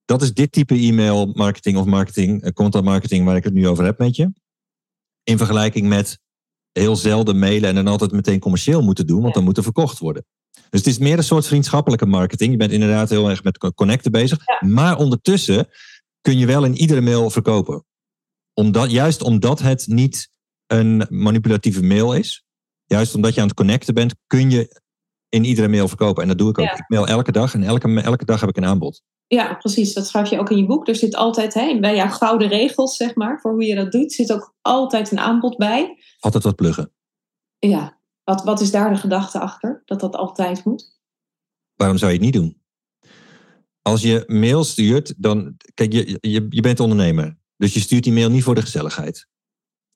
Dat 0.04 0.22
is 0.22 0.32
dit 0.32 0.52
type 0.52 0.74
e-mail 0.74 1.26
marketing 1.26 1.76
of 1.76 1.84
marketing, 1.84 2.42
eh, 2.42 2.52
content 2.52 2.84
marketing 2.84 3.24
waar 3.24 3.36
ik 3.36 3.44
het 3.44 3.54
nu 3.54 3.68
over 3.68 3.84
heb 3.84 3.98
met 3.98 4.16
je. 4.16 4.32
In 5.22 5.36
vergelijking 5.36 5.88
met 5.88 6.18
heel 6.78 6.96
zelden 6.96 7.38
mailen 7.38 7.68
en 7.68 7.74
dan 7.74 7.86
altijd 7.86 8.12
meteen 8.12 8.38
commercieel 8.40 8.82
moeten 8.82 9.06
doen, 9.06 9.22
want 9.22 9.34
dan 9.34 9.44
moet 9.44 9.56
er 9.56 9.62
verkocht 9.62 9.98
worden. 9.98 10.24
Dus 10.70 10.80
het 10.80 10.86
is 10.86 10.98
meer 10.98 11.18
een 11.18 11.24
soort 11.24 11.46
vriendschappelijke 11.46 12.06
marketing. 12.06 12.50
Je 12.50 12.56
bent 12.56 12.72
inderdaad 12.72 13.08
heel 13.08 13.30
erg 13.30 13.42
met 13.42 13.58
co- 13.58 13.72
connecten 13.72 14.12
bezig. 14.12 14.38
Maar 14.60 14.96
ondertussen 14.96 15.68
kun 16.20 16.38
je 16.38 16.46
wel 16.46 16.64
in 16.64 16.76
iedere 16.76 17.00
mail 17.00 17.30
verkopen. 17.30 17.84
Omdat, 18.54 18.90
juist 18.90 19.22
omdat 19.22 19.58
het 19.58 19.86
niet 19.86 20.30
een 20.66 21.06
manipulatieve 21.08 21.82
mail 21.82 22.14
is. 22.14 22.44
Juist 22.84 23.14
omdat 23.14 23.34
je 23.34 23.40
aan 23.40 23.46
het 23.46 23.56
connecten 23.56 23.94
bent, 23.94 24.14
kun 24.26 24.50
je 24.50 24.80
in 25.28 25.44
iedere 25.44 25.68
mail 25.68 25.88
verkopen. 25.88 26.22
En 26.22 26.28
dat 26.28 26.38
doe 26.38 26.50
ik 26.50 26.58
ook. 26.58 26.66
Ja. 26.66 26.76
Ik 26.76 26.88
mail 26.88 27.06
elke 27.06 27.32
dag 27.32 27.54
en 27.54 27.62
elke, 27.62 28.00
elke 28.00 28.24
dag 28.24 28.40
heb 28.40 28.48
ik 28.48 28.56
een 28.56 28.64
aanbod. 28.64 29.02
Ja, 29.26 29.54
precies. 29.54 29.92
Dat 29.92 30.06
schrijf 30.06 30.30
je 30.30 30.38
ook 30.38 30.50
in 30.50 30.56
je 30.56 30.66
boek. 30.66 30.88
Er 30.88 30.96
zit 30.96 31.14
altijd, 31.14 31.54
hè, 31.54 31.78
bij 31.80 31.96
jouw 31.96 32.08
gouden 32.08 32.48
regels, 32.48 32.96
zeg 32.96 33.14
maar, 33.14 33.40
voor 33.40 33.52
hoe 33.52 33.64
je 33.64 33.74
dat 33.74 33.92
doet, 33.92 34.12
zit 34.12 34.32
ook 34.32 34.54
altijd 34.60 35.10
een 35.10 35.18
aanbod 35.18 35.56
bij. 35.56 35.98
Altijd 36.20 36.44
wat 36.44 36.56
pluggen. 36.56 36.92
Ja. 37.58 38.00
Wat, 38.24 38.44
wat 38.44 38.60
is 38.60 38.70
daar 38.70 38.90
de 38.90 38.98
gedachte 38.98 39.40
achter? 39.40 39.82
Dat 39.84 40.00
dat 40.00 40.16
altijd 40.16 40.64
moet? 40.64 40.98
Waarom 41.74 41.98
zou 41.98 42.12
je 42.12 42.16
het 42.16 42.26
niet 42.26 42.34
doen? 42.34 42.62
Als 43.82 44.02
je 44.02 44.24
mail 44.26 44.64
stuurt, 44.64 45.14
dan. 45.16 45.56
Kijk, 45.74 45.92
je, 45.92 46.18
je, 46.20 46.46
je 46.48 46.60
bent 46.60 46.80
ondernemer. 46.80 47.38
Dus 47.56 47.74
je 47.74 47.80
stuurt 47.80 48.04
die 48.04 48.12
mail 48.12 48.30
niet 48.30 48.42
voor 48.42 48.54
de 48.54 48.60
gezelligheid. 48.60 49.28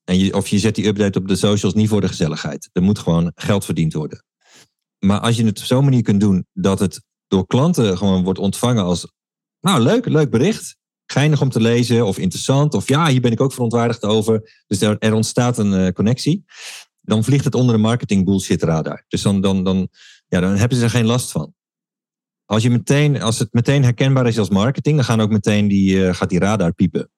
En 0.04 0.18
je, 0.18 0.34
of 0.34 0.48
je 0.48 0.58
zet 0.58 0.74
die 0.74 0.86
update 0.86 1.18
op 1.18 1.28
de 1.28 1.36
socials 1.36 1.74
niet 1.74 1.88
voor 1.88 2.00
de 2.00 2.08
gezelligheid. 2.08 2.70
Er 2.72 2.82
moet 2.82 2.98
gewoon 2.98 3.32
geld 3.34 3.64
verdiend 3.64 3.92
worden. 3.92 4.24
Maar 5.06 5.20
als 5.20 5.36
je 5.36 5.44
het 5.44 5.58
op 5.58 5.64
zo'n 5.64 5.84
manier 5.84 6.02
kunt 6.02 6.20
doen 6.20 6.46
dat 6.52 6.78
het 6.78 7.02
door 7.26 7.46
klanten 7.46 7.96
gewoon 7.96 8.24
wordt 8.24 8.38
ontvangen 8.38 8.84
als. 8.84 9.12
Nou, 9.60 9.80
leuk, 9.80 10.06
leuk 10.06 10.30
bericht. 10.30 10.76
Geinig 11.06 11.40
om 11.40 11.48
te 11.48 11.60
lezen 11.60 12.06
of 12.06 12.18
interessant. 12.18 12.74
Of 12.74 12.88
ja, 12.88 13.08
hier 13.08 13.20
ben 13.20 13.32
ik 13.32 13.40
ook 13.40 13.52
verontwaardigd 13.52 14.04
over. 14.04 14.64
Dus 14.66 14.80
er, 14.80 14.98
er 14.98 15.14
ontstaat 15.14 15.58
een 15.58 15.74
eh, 15.74 15.92
connectie. 15.92 16.44
Dan 17.00 17.24
vliegt 17.24 17.44
het 17.44 17.54
onder 17.54 17.74
de 17.74 17.80
marketing 17.80 18.24
bullshit 18.24 18.62
radar. 18.62 19.04
Dus 19.08 19.22
dan, 19.22 19.40
dan, 19.40 19.64
dan, 19.64 19.88
ja, 20.28 20.40
dan 20.40 20.56
hebben 20.56 20.78
ze 20.78 20.84
er 20.84 20.90
geen 20.90 21.06
last 21.06 21.30
van. 21.30 21.54
Als, 22.44 22.62
je 22.62 22.70
meteen, 22.70 23.22
als 23.22 23.38
het 23.38 23.52
meteen 23.52 23.82
herkenbaar 23.82 24.26
is 24.26 24.38
als 24.38 24.50
marketing, 24.50 24.96
dan 24.96 25.04
gaan 25.04 25.20
ook 25.20 25.30
meteen 25.30 25.68
die, 25.68 26.06
eh, 26.06 26.14
gaat 26.14 26.28
die 26.28 26.38
radar 26.38 26.72
piepen. 26.72 27.10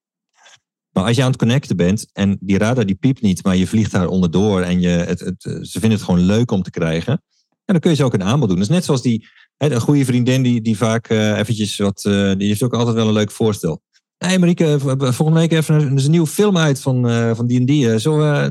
Maar 0.90 1.04
als 1.04 1.16
je 1.16 1.22
aan 1.22 1.30
het 1.30 1.38
connecten 1.38 1.76
bent 1.76 2.06
en 2.12 2.36
die 2.40 2.58
radar 2.58 2.86
die 2.86 2.94
piept 2.94 3.22
niet, 3.22 3.44
maar 3.44 3.56
je 3.56 3.66
vliegt 3.66 3.92
daar 3.92 4.06
onderdoor 4.06 4.60
en 4.60 4.80
je, 4.80 4.88
het, 4.88 5.20
het, 5.20 5.44
eh, 5.44 5.52
ze 5.52 5.80
vinden 5.80 5.90
het 5.90 6.02
gewoon 6.02 6.20
leuk 6.20 6.50
om 6.50 6.62
te 6.62 6.70
krijgen, 6.70 7.22
ja, 7.64 7.72
dan 7.72 7.80
kun 7.80 7.90
je 7.90 7.96
ze 7.96 8.04
ook 8.04 8.14
een 8.14 8.22
aanbod 8.22 8.48
doen. 8.48 8.58
Dus 8.58 8.68
net 8.68 8.84
zoals 8.84 9.02
die, 9.02 9.26
hè, 9.56 9.70
een 9.70 9.80
goede 9.80 10.04
vriendin 10.04 10.42
die, 10.42 10.60
die 10.60 10.76
vaak 10.76 11.08
eh, 11.08 11.38
eventjes 11.38 11.76
wat, 11.76 12.04
eh, 12.04 12.32
die 12.36 12.48
heeft 12.48 12.62
ook 12.62 12.74
altijd 12.74 12.96
wel 12.96 13.06
een 13.06 13.12
leuk 13.12 13.30
voorstel. 13.30 13.82
Hé 14.16 14.26
hey 14.26 14.38
Marieke, 14.38 14.76
volgende 14.98 15.40
week 15.40 15.52
even, 15.52 15.74
er 15.74 15.92
is 15.94 16.04
een 16.04 16.10
nieuwe 16.10 16.26
film 16.26 16.56
uit 16.58 16.80
van, 16.80 17.08
eh, 17.08 17.34
van 17.34 17.46
die 17.46 17.58
en 17.58 17.64
die. 17.66 17.78
je, 17.78 18.50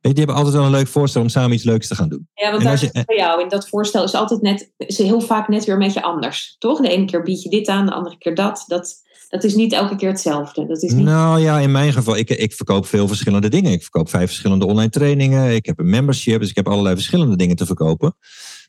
die 0.00 0.12
hebben 0.14 0.34
altijd 0.36 0.54
wel 0.54 0.64
een 0.64 0.70
leuk 0.70 0.86
voorstel 0.88 1.22
om 1.22 1.28
samen 1.28 1.52
iets 1.52 1.64
leuks 1.64 1.88
te 1.88 1.94
gaan 1.94 2.08
doen. 2.08 2.28
Ja, 2.34 2.50
want 2.50 2.62
En 2.62 2.68
daar 2.68 2.80
je- 2.80 3.04
bij 3.04 3.16
jou 3.16 3.42
in 3.42 3.48
dat 3.48 3.68
voorstel 3.68 4.04
is 4.04 4.14
altijd 4.14 4.42
net, 4.42 4.72
is 4.76 4.98
heel 4.98 5.20
vaak 5.20 5.48
net 5.48 5.64
weer 5.64 5.74
een 5.74 5.80
beetje 5.80 6.02
anders. 6.02 6.56
Toch? 6.58 6.80
De 6.80 6.88
ene 6.88 7.04
keer 7.04 7.22
bied 7.22 7.42
je 7.42 7.48
dit 7.50 7.68
aan, 7.68 7.86
de 7.86 7.92
andere 7.92 8.18
keer 8.18 8.34
dat. 8.34 8.64
Dat, 8.66 8.94
dat 9.34 9.44
is 9.44 9.54
niet 9.54 9.72
elke 9.72 9.96
keer 9.96 10.08
hetzelfde. 10.08 10.66
Dat 10.66 10.82
is 10.82 10.92
niet... 10.92 11.04
Nou 11.04 11.40
ja, 11.40 11.58
in 11.58 11.70
mijn 11.70 11.92
geval, 11.92 12.16
ik, 12.16 12.30
ik 12.30 12.52
verkoop 12.52 12.86
veel 12.86 13.08
verschillende 13.08 13.48
dingen. 13.48 13.72
Ik 13.72 13.82
verkoop 13.82 14.08
vijf 14.08 14.26
verschillende 14.26 14.66
online 14.66 14.90
trainingen. 14.90 15.54
Ik 15.54 15.66
heb 15.66 15.78
een 15.78 15.90
membership, 15.90 16.40
dus 16.40 16.50
ik 16.50 16.56
heb 16.56 16.68
allerlei 16.68 16.94
verschillende 16.94 17.36
dingen 17.36 17.56
te 17.56 17.66
verkopen. 17.66 18.16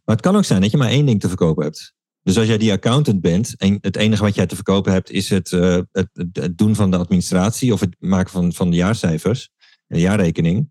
Maar 0.05 0.15
het 0.15 0.25
kan 0.25 0.35
ook 0.35 0.43
zijn 0.43 0.61
dat 0.61 0.71
je 0.71 0.77
maar 0.77 0.89
één 0.89 1.05
ding 1.05 1.19
te 1.19 1.27
verkopen 1.27 1.63
hebt. 1.63 1.93
Dus 2.23 2.37
als 2.37 2.47
jij 2.47 2.57
die 2.57 2.71
accountant 2.71 3.21
bent 3.21 3.55
en 3.57 3.77
het 3.81 3.95
enige 3.95 4.23
wat 4.23 4.35
jij 4.35 4.45
te 4.45 4.55
verkopen 4.55 4.91
hebt 4.91 5.11
is 5.11 5.29
het, 5.29 5.51
eh, 5.51 5.79
het, 5.91 6.09
het, 6.33 6.57
doen 6.57 6.75
van 6.75 6.91
de 6.91 6.97
administratie 6.97 7.73
of 7.73 7.79
het 7.79 7.95
maken 7.99 8.31
van, 8.31 8.53
van 8.53 8.69
de 8.69 8.75
jaarcijfers, 8.75 9.49
de 9.87 9.99
jaarrekening. 9.99 10.69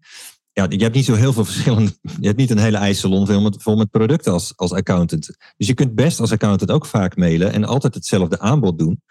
Ja, 0.52 0.66
je 0.68 0.83
hebt 0.83 0.94
niet 0.94 1.04
zo 1.04 1.14
heel 1.14 1.33
veel 1.33 1.44
verschillende. 1.44 1.92
Je 2.20 2.26
hebt 2.26 2.38
niet 2.38 2.50
een 2.50 2.59
hele 2.59 2.76
ijssalon 2.76 3.26
vol 3.26 3.40
met, 3.40 3.62
vol 3.62 3.76
met 3.76 3.90
producten 3.90 4.33
als, 4.33 4.52
als 4.57 4.72
accountant. 4.72 5.37
Dus 5.57 5.66
je 5.66 5.74
kunt 5.74 5.94
best 5.94 6.20
als 6.20 6.33
accountant 6.33 6.70
ook 6.70 6.87
vaak 6.87 7.16
mailen 7.16 7.52
en 7.52 7.64
altijd 7.64 7.94
hetzelfde 7.94 8.38
aanbod 8.38 8.78
doen. 8.78 9.02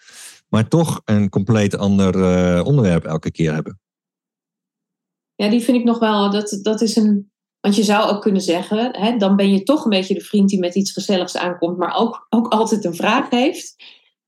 Maar 0.53 0.67
toch 0.67 1.01
een 1.05 1.29
compleet 1.29 1.77
ander 1.77 2.23
eh, 2.23 2.65
onderwerp 2.65 3.05
elke 3.05 3.31
keer 3.31 3.53
hebben. 3.53 3.79
Ja, 5.35 5.49
die 5.49 5.61
vind 5.61 5.77
ik 5.77 5.83
nog 5.83 5.99
wel, 5.99 6.29
dat, 6.31 6.59
dat 6.61 6.81
is 6.81 6.95
een... 6.95 7.31
Want 7.59 7.75
je 7.75 7.83
zou 7.83 8.09
ook 8.09 8.21
kunnen 8.21 8.41
zeggen, 8.41 8.95
hè, 8.95 9.17
dan 9.17 9.35
ben 9.35 9.51
je 9.51 9.63
toch 9.63 9.83
een 9.83 9.89
beetje 9.89 10.13
de 10.13 10.21
vriend 10.21 10.49
die 10.49 10.59
met 10.59 10.75
iets 10.75 10.91
gezelligs 10.91 11.37
aankomt, 11.37 11.77
maar 11.77 11.95
ook, 11.95 12.27
ook 12.29 12.47
altijd 12.47 12.85
een 12.85 12.95
vraag 12.95 13.29
heeft. 13.29 13.75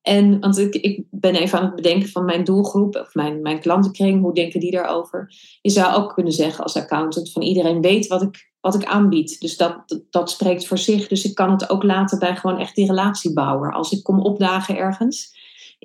En, 0.01 0.39
want 0.39 0.57
ik, 0.57 0.75
ik 0.75 1.03
ben 1.09 1.35
even 1.35 1.59
aan 1.59 1.65
het 1.65 1.75
bedenken 1.75 2.09
van 2.09 2.25
mijn 2.25 2.43
doelgroep, 2.43 2.95
of 2.95 3.13
mijn, 3.13 3.41
mijn 3.41 3.59
klantenkring, 3.59 4.21
hoe 4.21 4.33
denken 4.33 4.59
die 4.59 4.71
daarover? 4.71 5.33
Je 5.61 5.69
zou 5.69 5.95
ook 5.95 6.13
kunnen 6.13 6.33
zeggen 6.33 6.63
als 6.63 6.75
accountant 6.75 7.31
van 7.31 7.41
iedereen 7.41 7.81
weet 7.81 8.07
wat 8.07 8.21
ik, 8.21 8.51
wat 8.59 8.75
ik 8.75 8.85
aanbied. 8.85 9.39
Dus 9.39 9.57
dat, 9.57 10.01
dat, 10.09 10.29
spreekt 10.29 10.67
voor 10.67 10.77
zich. 10.77 11.07
Dus 11.07 11.25
ik 11.25 11.35
kan 11.35 11.51
het 11.51 11.69
ook 11.69 11.83
laten 11.83 12.19
bij 12.19 12.35
gewoon 12.35 12.59
echt 12.59 12.75
die 12.75 12.88
relatiebouwer. 12.88 13.73
Als 13.73 13.91
ik 13.91 14.03
kom 14.03 14.19
opdagen 14.19 14.77
ergens, 14.77 15.34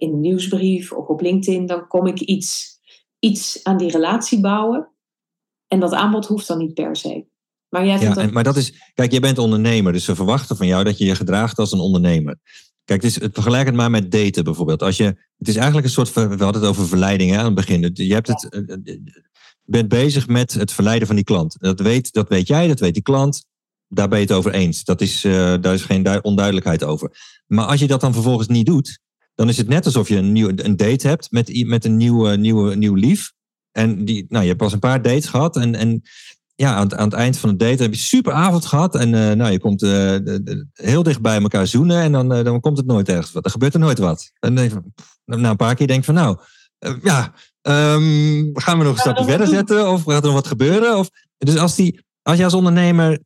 in 0.01 0.13
een 0.13 0.21
nieuwsbrief 0.21 0.93
of 0.93 1.07
op 1.07 1.21
LinkedIn, 1.21 1.67
dan 1.67 1.87
kom 1.87 2.07
ik 2.07 2.21
iets, 2.21 2.79
iets 3.19 3.65
aan 3.65 3.77
die 3.77 3.91
relatie 3.91 4.41
bouwen. 4.41 4.89
En 5.67 5.81
dat 5.81 5.93
aanbod 5.93 6.27
hoeft 6.27 6.47
dan 6.47 6.59
niet 6.59 6.75
per 6.75 6.97
se. 6.97 7.27
Maar 7.69 7.87
jij 7.87 7.99
vindt 7.99 8.15
Ja, 8.15 8.15
dat... 8.15 8.29
en, 8.29 8.35
maar 8.35 8.45
dat 8.45 8.57
is, 8.57 8.93
kijk, 8.95 9.11
jij 9.11 9.21
bent 9.21 9.39
ondernemer, 9.39 9.93
dus 9.93 10.05
ze 10.05 10.15
verwachten 10.15 10.57
van 10.57 10.67
jou 10.67 10.85
dat 10.85 10.99
je 10.99 11.05
je 11.05 11.15
gedraagt 11.15 11.59
als 11.59 11.73
een 11.73 11.79
ondernemer. 11.81 12.39
Kijk, 12.85 13.03
het 13.03 13.11
is, 13.11 13.21
het, 13.21 13.35
vergelijk 13.35 13.67
het 13.67 13.75
maar 13.75 13.91
met 13.91 14.11
daten 14.11 14.45
bijvoorbeeld. 14.45 14.83
Als 14.83 14.97
je, 14.97 15.05
het 15.39 15.49
is 15.49 15.57
eigenlijk 15.57 15.87
een 15.87 15.93
soort, 15.93 16.13
we 16.13 16.21
hadden 16.21 16.63
het 16.63 16.71
over 16.71 16.89
verleiding 16.89 17.31
hè, 17.31 17.39
aan 17.39 17.45
het 17.45 17.55
begin. 17.55 17.91
Je 17.95 18.15
hebt 18.15 18.29
het, 18.29 18.49
eh, 18.49 18.61
eh, 18.61 19.01
bent 19.63 19.89
bezig 19.89 20.27
met 20.29 20.53
het 20.53 20.73
verleiden 20.73 21.07
van 21.07 21.17
die 21.17 21.25
klant. 21.25 21.57
Dat 21.59 21.81
weet, 21.81 22.13
dat 22.13 22.29
weet 22.29 22.47
jij, 22.47 22.69
dat 22.69 22.81
weet 22.81 22.95
die 22.95 23.03
klant. 23.03 23.45
Daar 23.89 24.09
ben 24.09 24.19
je 24.19 24.25
het 24.25 24.35
over 24.35 24.53
eens. 24.53 24.85
Dat 24.85 25.01
is, 25.01 25.25
eh, 25.25 25.55
daar 25.61 25.75
is 25.75 25.83
geen 25.83 26.03
du- 26.03 26.19
onduidelijkheid 26.23 26.85
over. 26.85 27.41
Maar 27.47 27.67
als 27.67 27.81
je 27.81 27.87
dat 27.87 28.01
dan 28.01 28.13
vervolgens 28.13 28.49
niet 28.49 28.67
doet, 28.67 28.99
dan 29.41 29.49
is 29.49 29.57
het 29.57 29.69
net 29.69 29.85
alsof 29.85 30.09
je 30.09 30.17
een, 30.17 30.33
nieuw, 30.33 30.51
een 30.57 30.77
date 30.77 31.09
hebt 31.09 31.31
met, 31.31 31.67
met 31.67 31.85
een 31.85 31.97
nieuwe, 31.97 32.37
nieuwe, 32.37 32.75
nieuw 32.77 32.95
lief. 32.95 33.33
En 33.73 34.05
die, 34.05 34.25
nou, 34.29 34.43
je 34.43 34.49
hebt 34.49 34.61
pas 34.63 34.73
een 34.73 34.79
paar 34.79 35.03
dates 35.03 35.27
gehad. 35.27 35.57
En, 35.57 35.75
en 35.75 36.03
ja, 36.55 36.75
aan, 36.75 36.83
het- 36.83 36.95
aan 36.95 37.05
het 37.05 37.13
eind 37.19 37.39
van 37.39 37.51
de 37.51 37.57
date 37.57 37.83
heb 37.83 37.93
je 37.93 37.99
een 37.99 38.05
super 38.05 38.33
avond 38.33 38.67
gehad. 38.67 38.95
En 38.95 39.15
eh, 39.15 39.37
nou, 39.37 39.51
je 39.53 39.59
komt 39.59 39.83
eh, 39.83 39.91
de- 39.91 40.41
de- 40.45 40.67
heel 40.73 41.03
dicht 41.03 41.21
bij 41.21 41.41
elkaar 41.41 41.67
zoenen. 41.67 42.01
En 42.03 42.13
dan, 42.13 42.33
eh, 42.33 42.45
dan 42.45 42.61
komt 42.61 42.77
het 42.77 42.87
nooit 42.87 43.09
ergens 43.09 43.33
wat. 43.33 43.45
Er 43.45 43.51
gebeurt 43.51 43.75
er 43.75 43.81
nooit 43.81 43.99
wat. 43.99 44.31
En 44.41 44.55
dan 44.55 45.41
na 45.41 45.51
een 45.51 45.57
paar 45.57 45.75
keer 45.75 45.87
denk 45.87 46.05
je 46.05 46.13
van 46.13 46.15
nou, 46.15 46.39
ja, 47.03 47.33
ehm, 47.63 48.51
gaan 48.53 48.79
we 48.79 48.85
nog 48.85 48.93
een 48.93 48.99
stapje 49.01 49.25
verder 49.25 49.47
zetten? 49.47 49.91
Of 49.91 50.03
gaat 50.05 50.21
er 50.21 50.25
nog 50.25 50.35
wat 50.35 50.47
gebeuren? 50.47 50.99
Of, 50.99 51.11
dus 51.39 51.57
als, 51.57 51.75
die, 51.75 52.05
als 52.23 52.39
je 52.39 52.45
als 52.45 52.55
ondernemer 52.55 53.19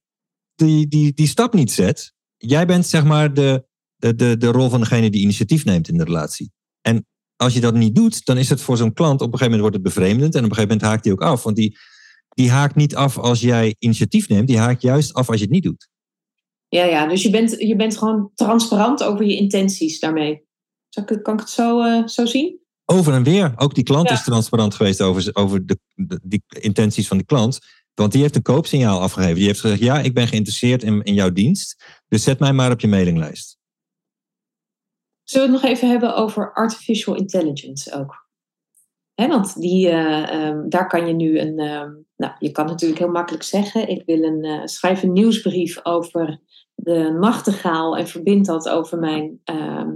die, 0.55 0.89
die, 0.89 1.13
die 1.15 1.29
stap 1.29 1.55
niet 1.55 1.73
zet. 1.73 2.13
Jij 2.37 2.67
bent 2.67 2.87
zeg 2.87 3.05
maar 3.05 3.35
de, 3.35 3.65
de, 4.05 4.15
de, 4.15 4.37
de 4.37 4.47
rol 4.47 4.69
van 4.69 4.81
degene 4.81 5.11
die 5.11 5.23
initiatief 5.23 5.65
neemt 5.65 5.89
in 5.89 5.97
de 5.97 6.05
relatie. 6.05 6.53
En 6.81 7.07
als 7.37 7.55
je 7.55 7.61
dat 7.61 7.75
niet 7.75 7.95
doet, 7.95 8.25
dan 8.25 8.37
is 8.37 8.49
het 8.49 8.61
voor 8.61 8.77
zo'n 8.77 8.93
klant 8.93 9.21
op 9.21 9.33
een 9.33 9.39
gegeven 9.39 9.59
moment 9.59 9.61
wordt 9.61 9.75
het 9.77 9.95
bevreemdend. 9.95 10.35
En 10.35 10.45
op 10.45 10.51
een 10.51 10.55
gegeven 10.55 10.77
moment 10.77 10.91
haakt 10.91 11.05
hij 11.05 11.13
ook 11.13 11.23
af. 11.23 11.43
Want 11.43 11.57
die, 11.57 11.77
die 12.29 12.51
haakt 12.51 12.75
niet 12.75 12.95
af 12.95 13.19
als 13.19 13.41
jij 13.41 13.77
initiatief 13.79 14.29
neemt. 14.29 14.47
Die 14.49 14.59
haakt 14.59 14.83
juist 14.83 15.15
af 15.15 15.29
als 15.29 15.37
je 15.37 15.43
het 15.43 15.53
niet 15.53 15.63
doet. 15.63 15.89
Ja, 16.69 16.85
ja, 16.85 17.07
dus 17.07 17.23
je 17.23 17.31
bent, 17.31 17.51
je 17.51 17.77
bent 17.77 17.99
gewoon 17.99 18.31
transparant 18.35 19.03
over 19.03 19.25
je 19.25 19.37
intenties 19.37 20.01
daarmee. 20.01 20.43
Ik, 20.91 21.19
kan 21.23 21.35
ik 21.35 21.41
het 21.41 21.51
zo, 21.51 21.83
eh, 21.83 22.07
zo 22.07 22.27
zien? 22.27 22.59
Over 22.85 23.13
en 23.13 23.23
weer. 23.23 23.53
Ook 23.57 23.75
die 23.75 23.85
klant 23.85 24.09
Ja. 24.09 24.15
is 24.15 24.25
transparant 24.25 24.75
geweest 24.75 25.01
over, 25.01 25.31
over 25.33 25.67
de, 25.67 25.79
de, 25.95 26.21
die 26.23 26.43
intenties 26.61 27.09
van 27.09 27.17
die 27.17 27.27
klant. 27.27 27.59
Want 27.95 28.13
die 28.13 28.21
heeft 28.21 28.37
een 28.37 28.43
koopsignaal 28.43 29.01
afgegeven. 29.01 29.35
Die 29.35 29.47
heeft 29.47 29.61
gezegd, 29.61 29.81
ja, 29.81 30.01
ik 30.01 30.15
ben 30.15 30.29
geïnteresseerd 30.29 30.83
in, 30.83 31.03
in 31.03 31.15
jouw 31.15 31.31
dienst. 31.33 31.85
Dus 32.09 32.23
zet 32.23 32.39
mij 32.39 32.53
maar 32.53 32.71
op 32.71 32.81
je 32.81 32.89
mailinglijst. 32.89 33.57
Zullen 35.25 35.47
we 35.47 35.53
het 35.53 35.63
nog 35.63 35.73
even 35.73 35.89
hebben 35.89 36.17
over 36.17 36.53
artificial 36.53 37.15
intelligence 37.15 37.93
ook? 37.93 38.23
Hè, 39.15 39.29
want 39.29 39.61
die, 39.61 39.89
eh, 39.89 40.33
ehm, 40.33 40.69
daar 40.69 40.89
kan 40.89 41.07
je 41.07 41.13
nu 41.13 41.39
een. 41.39 41.59
ehm, 41.59 41.93
nou, 42.17 42.33
je 42.39 42.51
kan 42.51 42.67
natuurlijk 42.67 43.01
heel 43.01 43.11
makkelijk 43.11 43.45
zeggen: 43.45 43.89
ik 43.89 44.03
wil 44.07 44.23
een, 44.23 44.45
eh, 44.45 44.61
schrijf 44.65 45.03
een 45.03 45.13
nieuwsbrief 45.13 45.81
over 45.83 46.41
de 46.75 47.17
nachtegaal 47.21 47.97
en 47.97 48.09
verbind 48.09 48.47
dat 48.47 48.69
over 48.69 48.99
mijn, 48.99 49.41
ehm, 49.45 49.91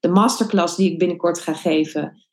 de 0.00 0.08
masterclass 0.08 0.76
die 0.76 0.92
ik 0.92 0.98
binnenkort 0.98 1.38
ga 1.40 1.52
geven. 1.52 2.26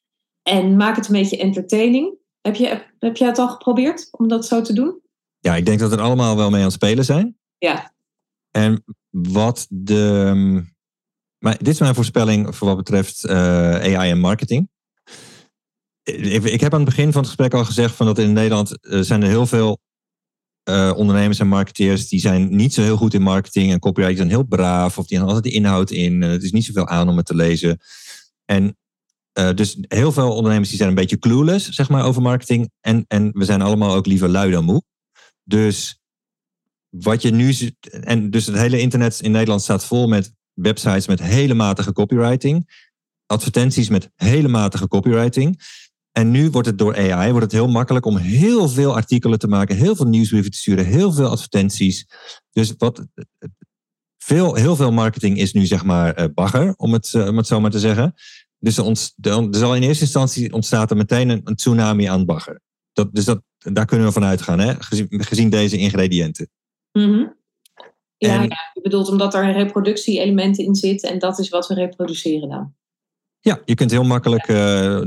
En 0.44 0.76
maak 0.76 0.96
het 0.96 1.08
een 1.08 1.14
beetje 1.14 1.38
entertaining. 1.38 2.18
Heb, 2.42 2.56
je, 2.56 2.68
heb, 2.68 2.92
heb 3.00 3.18
jij 3.18 3.28
het 3.28 3.38
al 3.38 3.50
geprobeerd 3.50 4.08
om 4.12 4.28
dat 4.28 4.46
zo 4.46 4.62
te 4.62 4.74
doen? 4.74 5.02
Ja, 5.40 5.56
ik 5.56 5.66
denk 5.66 5.80
dat 5.80 5.90
we 5.90 5.96
er 5.96 6.02
allemaal 6.02 6.36
wel 6.36 6.50
mee 6.50 6.60
aan 6.60 6.66
het 6.66 6.74
spelen 6.74 7.06
zijn. 7.06 7.38
Ja. 7.58 7.94
En 8.52 8.84
wat 9.10 9.68
de. 9.70 10.64
Maar 11.40 11.58
dit 11.58 11.68
is 11.68 11.80
mijn 11.80 11.96
voorspelling 11.96 12.56
voor 12.56 12.68
wat 12.68 12.78
betreft 12.78 13.24
eh, 13.24 13.38
AI 13.74 14.10
en 14.10 14.20
marketing. 14.20 14.70
Ik, 16.04 16.62
heb 16.62 16.74
aan 16.74 16.80
het 16.80 16.90
begin 16.90 17.12
van 17.12 17.22
het 17.22 17.30
gesprek 17.30 17.54
al 17.54 17.66
gezegd 17.66 17.96
van 17.96 18.06
dat 18.06 18.18
in 18.18 18.34
Nederland 18.34 18.82
eh, 18.82 19.00
zijn 19.00 19.22
er 19.22 19.28
heel 19.28 19.46
veel 19.46 19.80
eh, 20.64 20.94
ondernemers 20.96 21.40
en 21.40 21.48
marketeers 21.48 22.08
die 22.08 22.20
zijn 22.20 22.56
niet 22.56 22.74
zo 22.74 22.82
heel 22.82 22.98
goed 22.98 23.14
in 23.14 23.22
marketing 23.22 23.72
en 23.72 23.80
copyright. 23.80 24.18
Zijn 24.18 24.30
heel 24.30 24.44
braaf 24.44 24.98
of 24.98 25.08
die 25.08 25.18
hebben 25.18 25.36
altijd 25.36 25.54
de 25.54 25.60
inhoud 25.60 25.92
in. 25.92 26.22
Het 26.22 26.44
is 26.44 26.52
niet 26.52 26.66
zoveel 26.66 26.88
aan 26.88 27.10
om 27.10 27.18
het 27.18 27.26
te 27.26 27.36
lezen. 27.36 27.80
En 28.46 28.78
dus 29.56 29.78
heel 29.80 30.12
veel 30.12 30.36
ondernemers 30.36 30.70
die 30.70 30.78
zijn 30.78 30.90
een 30.90 30.96
beetje 30.96 31.20
clueless 31.20 31.70
zeg 31.70 31.90
maar, 31.90 32.06
over 32.06 32.22
marketing. 32.22 32.72
En, 32.82 33.06
en 33.08 33.32
we 33.34 33.46
zijn 33.46 33.62
allemaal 33.62 33.96
ook 33.96 34.06
liever 34.06 34.30
lui 34.30 34.52
dan 34.52 34.64
moe. 34.64 34.84
Dus 35.44 36.00
wat 36.90 37.22
je 37.22 37.32
nu 37.32 37.56
en 37.90 38.30
dus 38.30 38.46
het 38.46 38.56
hele 38.56 38.80
internet 38.80 39.20
in 39.20 39.32
Nederland 39.32 39.62
staat 39.62 39.86
vol 39.86 40.08
met 40.08 40.34
websites 40.62 41.08
met 41.08 41.22
hele 41.22 41.54
matige 41.54 41.94
copywriting, 41.94 42.88
advertenties 43.26 43.90
met 43.90 44.12
hele 44.16 44.48
matige 44.48 44.88
copywriting. 44.88 45.62
En 46.12 46.32
nu 46.32 46.50
wordt 46.50 46.68
het 46.68 46.78
door 46.78 46.96
AI 46.96 47.30
wordt 47.30 47.46
het 47.46 47.52
heel 47.52 47.68
makkelijk 47.68 48.06
om 48.06 48.18
heel 48.18 48.70
veel 48.70 48.96
artikelen 48.96 49.40
te 49.40 49.48
maken, 49.48 49.76
heel 49.76 49.96
veel 49.96 50.08
nieuwsbrieven 50.08 50.52
te 50.52 50.58
sturen, 50.58 50.86
heel 50.86 51.12
veel 51.12 51.28
advertenties. 51.28 52.08
Dus 52.52 52.74
wat, 52.78 53.06
veel, 54.18 54.56
heel 54.56 54.76
veel 54.76 54.92
marketing 54.92 55.38
is 55.38 55.54
nu 55.54 55.66
zeg 55.66 55.84
maar 55.84 56.20
uh, 56.20 56.26
bagger, 56.34 56.74
om 56.76 56.94
het, 56.94 57.16
om 57.16 57.38
het 57.38 57.48
zo 57.48 57.60
maar 57.60 57.72
te 57.72 57.80
zeggen. 57.80 58.14
Dus 58.60 58.78
er, 58.78 58.86
er 59.22 59.48
zal 59.52 59.76
in 59.76 59.82
eerste 59.82 60.04
instantie 60.04 60.54
ontstaat 60.54 60.92
er 60.92 60.98
meteen 60.98 61.30
een, 61.30 61.42
een 61.44 61.56
tsunami 61.56 62.06
aan 62.06 62.26
bagger. 62.26 62.62
Dat, 62.94 63.16
dus 63.16 63.26
dat, 63.26 63.42
daar 63.58 63.86
kunnen 63.86 64.08
we 64.08 64.14
van 64.14 64.24
uitgaan, 64.24 64.60
hè? 64.60 64.74
Gezien, 64.80 65.08
gezien 65.10 65.50
deze 65.50 65.78
ingrediënten. 65.78 66.50
Mm 66.92 67.38
ja, 68.28 68.42
en, 68.42 68.44
je 68.74 68.82
bedoelt 68.82 69.10
omdat 69.10 69.34
er 69.34 69.52
reproductie-elementen 69.52 70.66
in 70.66 70.76
zitten 70.76 71.10
en 71.10 71.20
dat 71.20 71.40
is 71.40 71.50
wat 71.50 71.68
we 71.68 71.74
reproduceren 71.74 72.50
dan. 72.50 72.74
Ja, 73.42 73.62
je 73.66 73.74
kunt 73.74 73.92
heel 73.92 74.04
makkelijk 74.04 74.48
uh, 74.48 75.02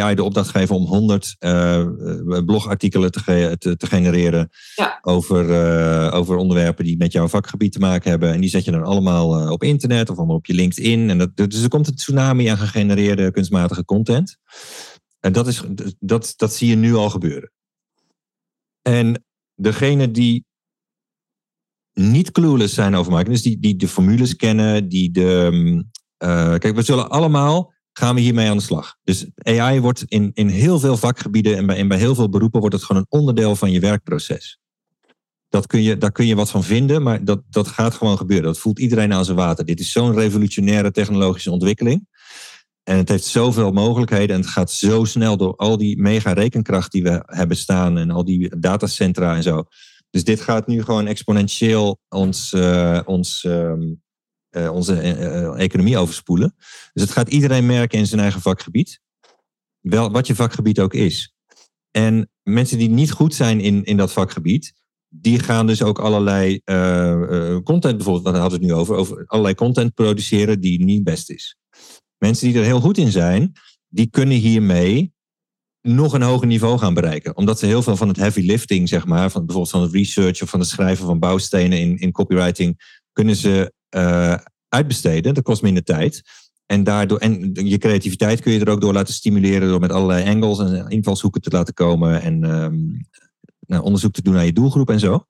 AI 0.00 0.14
de 0.14 0.22
opdracht 0.22 0.48
geven 0.48 0.76
om 0.76 0.84
100 0.84 1.36
uh, 1.38 1.80
eh, 1.80 2.44
blogartikelen 2.44 3.12
te, 3.12 3.20
ge 3.20 3.56
te, 3.58 3.76
te, 3.76 3.86
genereren 3.86 4.48
ja. 4.74 4.98
over, 5.02 5.48
uh, 5.48 6.14
over 6.14 6.36
onderwerpen 6.36 6.84
die 6.84 6.96
met 6.96 7.12
jouw 7.12 7.28
vakgebied 7.28 7.72
te 7.72 7.78
maken 7.78 8.10
hebben. 8.10 8.32
En 8.32 8.40
die 8.40 8.50
zet 8.50 8.64
je 8.64 8.70
dan 8.70 8.84
allemaal 8.84 9.52
op 9.52 9.62
internet 9.62 10.10
of 10.10 10.16
allemaal 10.16 10.36
op 10.36 10.46
je 10.46 10.54
LinkedIn. 10.54 11.10
En 11.10 11.18
dat, 11.18 11.36
dus 11.36 11.62
er 11.62 11.68
komt 11.68 11.86
een 11.86 11.94
tsunami 11.94 12.46
aan 12.46 12.58
gegenereerde 12.58 13.30
kunstmatige 13.30 13.84
content. 13.84 14.36
En 15.20 15.32
dat, 15.32 15.46
is, 15.46 15.62
dat, 15.98 16.32
dat 16.36 16.52
zie 16.52 16.68
je 16.68 16.76
nu 16.76 16.94
al 16.94 17.10
gebeuren. 17.10 17.52
En 18.82 19.24
degene 19.54 20.10
die 20.10 20.44
niet 21.98 22.30
clueless 22.30 22.74
zijn 22.74 22.94
over 22.94 23.12
marketing, 23.12 23.42
dus 23.42 23.52
die, 23.52 23.60
die 23.60 23.76
de 23.76 23.88
formules 23.88 24.36
kennen, 24.36 24.88
die 24.88 25.10
de. 25.10 25.50
Uh, 26.24 26.54
kijk, 26.54 26.74
we 26.74 26.82
zullen 26.82 27.10
allemaal 27.10 27.72
gaan 27.98 28.14
we 28.14 28.20
hiermee 28.20 28.50
aan 28.50 28.56
de 28.56 28.62
slag. 28.62 28.96
Dus 29.04 29.26
AI 29.36 29.80
wordt 29.80 30.04
in, 30.08 30.30
in 30.34 30.48
heel 30.48 30.78
veel 30.78 30.96
vakgebieden 30.96 31.56
en 31.56 31.66
bij, 31.66 31.76
en 31.76 31.88
bij 31.88 31.98
heel 31.98 32.14
veel 32.14 32.28
beroepen 32.28 32.60
wordt 32.60 32.74
het 32.74 32.84
gewoon 32.84 33.02
een 33.02 33.18
onderdeel 33.18 33.56
van 33.56 33.70
je 33.70 33.80
werkproces. 33.80 34.58
Dat 35.48 35.66
kun 35.66 35.82
je, 35.82 35.98
daar 35.98 36.12
kun 36.12 36.26
je 36.26 36.34
wat 36.34 36.50
van 36.50 36.64
vinden, 36.64 37.02
maar 37.02 37.24
dat, 37.24 37.42
dat 37.50 37.68
gaat 37.68 37.94
gewoon 37.94 38.16
gebeuren. 38.16 38.46
Dat 38.46 38.58
voelt 38.58 38.78
iedereen 38.78 39.12
aan 39.12 39.24
zijn 39.24 39.36
water. 39.36 39.64
Dit 39.64 39.80
is 39.80 39.92
zo'n 39.92 40.14
revolutionaire 40.14 40.90
technologische 40.90 41.50
ontwikkeling. 41.50 42.06
En 42.82 42.96
het 42.96 43.08
heeft 43.08 43.24
zoveel 43.24 43.72
mogelijkheden 43.72 44.36
en 44.36 44.40
het 44.40 44.50
gaat 44.50 44.70
zo 44.70 45.04
snel 45.04 45.36
door 45.36 45.56
al 45.56 45.76
die 45.76 46.00
mega 46.00 46.32
rekenkracht 46.32 46.92
die 46.92 47.02
we 47.02 47.22
hebben 47.26 47.56
staan 47.56 47.98
en 47.98 48.10
al 48.10 48.24
die 48.24 48.58
datacentra 48.58 49.36
en 49.36 49.42
zo. 49.42 49.64
Dus 50.10 50.24
dit 50.24 50.40
gaat 50.40 50.66
nu 50.66 50.82
gewoon 50.82 51.06
exponentieel 51.06 52.00
ons, 52.08 52.52
uh, 52.52 53.00
ons, 53.04 53.44
uh, 53.44 53.72
uh, 54.50 54.72
onze 54.72 55.00
economie 55.56 55.98
overspoelen. 55.98 56.54
Dus 56.92 57.02
het 57.02 57.10
gaat 57.10 57.28
iedereen 57.28 57.66
merken 57.66 57.98
in 57.98 58.06
zijn 58.06 58.20
eigen 58.20 58.40
vakgebied. 58.40 59.00
Wel, 59.80 60.10
wat 60.10 60.26
je 60.26 60.34
vakgebied 60.34 60.80
ook 60.80 60.94
is. 60.94 61.34
En 61.90 62.30
mensen 62.42 62.78
die 62.78 62.88
niet 62.88 63.10
goed 63.10 63.34
zijn 63.34 63.60
in, 63.60 63.84
in 63.84 63.96
dat 63.96 64.12
vakgebied, 64.12 64.74
die 65.08 65.38
gaan 65.38 65.66
dus 65.66 65.82
ook 65.82 65.98
allerlei 65.98 66.60
content, 67.62 67.96
bijvoorbeeld, 67.96 68.24
wat 68.24 68.36
hadden 68.36 68.58
we 68.58 68.64
het 68.64 68.74
nu 68.74 68.80
over, 68.80 68.94
over 68.94 69.26
allerlei 69.26 69.54
content 69.54 69.94
produceren 69.94 70.60
die 70.60 70.84
niet 70.84 71.04
best 71.04 71.30
is. 71.30 71.56
Mensen 72.18 72.48
die 72.48 72.58
er 72.58 72.64
heel 72.64 72.80
goed 72.80 72.98
in 72.98 73.10
zijn, 73.10 73.52
die 73.88 74.10
kunnen 74.10 74.36
hiermee 74.36 75.12
nog 75.94 76.12
een 76.12 76.22
hoger 76.22 76.46
niveau 76.46 76.78
gaan 76.78 76.94
bereiken. 76.94 77.36
Omdat 77.36 77.58
ze 77.58 77.66
heel 77.66 77.82
veel 77.82 77.96
van 77.96 78.08
het 78.08 78.16
heavy 78.16 78.40
lifting, 78.40 78.88
zeg 78.88 79.06
maar, 79.06 79.30
van 79.30 79.40
bijvoorbeeld 79.46 79.74
van 79.74 79.82
het 79.82 79.92
research 79.92 80.42
of 80.42 80.50
van 80.50 80.60
het 80.60 80.68
schrijven 80.68 81.06
van 81.06 81.18
bouwstenen 81.18 81.78
in, 81.78 81.98
in 81.98 82.12
copywriting, 82.12 83.00
kunnen 83.12 83.36
ze 83.36 83.72
uh, 83.96 84.34
uitbesteden. 84.68 85.34
Dat 85.34 85.44
kost 85.44 85.62
minder 85.62 85.82
tijd. 85.82 86.22
En, 86.66 86.84
daardoor, 86.84 87.18
en 87.18 87.50
je 87.52 87.78
creativiteit 87.78 88.40
kun 88.40 88.52
je 88.52 88.60
er 88.60 88.70
ook 88.70 88.80
door 88.80 88.92
laten 88.92 89.14
stimuleren 89.14 89.68
door 89.68 89.80
met 89.80 89.92
allerlei 89.92 90.28
angles 90.28 90.58
en 90.58 90.88
invalshoeken 90.88 91.40
te 91.40 91.50
laten 91.50 91.74
komen 91.74 92.22
en 92.22 92.44
um, 92.44 93.06
nou, 93.66 93.82
onderzoek 93.82 94.12
te 94.12 94.22
doen 94.22 94.34
naar 94.34 94.44
je 94.44 94.52
doelgroep 94.52 94.90
en 94.90 95.00
zo. 95.00 95.24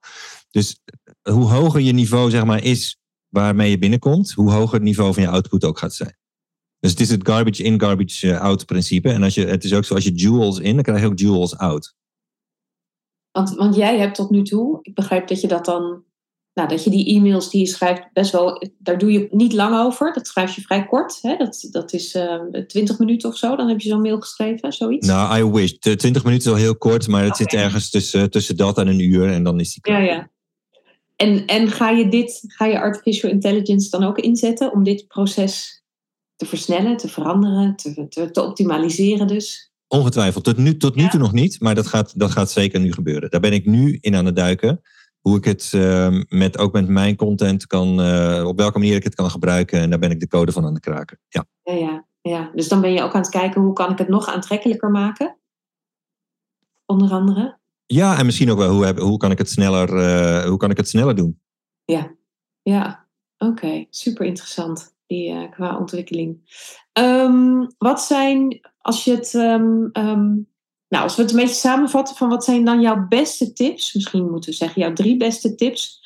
Dus 0.51 0.79
hoe 1.21 1.49
hoger 1.49 1.81
je 1.81 1.91
niveau 1.91 2.29
zeg 2.29 2.45
maar, 2.45 2.63
is 2.63 2.97
waarmee 3.29 3.69
je 3.69 3.77
binnenkomt, 3.77 4.31
hoe 4.31 4.51
hoger 4.51 4.73
het 4.73 4.83
niveau 4.83 5.13
van 5.13 5.23
je 5.23 5.29
output 5.29 5.63
ook 5.63 5.77
gaat 5.77 5.93
zijn. 5.93 6.17
Dus 6.79 6.91
het 6.91 6.99
is 6.99 7.09
het 7.09 7.27
garbage 7.27 7.63
in, 7.63 7.79
garbage 7.79 8.31
eh, 8.31 8.41
out 8.41 8.65
principe. 8.65 9.09
En 9.09 9.23
als 9.23 9.35
je, 9.35 9.45
het 9.45 9.63
is 9.63 9.73
ook 9.73 9.85
zo, 9.85 9.93
als 9.93 10.03
je 10.03 10.13
jewels 10.13 10.59
in, 10.59 10.73
dan 10.73 10.83
krijg 10.83 11.01
je 11.01 11.07
ook 11.07 11.19
jewels 11.19 11.57
out. 11.57 11.95
Want, 13.31 13.55
want 13.55 13.75
jij 13.75 13.97
hebt 13.97 14.15
tot 14.15 14.29
nu 14.29 14.43
toe, 14.43 14.79
ik 14.81 14.93
begrijp 14.93 15.27
dat 15.27 15.41
je 15.41 15.47
dat 15.47 15.65
dan, 15.65 16.03
nou, 16.53 16.67
dat 16.69 16.83
je 16.83 16.89
die 16.89 17.15
e-mails 17.15 17.49
die 17.49 17.61
je 17.61 17.67
schrijft, 17.67 18.13
best 18.13 18.31
wel, 18.31 18.69
daar 18.77 18.97
doe 18.97 19.11
je 19.11 19.27
niet 19.31 19.53
lang 19.53 19.75
over. 19.85 20.13
Dat 20.13 20.27
schrijf 20.27 20.55
je 20.55 20.61
vrij 20.61 20.85
kort. 20.85 21.19
Hè? 21.21 21.35
Dat, 21.35 21.67
dat 21.71 21.93
is 21.93 22.15
uh, 22.15 22.33
ehm, 22.33 22.67
20 22.67 22.99
minuten 22.99 23.29
of 23.29 23.37
zo, 23.37 23.55
dan 23.55 23.67
heb 23.67 23.79
je 23.81 23.89
zo'n 23.89 24.01
mail 24.01 24.19
geschreven, 24.19 24.73
zoiets. 24.73 25.07
Nou, 25.07 25.37
I 25.37 25.51
wish. 25.51 25.71
20 25.71 26.23
minuten 26.23 26.47
is 26.47 26.57
al 26.57 26.63
heel 26.63 26.77
kort, 26.77 27.07
maar 27.07 27.23
het 27.23 27.37
zit 27.37 27.53
ergens 27.53 27.89
tussen, 27.89 28.29
tussen 28.29 28.57
dat 28.57 28.77
en 28.77 28.87
een 28.87 28.99
uur 28.99 29.31
en 29.31 29.43
dan 29.43 29.59
is 29.59 29.73
die 29.73 29.81
klaar. 29.81 30.03
Ja, 30.03 30.13
ja. 30.13 30.29
En, 31.15 31.45
en 31.45 31.67
ga 31.67 31.89
je 31.89 32.09
dit, 32.09 32.43
ga 32.47 32.65
je 32.65 32.79
artificial 32.79 33.31
intelligence 33.31 33.89
dan 33.89 34.03
ook 34.03 34.17
inzetten 34.17 34.71
om 34.71 34.83
dit 34.83 35.07
proces 35.07 35.78
te 36.39 36.45
versnellen, 36.45 36.97
te 36.97 37.07
veranderen, 37.07 37.75
te, 37.75 38.07
te, 38.07 38.31
te 38.31 38.41
optimaliseren 38.41 39.27
dus? 39.27 39.71
Ongetwijfeld. 39.87 40.43
Tot 40.43 40.57
nu, 40.57 40.77
tot 40.77 40.95
nu 40.95 41.07
toe 41.07 41.19
nog 41.19 41.31
niet, 41.33 41.59
maar 41.61 41.75
dat 41.75 41.87
gaat, 41.87 42.19
dat 42.19 42.31
gaat 42.31 42.51
zeker 42.51 42.79
nu 42.79 42.93
gebeuren. 42.93 43.29
Daar 43.29 43.39
ben 43.39 43.53
ik 43.53 43.65
nu 43.65 43.97
in 44.01 44.15
aan 44.15 44.25
het 44.25 44.35
duiken. 44.35 44.81
Hoe 45.19 45.37
ik 45.37 45.45
het 45.45 45.71
uh, 45.75 46.21
met, 46.27 46.57
ook 46.57 46.73
met 46.73 46.87
mijn 46.87 47.15
content 47.15 47.67
kan, 47.67 48.01
uh, 48.01 48.43
op 48.47 48.57
welke 48.57 48.79
manier 48.79 48.95
ik 48.95 49.03
het 49.03 49.15
kan 49.15 49.29
gebruiken. 49.29 49.79
En 49.79 49.89
daar 49.89 49.99
ben 49.99 50.11
ik 50.11 50.19
de 50.19 50.27
code 50.27 50.51
van 50.51 50.65
aan 50.65 50.73
het 50.73 50.81
kraken. 50.81 51.19
Ja. 51.27 51.45
Ja, 51.63 51.73
ja, 51.73 52.05
ja. 52.21 52.51
Dus 52.55 52.67
dan 52.67 52.81
ben 52.81 52.93
je 52.93 53.01
ook 53.01 53.13
aan 53.13 53.21
het 53.21 53.29
kijken 53.29 53.61
hoe 53.61 53.73
kan 53.73 53.91
ik 53.91 53.97
het 53.97 54.07
nog 54.07 54.27
aantrekkelijker 54.27 54.91
maken? 54.91 55.37
Onder 56.85 57.11
andere. 57.11 57.57
Ja, 57.85 58.17
en 58.17 58.25
misschien 58.25 58.51
ook 58.51 58.57
wel 58.57 58.71
hoe, 58.71 58.99
hoe, 58.99 59.17
kan, 59.17 59.31
ik 59.31 59.37
het 59.37 59.49
sneller, 59.49 59.89
uh, 59.89 60.45
hoe 60.45 60.57
kan 60.57 60.71
ik 60.71 60.77
het 60.77 60.89
sneller 60.89 61.15
doen? 61.15 61.41
Ja, 61.85 62.15
ja. 62.61 63.07
oké, 63.37 63.85
super 63.89 64.25
interessant 64.25 64.97
die, 65.09 65.31
uh, 65.31 65.51
qua 65.51 65.77
ontwikkeling. 65.77 66.41
Um, 66.93 67.67
wat 67.77 68.01
zijn, 68.01 68.59
als 68.77 69.03
je 69.03 69.11
het, 69.15 69.33
um, 69.33 69.89
um, 69.93 70.47
nou, 70.87 71.03
als 71.03 71.15
we 71.15 71.21
het 71.21 71.31
een 71.31 71.37
beetje 71.37 71.55
samenvatten, 71.55 72.15
van 72.15 72.29
wat 72.29 72.43
zijn 72.43 72.65
dan 72.65 72.81
jouw 72.81 73.07
beste 73.07 73.53
tips? 73.53 73.93
Misschien 73.93 74.29
moeten 74.29 74.49
we 74.49 74.55
zeggen 74.55 74.81
jouw 74.81 74.93
drie 74.93 75.17
beste 75.17 75.55
tips 75.55 76.03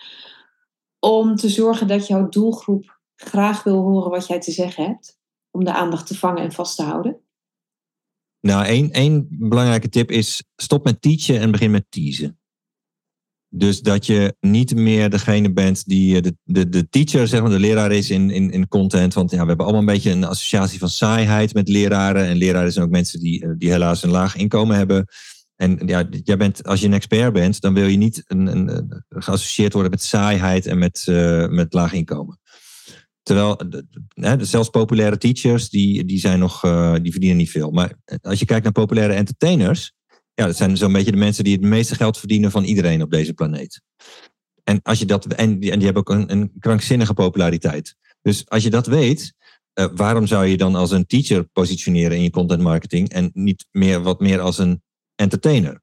om 0.99 1.35
te 1.35 1.49
zorgen 1.49 1.87
dat 1.87 2.07
jouw 2.07 2.29
doelgroep 2.29 2.99
graag 3.15 3.63
wil 3.63 3.81
horen 3.81 4.11
wat 4.11 4.27
jij 4.27 4.39
te 4.39 4.51
zeggen 4.51 4.85
hebt, 4.85 5.19
om 5.51 5.63
de 5.63 5.73
aandacht 5.73 6.07
te 6.07 6.17
vangen 6.17 6.43
en 6.43 6.51
vast 6.51 6.75
te 6.75 6.83
houden. 6.83 7.21
Nou, 8.39 8.65
één, 8.65 8.91
één 8.91 9.27
belangrijke 9.29 9.89
tip 9.89 10.11
is 10.11 10.43
stop 10.55 10.83
met 10.83 11.01
teachen 11.01 11.39
en 11.39 11.51
begin 11.51 11.71
met 11.71 11.85
teasen. 11.89 12.39
Dus 13.55 13.81
dat 13.81 14.05
je 14.05 14.35
niet 14.39 14.75
meer 14.75 15.09
degene 15.09 15.53
bent 15.53 15.87
die 15.87 16.15
eh, 16.15 16.21
de, 16.21 16.35
de, 16.43 16.69
de 16.69 16.89
teacher, 16.89 17.27
zeg 17.27 17.41
maar, 17.41 17.49
de 17.49 17.59
leraar 17.59 17.91
is 17.91 18.09
in, 18.09 18.29
in, 18.29 18.51
in 18.51 18.67
content. 18.67 19.13
Want 19.13 19.31
ja, 19.31 19.41
we 19.41 19.47
hebben 19.47 19.65
allemaal 19.65 19.81
een 19.81 19.93
beetje 19.93 20.11
een 20.11 20.23
associatie 20.23 20.79
van 20.79 20.89
saaiheid 20.89 21.53
met 21.53 21.67
leraren. 21.67 22.25
En 22.25 22.35
leraren 22.35 22.71
zijn 22.71 22.85
ook 22.85 22.91
mensen 22.91 23.19
die, 23.19 23.43
eh, 23.43 23.49
die 23.57 23.69
helaas 23.69 24.03
een 24.03 24.09
laag 24.09 24.35
inkomen 24.35 24.75
hebben. 24.75 25.05
En 25.55 25.79
ja, 25.85 26.07
jij 26.23 26.37
bent, 26.37 26.63
als 26.63 26.79
je 26.79 26.85
een 26.85 26.93
expert 26.93 27.33
bent, 27.33 27.61
dan 27.61 27.73
wil 27.73 27.85
je 27.85 27.97
niet 27.97 28.23
een, 28.27 28.47
een, 28.47 29.03
geassocieerd 29.09 29.73
worden 29.73 29.91
met 29.91 30.03
saaiheid 30.03 30.65
en 30.65 30.77
met, 30.77 31.05
uh, 31.09 31.47
met 31.47 31.73
laag 31.73 31.93
inkomen. 31.93 32.39
Terwijl 33.23 33.61
zelfs 34.39 34.69
populaire 34.69 35.17
teachers, 35.17 35.69
die, 35.69 36.05
die, 36.05 36.19
zijn 36.19 36.39
nog, 36.39 36.61
die 37.01 37.11
verdienen 37.11 37.37
niet 37.37 37.51
veel. 37.51 37.71
Maar 37.71 37.93
als 38.21 38.39
je 38.39 38.45
kijkt 38.45 38.63
naar 38.63 38.73
populaire 38.73 39.13
entertainers, 39.13 39.93
ja, 40.33 40.45
dat 40.45 40.57
zijn 40.57 40.77
zo'n 40.77 40.93
beetje 40.93 41.11
de 41.11 41.17
mensen 41.17 41.43
die 41.43 41.53
het 41.53 41.61
meeste 41.61 41.95
geld 41.95 42.17
verdienen 42.17 42.51
van 42.51 42.63
iedereen 42.63 43.01
op 43.01 43.11
deze 43.11 43.33
planeet. 43.33 43.81
En, 44.63 44.79
als 44.83 44.99
je 44.99 45.05
dat, 45.05 45.25
en, 45.25 45.59
die, 45.59 45.71
en 45.71 45.77
die 45.77 45.85
hebben 45.85 46.07
ook 46.07 46.17
een, 46.17 46.31
een 46.31 46.51
krankzinnige 46.59 47.13
populariteit. 47.13 47.95
Dus 48.21 48.49
als 48.49 48.63
je 48.63 48.69
dat 48.69 48.87
weet, 48.87 49.33
uh, 49.79 49.85
waarom 49.95 50.27
zou 50.27 50.45
je 50.45 50.57
dan 50.57 50.75
als 50.75 50.91
een 50.91 51.05
teacher 51.05 51.43
positioneren 51.43 52.17
in 52.17 52.23
je 52.23 52.29
content 52.29 52.61
marketing 52.61 53.09
en 53.09 53.31
niet 53.33 53.65
meer 53.71 54.01
wat 54.01 54.19
meer 54.19 54.39
als 54.39 54.57
een 54.57 54.81
entertainer? 55.15 55.81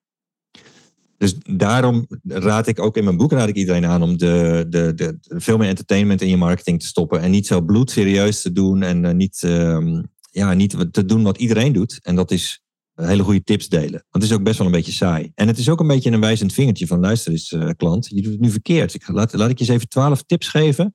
Dus 1.16 1.34
daarom 1.42 2.06
raad 2.24 2.66
ik 2.66 2.80
ook 2.80 2.96
in 2.96 3.04
mijn 3.04 3.16
boek 3.16 3.32
raad 3.32 3.48
ik 3.48 3.56
iedereen 3.56 3.86
aan 3.86 4.02
om 4.02 4.16
de, 4.16 4.66
de, 4.68 4.94
de, 4.94 5.18
veel 5.20 5.56
meer 5.58 5.68
entertainment 5.68 6.22
in 6.22 6.28
je 6.28 6.36
marketing 6.36 6.80
te 6.80 6.86
stoppen. 6.86 7.20
En 7.20 7.30
niet 7.30 7.46
zo 7.46 7.60
bloedserieus 7.60 8.42
te 8.42 8.52
doen 8.52 8.82
en 8.82 9.04
uh, 9.04 9.10
niet, 9.10 9.42
uh, 9.44 10.00
ja, 10.30 10.52
niet 10.52 10.92
te 10.92 11.04
doen 11.04 11.22
wat 11.22 11.38
iedereen 11.38 11.72
doet. 11.72 11.98
En 12.02 12.14
dat 12.14 12.30
is 12.30 12.62
hele 12.94 13.22
goede 13.22 13.42
tips 13.42 13.68
delen. 13.68 13.90
Want 13.90 14.08
het 14.10 14.22
is 14.22 14.32
ook 14.32 14.42
best 14.42 14.58
wel 14.58 14.66
een 14.66 14.72
beetje 14.72 14.92
saai. 14.92 15.32
En 15.34 15.46
het 15.46 15.58
is 15.58 15.68
ook 15.68 15.80
een 15.80 15.86
beetje 15.86 16.10
een 16.10 16.20
wijzend 16.20 16.52
vingertje 16.52 16.86
van 16.86 17.00
luister 17.00 17.32
eens 17.32 17.50
uh, 17.50 17.70
klant, 17.76 18.06
je 18.06 18.22
doet 18.22 18.32
het 18.32 18.40
nu 18.40 18.50
verkeerd. 18.50 18.94
Ik, 18.94 19.08
laat, 19.08 19.32
laat 19.32 19.50
ik 19.50 19.58
je 19.58 19.64
eens 19.64 19.74
even 19.74 19.88
twaalf 19.88 20.22
tips 20.22 20.48
geven. 20.48 20.94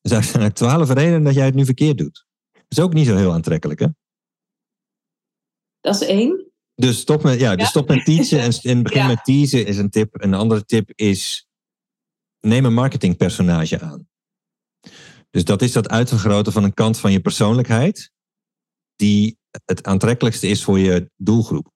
Er 0.00 0.22
zijn 0.22 0.42
er 0.42 0.52
twaalf 0.52 0.90
redenen 0.90 1.22
dat 1.22 1.34
jij 1.34 1.44
het 1.44 1.54
nu 1.54 1.64
verkeerd 1.64 1.98
doet. 1.98 2.26
Dat 2.52 2.64
is 2.68 2.80
ook 2.80 2.94
niet 2.94 3.06
zo 3.06 3.16
heel 3.16 3.32
aantrekkelijk 3.32 3.80
hè? 3.80 3.86
Dat 5.80 5.94
is 5.94 6.06
één. 6.08 6.52
Dus 6.74 6.98
stop 6.98 7.22
met, 7.22 7.40
ja, 7.40 7.56
dus 7.56 7.68
stop 7.68 7.88
met 7.88 8.04
teasen 8.04 8.40
en, 8.40 8.52
en 8.62 8.82
begin 8.82 9.06
met 9.06 9.24
teasen 9.24 9.66
is 9.66 9.76
een 9.76 9.90
tip. 9.90 10.22
Een 10.22 10.34
andere 10.34 10.64
tip 10.64 10.90
is 10.94 11.48
neem 12.40 12.64
een 12.64 12.74
marketingpersonage 12.74 13.80
aan. 13.80 14.08
Dus 15.30 15.44
dat 15.44 15.62
is 15.62 15.72
dat 15.72 15.88
uitvergroten 15.88 16.52
van 16.52 16.64
een 16.64 16.74
kant 16.74 16.98
van 16.98 17.12
je 17.12 17.20
persoonlijkheid 17.20 18.12
die 18.96 19.38
het 19.64 19.84
aantrekkelijkste 19.84 20.46
is 20.46 20.64
voor 20.64 20.78
je 20.78 21.10
doelgroep. 21.16 21.70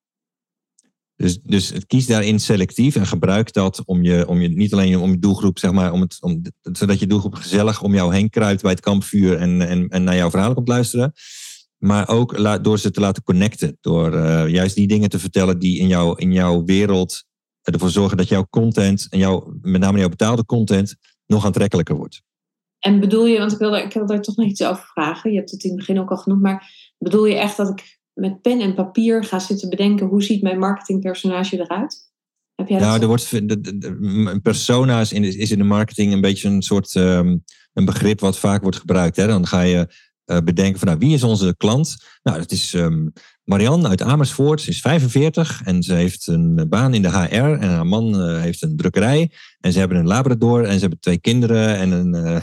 Dus, 1.17 1.41
dus 1.43 1.73
kies 1.87 2.07
daarin 2.07 2.41
selectief 2.41 2.97
en 2.97 3.07
gebruik 3.07 3.53
dat 3.53 3.83
om 3.85 4.03
je, 4.03 4.29
om 4.29 4.41
je 4.41 4.49
niet 4.49 4.73
alleen 4.73 4.99
om 4.99 5.11
je 5.11 5.19
doelgroep, 5.19 5.59
zeg 5.59 5.73
maar, 5.73 5.93
om 5.93 6.01
het, 6.01 6.17
om, 6.21 6.43
zodat 6.63 6.99
je 6.99 7.07
doelgroep 7.07 7.35
gezellig 7.35 7.83
om 7.83 7.95
jou 7.95 8.15
heen 8.15 8.31
kruipt 8.31 8.63
bij 8.63 8.71
het 8.71 8.81
kampvuur 8.81 9.39
en, 9.39 9.69
en, 9.69 9.89
en 9.89 10.05
naar 10.05 10.17
jouw 10.17 10.31
verhalen 10.31 10.55
komt 10.55 10.69
luisteren. 10.69 11.13
Maar 11.77 12.09
ook 12.09 12.63
door 12.65 12.79
ze 12.79 12.91
te 12.91 13.01
laten 13.01 13.23
connecten. 13.23 13.79
Door 13.81 14.15
uh, 14.15 14.49
juist 14.49 14.75
die 14.75 14.87
dingen 14.87 15.09
te 15.09 15.19
vertellen 15.19 15.59
die 15.59 15.79
in, 15.79 15.89
jou, 15.89 16.19
in 16.19 16.33
jouw 16.33 16.65
wereld 16.65 17.25
ervoor 17.63 17.91
zorgen 17.91 18.17
dat 18.17 18.29
jouw 18.29 18.47
content, 18.51 19.07
en 19.11 19.19
jouw, 19.19 19.57
met 19.61 19.81
name 19.81 19.99
jouw 19.99 20.09
betaalde 20.09 20.45
content, 20.45 20.97
nog 21.27 21.45
aantrekkelijker 21.45 21.97
wordt. 21.97 22.23
En 22.79 23.01
bedoel 23.01 23.27
je, 23.27 23.39
want 23.39 23.53
ik 23.53 23.59
wilde, 23.59 23.83
ik 23.83 23.93
wilde 23.93 24.13
daar 24.13 24.23
toch 24.23 24.37
nog 24.37 24.47
iets 24.47 24.65
over 24.65 24.85
vragen. 24.85 25.31
Je 25.31 25.37
hebt 25.37 25.51
het 25.51 25.63
in 25.63 25.71
het 25.71 25.79
begin 25.79 26.01
ook 26.01 26.11
al 26.11 26.17
genoemd, 26.17 26.43
maar 26.43 26.86
bedoel 26.99 27.27
je 27.27 27.35
echt 27.35 27.57
dat 27.57 27.69
ik 27.69 27.99
met 28.13 28.41
pen 28.41 28.61
en 28.61 28.75
papier 28.75 29.25
ga 29.25 29.39
zitten 29.39 29.69
bedenken 29.69 30.07
hoe 30.07 30.23
ziet 30.23 30.43
mijn 30.43 30.59
marketingpersonage 30.59 31.61
eruit? 31.61 32.05
Heb 32.55 32.69
jij 32.69 32.79
dat 32.79 32.89
nou, 32.89 33.01
er 33.01 33.07
wordt 33.07 33.31
de, 33.31 33.61
de, 33.61 34.41
persona's 34.43 35.13
in, 35.13 35.25
is 35.25 35.51
in 35.51 35.59
de 35.59 35.65
marketing 35.65 36.13
een 36.13 36.21
beetje 36.21 36.49
een 36.49 36.63
soort 36.63 36.95
um, 36.95 37.45
een 37.73 37.85
begrip 37.85 38.21
wat 38.21 38.39
vaak 38.39 38.63
wordt 38.63 38.79
gebruikt. 38.79 39.17
Hè? 39.17 39.27
Dan 39.27 39.47
ga 39.47 39.61
je 39.61 39.89
uh, 40.27 40.39
bedenken 40.39 40.79
van 40.79 40.89
nou, 40.89 41.01
wie 41.01 41.15
is 41.15 41.23
onze 41.23 41.55
klant? 41.57 41.97
Nou, 42.23 42.39
dat 42.39 42.51
is 42.51 42.73
um, 42.73 43.13
Marianne 43.45 43.89
uit 43.89 44.03
Amersfoort. 44.03 44.61
Ze 44.61 44.71
is 44.71 44.81
45 44.81 45.63
en 45.65 45.83
ze 45.83 45.95
heeft 45.95 46.27
een 46.27 46.67
baan 46.69 46.95
in 46.95 47.03
de 47.03 47.09
HR. 47.09 47.35
En 47.35 47.69
haar 47.69 47.87
man 47.87 48.31
uh, 48.31 48.41
heeft 48.41 48.63
een 48.63 48.77
drukkerij. 48.77 49.31
En 49.61 49.73
ze 49.73 49.79
hebben 49.79 49.99
een 49.99 50.07
labrador 50.07 50.65
en 50.65 50.75
ze 50.75 50.81
hebben 50.81 51.01
twee 51.01 51.19
kinderen 51.19 51.77
en 51.77 51.91
een... 51.91 52.15
Uh, 52.15 52.37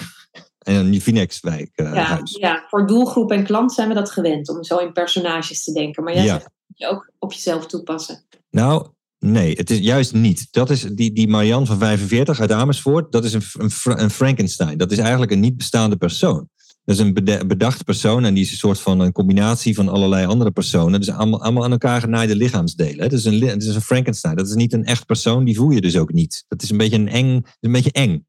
en 0.64 0.76
een 0.76 1.02
Vinex-wijk 1.02 1.72
uh, 1.76 1.94
ja, 1.94 2.22
Ja, 2.24 2.66
voor 2.68 2.88
doelgroep 2.88 3.32
en 3.32 3.44
klant 3.44 3.74
zijn 3.74 3.88
we 3.88 3.94
dat 3.94 4.12
gewend 4.12 4.50
om 4.50 4.64
zo 4.64 4.78
in 4.78 4.92
personages 4.92 5.64
te 5.64 5.74
denken. 5.74 6.04
Maar 6.04 6.14
jij 6.14 6.24
ja. 6.24 6.34
zegt 6.34 6.50
je 6.76 6.88
ook 6.88 7.12
op 7.20 7.34
jezelf 7.34 7.66
toepassen. 7.66 8.24
Nou, 8.50 8.88
nee, 9.20 9.56
het 9.56 9.70
is 9.70 9.80
juist 9.80 10.14
niet. 10.14 10.48
Dat 10.52 10.70
is 10.70 10.82
die, 10.82 11.14
die 11.14 11.28
Marianne 11.28 11.66
van 11.66 11.78
45 11.78 12.40
uit 12.40 12.52
Amersfoort, 12.52 13.12
dat 13.12 13.24
is 13.24 13.34
een, 13.34 13.44
een, 13.54 14.02
een 14.02 14.10
Frankenstein. 14.10 14.78
Dat 14.78 14.92
is 14.92 14.98
eigenlijk 14.98 15.32
een 15.32 15.40
niet 15.40 15.58
bestaande 15.58 15.96
persoon. 15.96 16.50
Dat 16.86 16.96
is 16.96 17.02
een 17.02 17.14
bedachte 17.48 17.84
persoon 17.84 18.26
en 18.26 18.34
die 18.34 18.44
is 18.44 18.52
een 18.52 18.58
soort 18.58 18.80
van 18.80 19.00
een 19.00 19.12
combinatie 19.12 19.76
van 19.76 19.90
allerlei 19.90 20.26
andere 20.26 20.52
personen. 20.52 21.00
Dus 21.00 21.10
allemaal, 21.10 21.42
allemaal 21.42 21.64
aan 21.64 21.72
elkaar 21.72 22.02
genaaide 22.02 22.36
lichaamsdelen. 22.36 23.04
Het 23.04 23.14
is, 23.14 23.26
een, 23.26 23.42
het 23.42 23.64
is 23.64 23.76
een 23.76 23.82
Frankenstein. 23.82 24.36
Dat 24.36 24.48
is 24.48 24.54
niet 24.54 24.74
een 24.74 24.86
echt 24.86 25.06
persoon, 25.06 25.44
die 25.44 25.56
voel 25.56 25.70
je 25.70 25.82
dus 25.82 25.98
ook 25.98 26.14
niet. 26.14 26.46
Dat 26.48 26.62
is 26.62 26.70
een 26.70 26.78
beetje 26.78 26.98
een 26.98 27.10
eng, 27.10 27.46
een 27.60 27.72
beetje 27.72 27.92
eng 27.92 28.26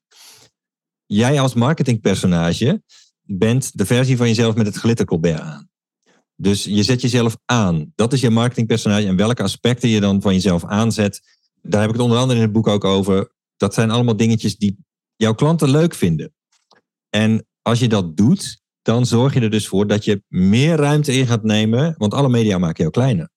jij 1.06 1.40
als 1.40 1.54
marketingpersonage 1.54 2.82
bent 3.22 3.78
de 3.78 3.86
versie 3.86 4.16
van 4.16 4.26
jezelf 4.26 4.54
met 4.54 4.66
het 4.66 4.76
glittercolbert 4.76 5.40
aan. 5.40 5.68
Dus 6.36 6.64
je 6.64 6.82
zet 6.82 7.00
jezelf 7.00 7.36
aan. 7.44 7.92
Dat 7.94 8.12
is 8.12 8.20
je 8.20 8.30
marketingpersonage. 8.30 9.06
En 9.06 9.16
welke 9.16 9.42
aspecten 9.42 9.88
je 9.88 10.00
dan 10.00 10.22
van 10.22 10.32
jezelf 10.32 10.64
aanzet, 10.64 11.20
daar 11.62 11.80
heb 11.80 11.90
ik 11.90 11.96
het 11.96 12.04
onder 12.04 12.18
andere 12.18 12.38
in 12.38 12.44
het 12.44 12.54
boek 12.54 12.66
ook 12.66 12.84
over. 12.84 13.32
Dat 13.56 13.74
zijn 13.74 13.90
allemaal 13.90 14.16
dingetjes 14.16 14.56
die 14.56 14.78
jouw 15.16 15.34
klanten 15.34 15.70
leuk 15.70 15.94
vinden. 15.94 16.34
En 17.10 17.46
als 17.62 17.78
je 17.78 17.88
dat 17.88 18.16
doet, 18.16 18.62
dan 18.82 19.06
zorg 19.06 19.34
je 19.34 19.40
er 19.40 19.50
dus 19.50 19.68
voor 19.68 19.86
dat 19.86 20.04
je 20.04 20.22
meer 20.28 20.76
ruimte 20.76 21.12
in 21.12 21.26
gaat 21.26 21.42
nemen, 21.42 21.94
want 21.96 22.14
alle 22.14 22.28
media 22.28 22.58
maken 22.58 22.80
jou 22.80 22.90
kleiner. 22.90 23.30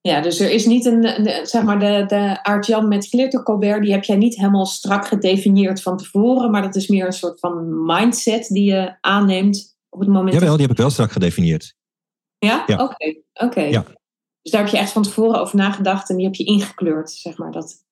Ja, 0.00 0.20
dus 0.20 0.40
er 0.40 0.50
is 0.50 0.66
niet 0.66 0.84
een, 0.84 1.02
zeg 1.46 1.62
maar, 1.62 1.78
de, 1.78 2.04
de 2.06 2.86
met 2.86 3.08
glittercolbert, 3.08 3.82
die 3.82 3.92
heb 3.92 4.04
jij 4.04 4.16
niet 4.16 4.36
helemaal 4.36 4.66
strak 4.66 5.06
gedefinieerd 5.06 5.82
van 5.82 5.96
tevoren, 5.96 6.50
maar 6.50 6.62
dat 6.62 6.76
is 6.76 6.88
meer 6.88 7.06
een 7.06 7.12
soort 7.12 7.40
van 7.40 7.84
mindset 7.84 8.46
die 8.46 8.70
je 8.70 8.96
aanneemt 9.00 9.76
op 9.88 10.00
het 10.00 10.08
moment. 10.08 10.34
Jawel, 10.34 10.52
die 10.52 10.62
heb 10.62 10.70
ik 10.70 10.76
wel 10.76 10.90
strak 10.90 11.12
gedefinieerd. 11.12 11.74
Ja? 12.38 12.64
Oké, 12.66 13.22
oké. 13.32 13.60
Ja. 13.60 13.84
Dus 14.42 14.52
daar 14.52 14.62
heb 14.62 14.70
je 14.70 14.78
echt 14.78 14.92
van 14.92 15.02
tevoren 15.02 15.40
over 15.40 15.56
nagedacht 15.56 16.10
en 16.10 16.16
die 16.16 16.24
heb 16.24 16.34
je 16.34 16.44
ingekleurd, 16.44 17.10
zeg 17.10 17.38
maar. 17.38 17.52
Dat... 17.52 17.84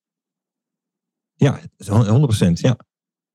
Ja, 1.35 1.61
100%, 1.61 1.63
ja. 2.53 2.77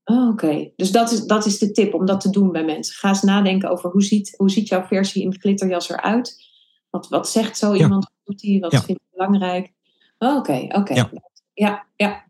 Oh, 0.04 0.30
Oké, 0.30 0.72
dus 0.76 0.92
dat 0.92 1.12
is, 1.12 1.26
dat 1.26 1.46
is 1.46 1.60
de 1.60 1.72
tip 1.72 1.94
om 1.94 2.06
dat 2.06 2.22
te 2.22 2.30
doen 2.30 2.52
bij 2.52 2.66
mensen. 2.66 2.96
Ga 2.96 3.10
eens 3.10 3.22
nadenken 3.22 3.70
over 3.70 3.90
hoe 3.90 4.04
ziet, 4.04 4.34
hoe 4.38 4.50
ziet 4.50 4.68
jouw 4.68 4.84
versie 4.84 5.24
in 5.24 5.40
glitterjas 5.40 5.90
eruit 5.90 6.51
wat, 6.92 7.10
wat 7.10 7.30
zegt 7.30 7.58
zo 7.58 7.74
iemand? 7.74 8.04
Wat 8.04 8.22
doet 8.24 8.42
hij? 8.42 8.60
Wat 8.60 8.72
vindt 8.72 8.88
hij 8.88 8.98
belangrijk? 9.12 9.74
Oh, 10.18 10.36
oké, 10.36 10.68
oké. 10.70 10.94
Ja. 10.94 11.10
ja. 11.54 11.86
ja, 11.96 12.26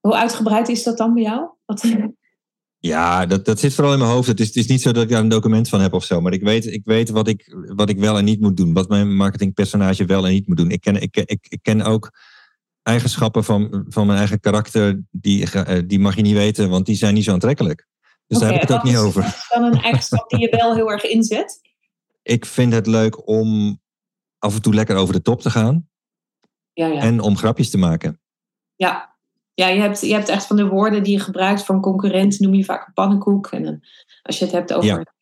Hoe 0.00 0.14
uitgebreid 0.14 0.68
is 0.68 0.82
dat 0.82 0.96
dan 0.96 1.14
bij 1.14 1.22
jou? 1.22 1.48
Wat... 1.64 1.84
Ja, 2.78 3.26
dat, 3.26 3.44
dat 3.44 3.60
zit 3.60 3.74
vooral 3.74 3.92
in 3.92 3.98
mijn 3.98 4.10
hoofd. 4.10 4.28
Het 4.28 4.40
is, 4.40 4.46
het 4.46 4.56
is 4.56 4.66
niet 4.66 4.82
zo 4.82 4.92
dat 4.92 5.02
ik 5.02 5.08
daar 5.08 5.20
een 5.20 5.28
document 5.28 5.68
van 5.68 5.80
heb 5.80 5.92
of 5.92 6.04
zo. 6.04 6.20
Maar 6.20 6.32
ik 6.32 6.42
weet, 6.42 6.66
ik 6.66 6.82
weet 6.84 7.10
wat, 7.10 7.28
ik, 7.28 7.56
wat 7.66 7.88
ik 7.88 7.98
wel 7.98 8.18
en 8.18 8.24
niet 8.24 8.40
moet 8.40 8.56
doen. 8.56 8.72
Wat 8.72 8.88
mijn 8.88 9.16
marketingpersonage 9.16 10.04
wel 10.04 10.26
en 10.26 10.32
niet 10.32 10.48
moet 10.48 10.56
doen. 10.56 10.70
Ik 10.70 10.80
ken, 10.80 11.02
ik, 11.02 11.16
ik, 11.16 11.46
ik 11.48 11.58
ken 11.62 11.82
ook 11.82 12.10
eigenschappen 12.82 13.44
van, 13.44 13.84
van 13.88 14.06
mijn 14.06 14.18
eigen 14.18 14.40
karakter. 14.40 15.02
Die, 15.10 15.50
eh, 15.50 15.82
die 15.86 15.98
mag 15.98 16.16
je 16.16 16.22
niet 16.22 16.34
weten, 16.34 16.70
want 16.70 16.86
die 16.86 16.96
zijn 16.96 17.14
niet 17.14 17.24
zo 17.24 17.32
aantrekkelijk. 17.32 17.86
Dus 18.26 18.38
daar 18.38 18.52
heb 18.52 18.62
ik 18.62 18.68
het 18.68 18.76
ook 18.76 18.84
niet 18.84 18.96
over. 18.96 19.24
Is 19.24 19.46
dan 19.48 19.62
een 19.62 19.80
eigenschap 19.82 20.30
die 20.30 20.38
je 20.38 20.56
wel 20.56 20.74
heel 20.74 20.90
erg 20.90 21.04
inzet? 21.04 21.60
Ik 22.24 22.46
vind 22.46 22.72
het 22.72 22.86
leuk 22.86 23.28
om 23.28 23.80
af 24.38 24.54
en 24.54 24.62
toe 24.62 24.74
lekker 24.74 24.96
over 24.96 25.14
de 25.14 25.22
top 25.22 25.40
te 25.40 25.50
gaan. 25.50 25.88
Ja, 26.72 26.86
ja. 26.86 27.00
En 27.00 27.20
om 27.20 27.36
grapjes 27.36 27.70
te 27.70 27.78
maken. 27.78 28.20
Ja, 28.76 29.16
ja 29.54 29.68
je, 29.68 29.80
hebt, 29.80 30.00
je 30.00 30.12
hebt 30.12 30.28
echt 30.28 30.46
van 30.46 30.56
de 30.56 30.66
woorden 30.66 31.02
die 31.02 31.12
je 31.12 31.20
gebruikt 31.20 31.64
voor 31.64 31.74
een 31.74 31.80
concurrent, 31.80 32.40
noem 32.40 32.54
je 32.54 32.64
vaak 32.64 32.86
een 32.86 32.92
pannenkoek. 32.92 33.46
En 33.46 33.80
als 34.22 34.38
je 34.38 34.44
het 34.44 34.54
hebt 34.54 34.72
over 34.72 35.14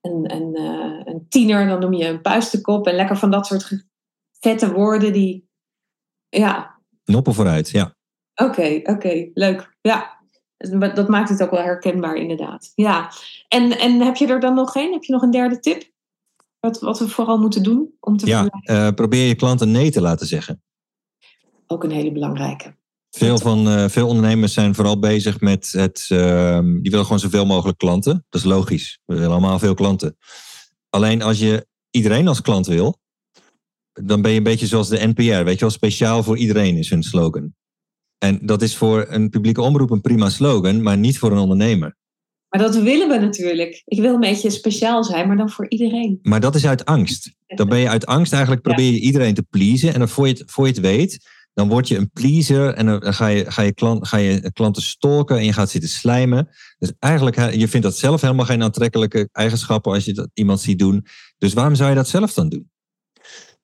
een, 0.00 0.34
een, 0.34 0.60
uh, 0.60 1.00
een 1.04 1.26
tiener, 1.28 1.66
dan 1.66 1.80
noem 1.80 1.92
je 1.92 2.06
een 2.06 2.20
puistenkop. 2.20 2.86
En 2.86 2.94
lekker 2.94 3.16
van 3.16 3.30
dat 3.30 3.46
soort 3.46 3.86
vette 4.40 4.72
woorden 4.72 5.12
die, 5.12 5.48
ja. 6.28 6.78
Noppen 7.04 7.34
vooruit, 7.34 7.70
ja. 7.70 7.94
Oké, 8.34 8.80
oké, 8.82 9.30
leuk. 9.34 9.76
Ja, 9.80 10.22
dat 10.94 11.08
maakt 11.08 11.28
het 11.28 11.42
ook 11.42 11.50
wel 11.50 11.62
herkenbaar, 11.62 12.16
inderdaad. 12.16 12.72
Ja. 12.74 13.10
En, 13.48 13.78
en 13.78 14.00
heb 14.00 14.16
je 14.16 14.26
er 14.26 14.40
dan 14.40 14.54
nog 14.54 14.72
geen? 14.72 14.92
Heb 14.92 15.02
je 15.02 15.12
nog 15.12 15.22
een 15.22 15.30
derde 15.30 15.58
tip? 15.58 15.92
Wat, 16.64 16.80
wat 16.80 16.98
we 16.98 17.08
vooral 17.08 17.38
moeten 17.38 17.62
doen 17.62 17.94
om 18.00 18.16
te 18.16 18.26
Ja, 18.26 18.50
uh, 18.70 18.88
probeer 18.88 19.26
je 19.26 19.34
klanten 19.34 19.70
nee 19.70 19.90
te 19.90 20.00
laten 20.00 20.26
zeggen. 20.26 20.62
Ook 21.66 21.84
een 21.84 21.90
hele 21.90 22.12
belangrijke. 22.12 22.76
Veel, 23.10 23.38
van, 23.38 23.68
uh, 23.68 23.88
veel 23.88 24.08
ondernemers 24.08 24.52
zijn 24.52 24.74
vooral 24.74 24.98
bezig 24.98 25.40
met 25.40 25.72
het. 25.72 26.08
Uh, 26.12 26.58
die 26.58 26.90
willen 26.90 27.04
gewoon 27.04 27.18
zoveel 27.18 27.46
mogelijk 27.46 27.78
klanten. 27.78 28.26
Dat 28.28 28.40
is 28.40 28.46
logisch. 28.46 29.00
We 29.04 29.14
willen 29.14 29.30
allemaal 29.30 29.58
veel 29.58 29.74
klanten. 29.74 30.16
Alleen 30.90 31.22
als 31.22 31.38
je 31.38 31.66
iedereen 31.90 32.28
als 32.28 32.40
klant 32.40 32.66
wil, 32.66 32.98
dan 33.92 34.22
ben 34.22 34.30
je 34.30 34.36
een 34.36 34.42
beetje 34.42 34.66
zoals 34.66 34.88
de 34.88 35.06
NPR. 35.06 35.44
Weet 35.44 35.54
je 35.54 35.60
wel, 35.60 35.70
speciaal 35.70 36.22
voor 36.22 36.38
iedereen 36.38 36.76
is 36.76 36.90
hun 36.90 37.02
slogan. 37.02 37.54
En 38.18 38.46
dat 38.46 38.62
is 38.62 38.76
voor 38.76 39.06
een 39.08 39.30
publieke 39.30 39.62
omroep 39.62 39.90
een 39.90 40.00
prima 40.00 40.28
slogan, 40.28 40.82
maar 40.82 40.98
niet 40.98 41.18
voor 41.18 41.32
een 41.32 41.38
ondernemer. 41.38 41.96
Maar 42.54 42.62
dat 42.62 42.76
willen 42.76 43.08
we 43.08 43.18
natuurlijk. 43.18 43.82
Ik 43.84 44.00
wil 44.00 44.14
een 44.14 44.20
beetje 44.20 44.50
speciaal 44.50 45.04
zijn, 45.04 45.26
maar 45.26 45.36
dan 45.36 45.50
voor 45.50 45.68
iedereen. 45.68 46.18
Maar 46.22 46.40
dat 46.40 46.54
is 46.54 46.66
uit 46.66 46.84
angst. 46.84 47.34
Dan 47.46 47.68
ben 47.68 47.78
je 47.78 47.88
uit 47.88 48.06
angst 48.06 48.32
eigenlijk 48.32 48.62
probeer 48.62 48.90
je 48.90 49.00
iedereen 49.00 49.34
te 49.34 49.42
pleasen. 49.42 49.92
En 49.92 49.98
dan 49.98 50.08
voor 50.08 50.26
je 50.26 50.32
het, 50.32 50.42
voor 50.46 50.66
je 50.66 50.72
het 50.72 50.80
weet, 50.80 51.30
dan 51.54 51.68
word 51.68 51.88
je 51.88 51.96
een 51.96 52.10
pleaser. 52.10 52.74
En 52.74 52.86
dan 52.86 53.14
ga 53.14 53.26
je, 53.26 53.50
ga, 53.50 53.62
je 53.62 53.72
klant, 53.72 54.08
ga 54.08 54.16
je 54.16 54.52
klanten 54.52 54.82
stalken 54.82 55.36
en 55.36 55.44
je 55.44 55.52
gaat 55.52 55.70
zitten 55.70 55.90
slijmen. 55.90 56.48
Dus 56.78 56.92
eigenlijk, 56.98 57.54
je 57.54 57.68
vindt 57.68 57.86
dat 57.86 57.96
zelf 57.96 58.20
helemaal 58.20 58.44
geen 58.44 58.62
aantrekkelijke 58.62 59.28
eigenschappen 59.32 59.92
als 59.92 60.04
je 60.04 60.12
dat 60.12 60.28
iemand 60.34 60.60
ziet 60.60 60.78
doen. 60.78 61.06
Dus 61.38 61.52
waarom 61.52 61.74
zou 61.74 61.88
je 61.88 61.96
dat 61.96 62.08
zelf 62.08 62.32
dan 62.32 62.48
doen? 62.48 62.70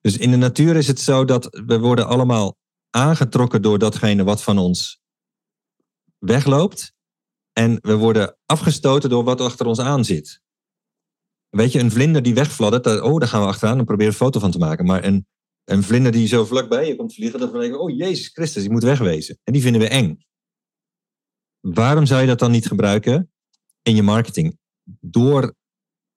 Dus 0.01 0.17
in 0.17 0.31
de 0.31 0.37
natuur 0.37 0.75
is 0.75 0.87
het 0.87 0.99
zo 0.99 1.25
dat 1.25 1.61
we 1.65 1.79
worden 1.79 2.07
allemaal 2.07 2.57
aangetrokken 2.89 3.61
door 3.61 3.79
datgene 3.79 4.23
wat 4.23 4.43
van 4.43 4.57
ons 4.57 5.01
wegloopt. 6.17 6.93
En 7.53 7.77
we 7.81 7.95
worden 7.95 8.37
afgestoten 8.45 9.09
door 9.09 9.23
wat 9.23 9.41
achter 9.41 9.65
ons 9.65 9.79
aan 9.79 10.05
zit. 10.05 10.41
Weet 11.49 11.71
je, 11.71 11.79
een 11.79 11.91
vlinder 11.91 12.23
die 12.23 12.33
wegfladdert, 12.33 13.01
oh, 13.01 13.19
daar 13.19 13.27
gaan 13.27 13.41
we 13.41 13.47
achteraan 13.47 13.77
en 13.77 13.85
proberen 13.85 14.11
een 14.11 14.17
foto 14.17 14.39
van 14.39 14.51
te 14.51 14.57
maken. 14.57 14.85
Maar 14.85 15.03
een, 15.03 15.27
een 15.63 15.83
vlinder 15.83 16.11
die 16.11 16.27
zo 16.27 16.45
vlakbij 16.45 16.87
je 16.87 16.95
komt 16.95 17.13
vliegen, 17.13 17.39
dat 17.39 17.51
we 17.51 17.59
denken, 17.59 17.79
oh 17.79 17.97
Jezus 17.97 18.27
Christus, 18.27 18.61
die 18.61 18.71
moet 18.71 18.83
wegwezen. 18.83 19.39
En 19.43 19.53
die 19.53 19.61
vinden 19.61 19.81
we 19.81 19.87
eng. 19.87 20.25
Waarom 21.59 22.05
zou 22.05 22.21
je 22.21 22.27
dat 22.27 22.39
dan 22.39 22.51
niet 22.51 22.67
gebruiken 22.67 23.31
in 23.81 23.95
je 23.95 24.03
marketing? 24.03 24.57
Door 24.99 25.55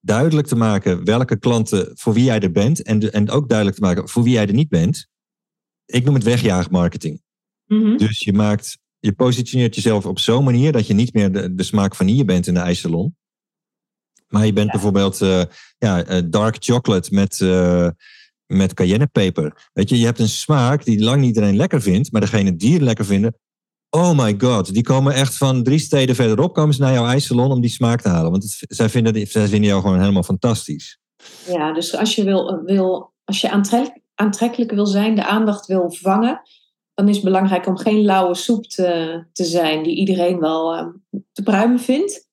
duidelijk 0.01 0.47
te 0.47 0.57
maken 0.57 1.05
welke 1.05 1.39
klanten 1.39 1.91
voor 1.99 2.13
wie 2.13 2.25
jij 2.25 2.41
er 2.41 2.53
bent 2.53 2.83
en, 2.83 3.13
en 3.13 3.31
ook 3.31 3.49
duidelijk 3.49 3.79
te 3.79 3.85
maken 3.85 4.09
voor 4.09 4.23
wie 4.23 4.33
jij 4.33 4.47
er 4.47 4.55
niet 4.55 4.69
bent. 4.69 5.09
Ik 5.85 6.05
noem 6.05 6.15
het 6.15 6.25
wegjaagmarketing. 6.25 7.23
Mm 7.65 7.97
Dus 7.97 8.21
je 8.21 8.33
maakt 8.33 8.79
je 9.05 9.13
positioneert 9.13 9.75
jezelf 9.75 10.07
op 10.07 10.19
zo'n 10.19 10.45
manier 10.45 10.73
dat 10.73 10.87
je 10.87 10.95
niet 10.95 11.13
meer 11.15 11.33
de, 11.33 11.55
de 11.55 11.63
smaak 11.63 11.95
vanille 11.95 12.25
bent 12.25 12.47
in 12.47 12.55
de 12.55 12.61
ijssalon. 12.61 13.17
Maar 14.29 14.47
je 14.47 14.53
bent 14.53 14.71
bijvoorbeeld 14.71 15.21
uh, 15.21 15.43
ja, 15.79 16.09
uh, 16.09 16.21
dark 16.25 16.57
chocolate 16.59 17.15
met, 17.15 17.41
uh, 17.41 17.89
met 18.47 18.75
cayennepeper. 18.75 19.71
Weet 19.73 19.89
je, 19.89 19.99
je 19.99 20.05
hebt 20.05 20.19
een 20.19 20.29
smaak 20.29 20.85
die 20.85 21.05
lang 21.05 21.21
niet 21.21 21.35
iedereen 21.35 21.57
lekker 21.57 21.83
vindt, 21.83 22.13
maar 22.13 22.21
degene 22.21 22.57
die 22.57 22.73
het 22.73 22.83
lekker 22.83 23.05
vinden, 23.05 23.39
oh 23.91 24.19
my 24.19 24.35
god, 24.39 24.75
die 24.75 24.83
komen 24.83 25.15
echt 25.15 25.37
van 25.37 25.63
drie 25.63 25.79
steden 25.79 26.15
verderop 26.15 26.55
komen 26.55 26.75
ze 26.75 26.81
naar 26.81 26.93
jouw 26.93 27.07
ijssalon 27.07 27.53
om 27.53 27.61
die 27.61 27.71
smaak 27.71 28.01
te 28.01 28.09
halen. 28.09 28.31
Want 28.31 28.43
het, 28.43 28.77
zij, 28.77 28.89
vinden, 28.89 29.27
zij 29.27 29.49
vinden 29.49 29.69
jou 29.69 29.81
gewoon 29.83 30.01
helemaal 30.01 30.23
fantastisch. 30.23 30.99
Ja, 31.47 31.73
dus 31.73 31.97
als 31.97 32.15
je 32.15 32.25
wil, 32.25 32.63
wil 32.65 33.13
als 33.25 33.41
je 33.41 33.51
aantrekkelijk 34.15 34.71
wil 34.71 34.87
zijn, 34.87 35.15
de 35.15 35.27
aandacht 35.27 35.67
wil 35.67 35.93
vangen, 35.93 36.43
dan 36.95 37.09
is 37.09 37.15
het 37.15 37.25
belangrijk 37.25 37.67
om 37.67 37.77
geen 37.77 38.05
lauwe 38.05 38.35
soep 38.35 38.67
te, 38.67 39.25
te 39.33 39.45
zijn 39.45 39.83
die 39.83 39.97
iedereen 39.97 40.41
wel 40.41 40.75
uh, 40.77 40.87
te 41.33 41.43
pruimen 41.43 41.81
vindt. 41.81 42.29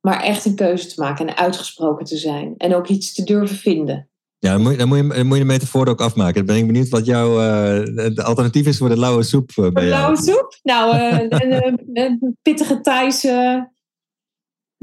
Maar 0.00 0.22
echt 0.22 0.44
een 0.44 0.54
keuze 0.54 0.86
te 0.86 1.00
maken 1.00 1.26
en 1.26 1.36
uitgesproken 1.36 2.04
te 2.04 2.16
zijn. 2.16 2.54
En 2.56 2.74
ook 2.74 2.88
iets 2.88 3.14
te 3.14 3.24
durven 3.24 3.56
vinden. 3.56 4.08
Ja, 4.38 4.52
dan 4.52 4.62
moet, 4.62 4.70
je, 4.70 4.78
dan, 4.78 4.88
moet 4.88 4.98
je, 4.98 5.08
dan 5.08 5.26
moet 5.26 5.36
je 5.36 5.42
de 5.42 5.48
metafoor 5.48 5.88
ook 5.88 6.00
afmaken. 6.00 6.34
Dan 6.34 6.46
ben 6.46 6.56
ik 6.56 6.66
benieuwd 6.66 6.88
wat 6.88 7.06
jouw 7.06 7.40
uh, 7.40 8.16
alternatief 8.16 8.66
is 8.66 8.78
voor 8.78 8.88
de 8.88 8.98
lauwe 8.98 9.22
soep. 9.22 9.50
Uh, 9.56 9.68
bij 9.68 9.88
lauwe 9.88 10.16
soep? 10.16 10.58
Nou, 10.62 10.98
een, 10.98 11.78
een, 11.92 12.38
pittige 12.42 12.80
Thaise, 12.80 13.70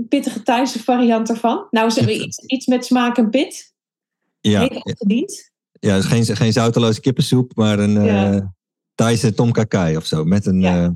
pittige 0.09 0.43
Thaise 0.43 0.83
variant 0.83 1.29
ervan. 1.29 1.67
Nou, 1.71 1.89
ze 1.89 1.99
hebben 1.99 2.21
iets, 2.21 2.37
iets 2.45 2.65
met 2.65 2.85
smaak 2.85 3.17
en 3.17 3.29
pit. 3.29 3.73
Ja. 4.39 4.59
Heel 4.59 4.79
opgediend. 4.83 5.51
Ja, 5.87 5.95
dus 5.95 6.05
geen, 6.05 6.25
geen 6.35 6.53
zouteloze 6.53 6.99
kippensoep, 6.99 7.51
maar 7.55 7.79
een 7.79 8.03
ja. 8.03 8.33
uh, 8.33 8.41
Thaise 8.95 9.33
tom 9.33 9.51
kakai 9.51 9.97
of 9.97 10.05
zo. 10.05 10.23
Met, 10.23 10.45
een, 10.45 10.59
ja. 10.59 10.83
uh, 10.83 10.89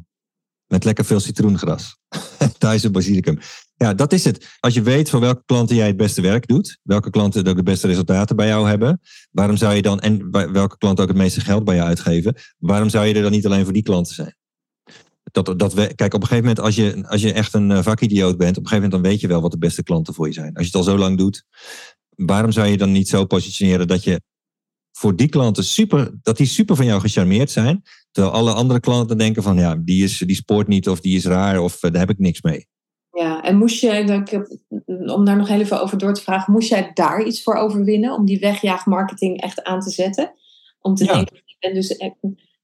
met 0.68 0.84
lekker 0.84 1.06
veel 1.06 1.20
citroengras. 1.20 1.98
Thaise 2.58 2.92
basilicum. 2.92 3.40
Ja, 3.76 3.94
dat 3.94 4.14
is 4.14 4.24
het. 4.24 4.58
Als 4.60 4.74
je 4.74 4.82
weet 4.82 5.10
voor 5.10 5.20
welke 5.20 5.44
klanten 5.46 5.76
jij 5.76 5.88
het 5.88 5.98
beste 5.98 6.22
werk 6.22 6.48
doet, 6.48 6.80
welke 6.84 7.10
klanten 7.10 7.48
ook 7.48 7.56
de 7.56 7.64
beste 7.64 7.88
resultaten 7.88 8.36
bij 8.36 8.48
jou 8.48 8.68
hebben, 8.68 9.02
waarom 9.32 9.58
zou 9.58 9.76
je 9.76 9.82
dan, 9.82 10.00
en 10.00 10.32
welke 10.32 10.78
klanten 10.78 11.04
ook 11.04 11.10
het 11.10 11.20
meeste 11.20 11.42
geld 11.42 11.64
bij 11.64 11.76
jou 11.76 11.88
uitgeven, 11.88 12.36
waarom 12.58 12.90
zou 12.90 13.06
je 13.06 13.14
er 13.14 13.22
dan 13.22 13.32
niet 13.32 13.46
alleen 13.46 13.64
voor 13.64 13.74
die 13.74 13.84
klanten 13.84 14.16
zijn? 14.16 14.36
Dat, 15.24 15.60
dat 15.60 15.74
we, 15.74 15.94
kijk, 15.96 16.14
op 16.14 16.22
een 16.22 16.28
gegeven 16.28 16.50
moment, 16.50 16.60
als 16.60 16.76
je, 16.76 17.08
als 17.08 17.22
je 17.22 17.34
echt 17.34 17.54
een 17.54 17.84
vakidioot 17.84 18.38
bent, 18.38 18.58
op 18.58 18.64
een 18.64 18.70
gegeven 18.70 18.84
moment 18.84 18.92
dan 18.92 19.12
weet 19.12 19.22
je 19.22 19.28
wel 19.28 19.42
wat 19.42 19.52
de 19.52 19.58
beste 19.58 19.84
klanten 19.84 20.14
voor 20.14 20.28
je 20.28 20.34
zijn. 20.34 20.54
Als 20.54 20.66
je 20.66 20.78
het 20.78 20.88
al 20.88 20.92
zo 20.94 20.98
lang 20.98 21.18
doet, 21.18 21.44
waarom 22.10 22.52
zou 22.52 22.68
je 22.68 22.78
dan 22.78 22.92
niet 22.92 23.08
zo 23.08 23.26
positioneren 23.26 23.88
dat 23.88 24.04
je 24.04 24.22
voor 25.02 25.16
die 25.16 25.30
klanten 25.30 25.64
super, 25.64 26.20
dat 26.22 26.38
die 26.38 26.48
super 26.48 26.76
van 26.76 26.86
jou 26.86 27.00
gecharmeerd 27.02 27.52
zijn, 27.52 27.84
terwijl 28.12 28.34
alle 28.34 28.54
andere 28.54 28.80
klanten 28.80 29.18
denken 29.18 29.44
van, 29.44 29.58
ja, 29.58 29.76
die, 29.76 30.04
is, 30.04 30.18
die 30.18 30.36
spoort 30.36 30.68
niet 30.68 30.90
of 30.90 31.00
die 31.00 31.16
is 31.16 31.26
raar 31.26 31.60
of 31.60 31.84
uh, 31.84 31.92
daar 31.92 32.00
heb 32.00 32.10
ik 32.10 32.20
niks 32.20 32.42
mee. 32.42 32.68
Ja, 33.12 33.44
en 33.44 33.58
moest 33.58 33.82
je, 33.82 34.60
om 35.06 35.26
daar 35.26 35.38
nog 35.38 35.50
even 35.50 35.82
over 35.82 35.98
door 35.98 36.14
te 36.14 36.22
vragen, 36.22 36.54
moest 36.54 36.70
jij 36.70 36.92
daar 36.94 37.24
iets 37.24 37.44
voor 37.44 37.56
overwinnen 37.56 38.14
om 38.14 38.26
die 38.26 38.40
wegjaagmarketing 38.40 39.42
echt 39.42 39.64
aan 39.64 39.80
te 39.80 39.90
zetten? 39.90 40.34
Om 40.80 40.96
te 40.96 41.04
ja. 41.04 41.14
denken, 41.14 41.36
ik 41.36 41.58
ben 41.60 41.74
dus 41.74 41.98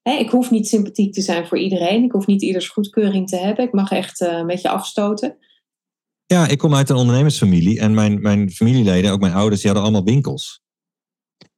hè, 0.01 0.11
ik 0.11 0.29
hoef 0.29 0.51
niet 0.51 0.67
sympathiek 0.67 1.13
te 1.13 1.21
zijn 1.21 1.47
voor 1.47 1.57
iedereen. 1.57 2.03
Ik 2.03 2.11
hoef 2.11 2.25
niet 2.25 2.41
ieders 2.41 2.69
goedkeuring 2.69 3.27
te 3.27 3.37
hebben. 3.37 3.65
Ik 3.65 3.73
mag 3.73 3.91
echt 3.91 4.21
uh, 4.21 4.31
een 4.31 4.47
beetje 4.47 4.69
afstoten. 4.69 5.37
Ja, 6.25 6.47
ik 6.47 6.57
kom 6.57 6.75
uit 6.75 6.89
een 6.89 6.95
ondernemersfamilie. 6.95 7.79
En 7.79 7.93
mijn, 7.93 8.21
mijn 8.21 8.51
familieleden, 8.51 9.11
ook 9.11 9.19
mijn 9.19 9.33
ouders, 9.33 9.61
die 9.61 9.71
hadden 9.71 9.89
allemaal 9.89 10.13
winkels. 10.13 10.65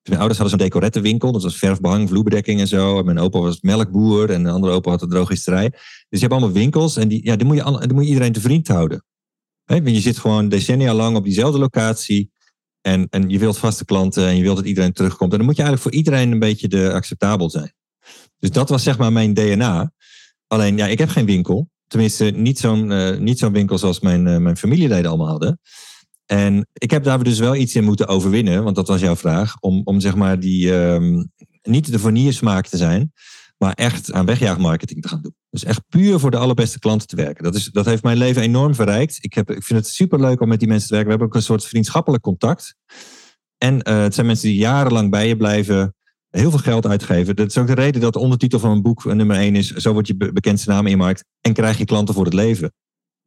Mijn 0.04 0.20
ouders 0.20 0.40
hadden 0.40 0.60
zo'n 0.60 0.68
decorettenwinkel. 0.68 1.32
Dat 1.32 1.44
was 1.44 1.58
verfbehang, 1.58 2.10
vloerbedekking 2.10 2.60
en 2.60 2.68
zo. 2.68 3.00
En 3.00 3.06
mijn 3.06 3.20
opa 3.20 3.40
was 3.40 3.62
melkboer 3.62 4.30
en 4.30 4.44
de 4.44 4.50
andere 4.50 4.74
opa 4.74 4.90
had 4.90 5.02
een 5.02 5.10
drogisterij. 5.10 5.70
Dus 5.70 5.80
je 6.10 6.20
hebt 6.20 6.32
allemaal 6.32 6.52
winkels 6.52 6.98
en 6.98 7.08
die, 7.08 7.26
ja, 7.26 7.36
die, 7.36 7.46
moet 7.46 7.56
je, 7.56 7.80
die 7.80 7.94
moet 7.94 8.04
je 8.04 8.10
iedereen 8.10 8.34
te 8.34 8.42
vriend 8.42 8.68
houden. 8.68 9.04
Want 9.66 9.90
je 9.90 10.00
zit 10.00 10.18
gewoon 10.18 10.50
decennia 10.50 10.94
lang 10.94 11.16
op 11.16 11.24
diezelfde 11.24 11.60
locatie. 11.60 12.32
En, 12.82 13.08
en 13.10 13.30
je 13.30 13.40
wilt 13.40 13.58
vaste 13.58 13.86
klanten 13.86 14.28
en 14.28 14.36
je 14.36 14.42
wilt 14.42 14.56
dat 14.56 14.66
iedereen 14.66 14.94
terugkomt. 14.94 15.32
En 15.32 15.38
dan 15.38 15.48
moet 15.48 15.56
je 15.56 15.64
eigenlijk 15.64 15.92
voor 15.92 16.04
iedereen 16.04 16.32
een 16.32 16.40
beetje 16.40 16.68
de, 16.68 16.94
acceptabel 16.94 17.50
zijn. 17.50 17.74
Dus 18.40 18.52
dat 18.52 18.70
was 18.70 18.84
zeg 18.84 18.98
maar 18.98 19.12
mijn 19.12 19.34
DNA. 19.34 19.92
Alleen, 20.48 20.78
ja, 20.78 20.88
ik 20.88 20.98
heb 20.98 21.10
geen 21.10 21.26
winkel. 21.26 21.70
Tenminste, 21.88 22.26
niet 22.26 22.60
zo'n 22.60 22.92
uh, 22.92 23.18
niet 23.18 23.40
zo'n 23.40 23.54
winkel 23.54 23.78
zoals 23.78 24.00
mijn, 24.00 24.28
uh, 24.28 24.38
mijn 24.38 24.58
familieleden 24.58 25.10
allemaal 25.10 25.28
hadden. 25.28 25.60
En 26.32 26.68
ik 26.74 26.92
heb 26.92 27.04
daar 27.04 27.24
dus 27.24 27.40
wel 27.40 27.56
iets 27.56 27.76
in 27.76 27.84
moeten 27.84 28.08
overwinnen, 28.08 28.64
want 28.64 28.76
dat 28.76 28.88
was 28.88 29.02
jouw 29.02 29.16
vraag, 29.16 29.56
om, 29.60 29.82
om 29.84 30.00
zeg 30.00 30.16
maar 30.16 30.40
die, 30.40 30.74
um, 30.74 31.32
niet 31.62 31.92
de 31.92 32.00
vanillesmaak 32.00 32.68
te 32.68 32.78
zijn, 32.78 33.12
maar 33.58 33.74
echt 33.74 34.12
aan 34.12 34.26
wegjaagmarketing 34.26 35.02
te 35.02 35.08
gaan 35.08 35.22
doen. 35.22 35.36
Dus 35.50 35.64
echt 35.64 35.82
puur 35.88 36.20
voor 36.20 36.32
de 36.32 36.38
allerbeste 36.38 36.80
klanten 36.80 37.08
te 37.08 37.16
werken. 37.16 37.44
Dat, 37.44 37.56
is, 37.56 37.66
dat 37.66 37.86
heeft 37.86 38.04
mijn 38.04 38.18
leven 38.18 38.42
enorm 38.42 38.76
verrijkt. 38.76 39.18
Ik, 39.22 39.34
heb, 39.34 39.52
ik 39.52 39.64
vind 39.64 39.80
het 39.80 39.90
super 39.90 40.20
leuk 40.20 40.42
om 40.42 40.48
met 40.48 40.60
die 40.60 40.68
mensen 40.68 40.88
te 40.88 40.94
werken. 40.94 41.12
We 41.12 41.18
hebben 41.18 41.36
ook 41.36 41.42
een 41.42 41.48
soort 41.48 41.66
vriendschappelijk 41.66 42.24
contact. 42.24 42.76
En 43.58 43.74
uh, 43.74 44.02
het 44.02 44.14
zijn 44.14 44.26
mensen 44.26 44.48
die 44.48 44.58
jarenlang 44.58 45.10
bij 45.10 45.28
je 45.28 45.38
blijven, 45.38 45.96
heel 46.30 46.50
veel 46.50 46.60
geld 46.60 46.88
uitgeven. 46.88 47.36
Dat 47.36 47.48
is 47.48 47.58
ook 47.58 47.68
de 47.68 47.74
reden 47.74 48.02
dat 48.02 48.14
de 48.14 48.20
ondertitel 48.20 48.60
van 48.60 48.70
mijn 48.70 48.82
boek 48.82 49.06
nummer 49.06 49.38
1 49.38 49.56
is: 49.56 49.72
Zo 49.72 49.94
wordt 49.94 50.08
je 50.08 50.16
bekendste 50.16 50.70
naam 50.70 50.86
in 50.86 50.92
je 50.92 50.98
markt 50.98 51.26
en 51.42 51.54
krijg 51.54 51.78
je 51.78 51.86
klanten 51.86 52.14
voor 52.14 52.26
het 52.26 52.34
leven. 52.34 52.72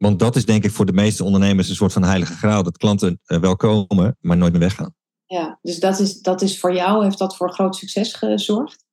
Want 0.02 0.18
dat 0.18 0.36
is 0.36 0.44
denk 0.44 0.64
ik 0.64 0.70
voor 0.70 0.86
de 0.86 0.92
meeste 0.92 1.24
ondernemers 1.24 1.68
een 1.68 1.74
soort 1.74 1.92
van 1.92 2.04
heilige 2.04 2.32
graal. 2.32 2.62
Dat 2.62 2.76
klanten 2.76 3.20
wel 3.24 3.56
komen, 3.56 4.16
maar 4.20 4.36
nooit 4.36 4.52
meer 4.52 4.60
weggaan. 4.60 4.94
Ja, 5.26 5.58
dus 5.62 5.78
dat 5.78 5.98
is, 5.98 6.20
dat 6.20 6.42
is 6.42 6.60
voor 6.60 6.74
jou, 6.74 7.04
heeft 7.04 7.18
dat 7.18 7.36
voor 7.36 7.52
groot 7.52 7.76
succes 7.76 8.14
gezorgd? 8.14 8.84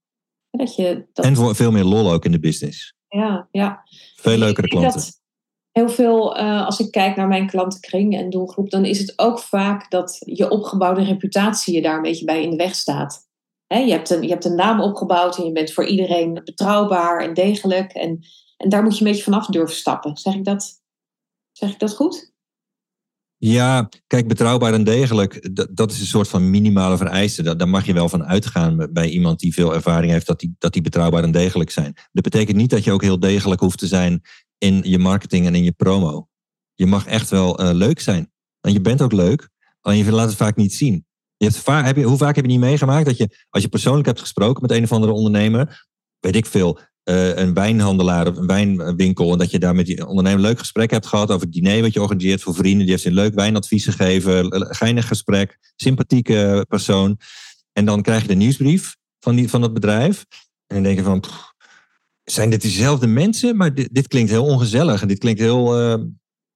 Dat 0.50 0.76
je, 0.76 1.08
dat... 1.14 1.26
En 1.26 1.36
voor 1.36 1.56
veel 1.56 1.72
meer 1.72 1.84
lol 1.84 2.12
ook 2.12 2.26
in 2.26 2.32
de 2.32 2.40
business. 2.40 2.94
Ja, 3.08 3.48
ja. 3.52 3.82
Veel 4.16 4.38
leukere 4.38 4.68
klanten. 4.68 5.02
heel 5.72 5.90
veel, 5.90 6.40
uh, 6.40 6.66
als 6.66 6.80
ik 6.80 6.92
kijk 6.92 7.16
naar 7.16 7.28
mijn 7.28 7.48
klantenkring 7.48 8.18
en 8.18 8.30
doelgroep, 8.30 8.70
dan 8.70 8.86
is 8.86 9.00
het 9.00 9.14
ook 9.16 9.40
vaak 9.40 9.92
dat 9.92 10.18
je 10.20 10.50
opgebouwde 10.50 11.04
reputatie 11.04 11.76
je 11.76 11.82
daar 11.82 11.96
een 11.96 12.02
beetje 12.02 12.26
bij 12.26 12.44
in 12.44 12.50
de 12.50 12.56
weg 12.56 12.76
staat. 12.76 13.28
He, 13.68 13.80
je, 13.80 13.92
hebt 13.92 14.10
een, 14.10 14.22
je 14.22 14.30
hebt 14.30 14.46
een 14.46 14.56
naam 14.56 14.82
opgebouwd 14.82 15.38
en 15.38 15.46
je 15.46 15.52
bent 15.52 15.72
voor 15.72 15.86
iedereen 15.86 16.34
betrouwbaar 16.34 17.22
en 17.22 17.34
degelijk. 17.34 17.92
En, 17.94 18.20
en 18.58 18.70
daar 18.70 18.84
moet 18.84 18.98
je 18.98 19.06
een 19.06 19.12
beetje 19.12 19.24
vanaf 19.24 19.46
durven 19.46 19.76
stappen. 19.76 20.18
Zeg 20.18 20.34
ik 20.34 20.46
dat 20.46 20.79
Zeg 21.60 21.72
ik 21.72 21.80
dat 21.80 21.96
goed? 21.96 22.32
Ja, 23.38 23.90
kijk, 24.08 24.28
betrouwbaar 24.28 24.74
en 24.74 24.84
degelijk, 24.84 25.56
dat, 25.56 25.70
dat 25.72 25.92
is 25.92 26.00
een 26.00 26.06
soort 26.06 26.28
van 26.28 26.50
minimale 26.50 26.98
vereiste. 26.98 27.44
Daar, 27.44 27.58
daar 27.58 27.70
mag 27.70 27.86
je 27.86 27.94
wel 27.94 28.10
van 28.10 28.26
uitgaan 28.26 28.90
bij 28.92 29.10
iemand 29.10 29.40
die 29.40 29.54
veel 29.54 29.74
ervaring 29.74 30.12
heeft, 30.12 30.28
dat 30.28 30.40
die, 30.40 30.56
dat 30.58 30.74
die 30.74 30.82
betrouwbaar 30.82 31.24
en 31.24 31.32
degelijk 31.32 31.70
zijn. 31.70 31.94
Dat 32.12 32.24
betekent 32.24 32.58
niet 32.58 32.70
dat 32.70 32.84
je 32.84 32.92
ook 32.92 33.02
heel 33.02 33.20
degelijk 33.20 33.62
hoeft 33.62 33.78
te 33.78 33.88
zijn 33.88 34.22
in 34.58 34.82
je 34.84 35.00
marketing 35.00 35.46
en 35.46 35.56
in 35.56 35.64
je 35.64 35.72
promo. 35.72 36.28
Je 36.74 36.86
mag 36.86 37.06
echt 37.06 37.30
wel 37.30 37.62
uh, 37.62 37.70
leuk 37.74 38.00
zijn. 38.00 38.32
En 38.62 38.74
je 38.74 38.82
bent 38.82 39.02
ook 39.02 39.14
leuk, 39.14 39.50
alleen 39.82 40.06
je 40.06 40.12
laat 40.12 40.28
het 40.28 40.38
vaak 40.38 40.56
niet 40.56 40.74
zien. 40.74 41.06
Je 41.38 41.46
hebt 41.46 41.86
heb 41.86 41.96
je, 41.96 42.04
hoe 42.04 42.18
vaak 42.18 42.36
heb 42.36 42.46
je 42.46 42.52
niet 42.52 42.60
meegemaakt 42.60 43.06
dat 43.06 43.18
je, 43.18 43.46
als 43.50 43.64
je 43.64 43.70
persoonlijk 43.70 44.08
hebt 44.08 44.20
gesproken 44.20 44.62
met 44.62 44.72
een 44.72 44.84
of 44.84 44.92
andere 44.92 45.12
ondernemer, 45.12 45.88
weet 46.20 46.36
ik 46.36 46.46
veel, 46.46 46.80
uh, 47.10 47.36
een 47.36 47.54
wijnhandelaar 47.54 48.28
of 48.28 48.38
een 48.38 48.48
wijnwinkel. 48.48 49.32
En 49.32 49.38
dat 49.38 49.52
je 49.52 49.60
daar 49.60 49.76
met 49.76 49.86
die 49.86 50.08
ondernemer 50.08 50.40
een 50.40 50.46
leuk 50.46 50.60
gesprek 50.60 50.92
hebt 50.92 51.06
gehad 51.06 51.32
over 51.32 51.46
het 51.46 51.54
diner 51.54 51.82
wat 51.82 51.94
je 51.94 52.02
organiseert 52.02 52.42
voor 52.42 52.56
vrienden. 52.56 52.82
Die 52.82 52.90
heeft 52.90 53.06
een 53.06 53.14
leuk 53.14 53.34
wijnadvies 53.34 53.86
gegeven. 53.86 54.76
Geinig 54.76 55.08
gesprek. 55.08 55.58
Sympathieke 55.76 56.66
persoon. 56.68 57.18
En 57.74 57.86
dan 57.86 58.02
krijg 58.02 58.22
je 58.22 58.28
de 58.28 58.34
nieuwsbrief 58.34 58.96
van, 59.20 59.36
die, 59.36 59.50
van 59.50 59.62
dat 59.62 59.74
bedrijf. 59.74 60.26
En 60.68 60.76
dan 60.76 60.84
denk 60.84 60.98
je 60.98 61.04
van, 61.04 61.24
zijn 62.24 62.50
dit 62.50 62.62
diezelfde 62.62 63.08
mensen? 63.08 63.58
Maar 63.58 63.74
dit, 63.74 64.08
klinkt 64.08 64.32
heel 64.32 64.46
ongezellig. 64.46 65.02
En 65.02 65.08
dit 65.08 65.20
klinkt 65.20 65.40
heel, 65.40 65.82
uh, 65.82 66.06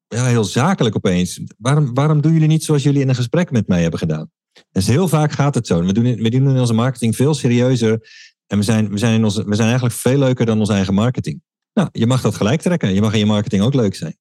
ja, 0.08 0.26
heel 0.26 0.44
zakelijk 0.44 0.96
opeens. 0.96 1.42
Waarom, 1.58 1.94
waarom 1.94 2.22
doen 2.22 2.34
jullie 2.34 2.48
niet 2.48 2.64
zoals 2.64 2.84
jullie 2.84 3.02
in 3.02 3.10
een 3.10 3.16
gesprek 3.16 3.52
met 3.52 3.68
mij 3.68 3.82
hebben 3.82 4.00
gedaan? 4.00 4.32
Dus 4.72 4.88
heel 4.88 5.08
vaak 5.08 5.32
gaat 5.32 5.56
het 5.56 5.68
zo. 5.68 5.86
We 5.86 5.94
doen, 5.94 6.04
we 6.04 6.30
doen 6.30 6.50
in 6.50 6.60
onze 6.60 6.74
marketing 6.74 7.16
veel 7.16 7.34
serieuzer 7.34 8.10
en 8.54 8.60
we 8.60 8.66
zijn, 8.66 8.90
we, 8.90 8.98
zijn 8.98 9.14
in 9.14 9.24
onze, 9.24 9.44
we 9.44 9.56
zijn 9.56 9.68
eigenlijk 9.68 9.98
veel 10.00 10.18
leuker 10.18 10.46
dan 10.46 10.60
onze 10.60 10.74
eigen 10.74 10.94
marketing. 10.94 11.42
Nou, 11.74 11.90
je 11.92 12.08
mag 12.08 12.22
dat 12.22 12.36
gelijk 12.36 12.62
trekken. 12.62 12.94
Je 12.94 13.02
mag 13.02 13.14
in 13.14 13.20
je 13.20 13.26
marketing 13.26 13.64
ook 13.64 13.74
leuk 13.74 13.96
zijn. 13.96 14.18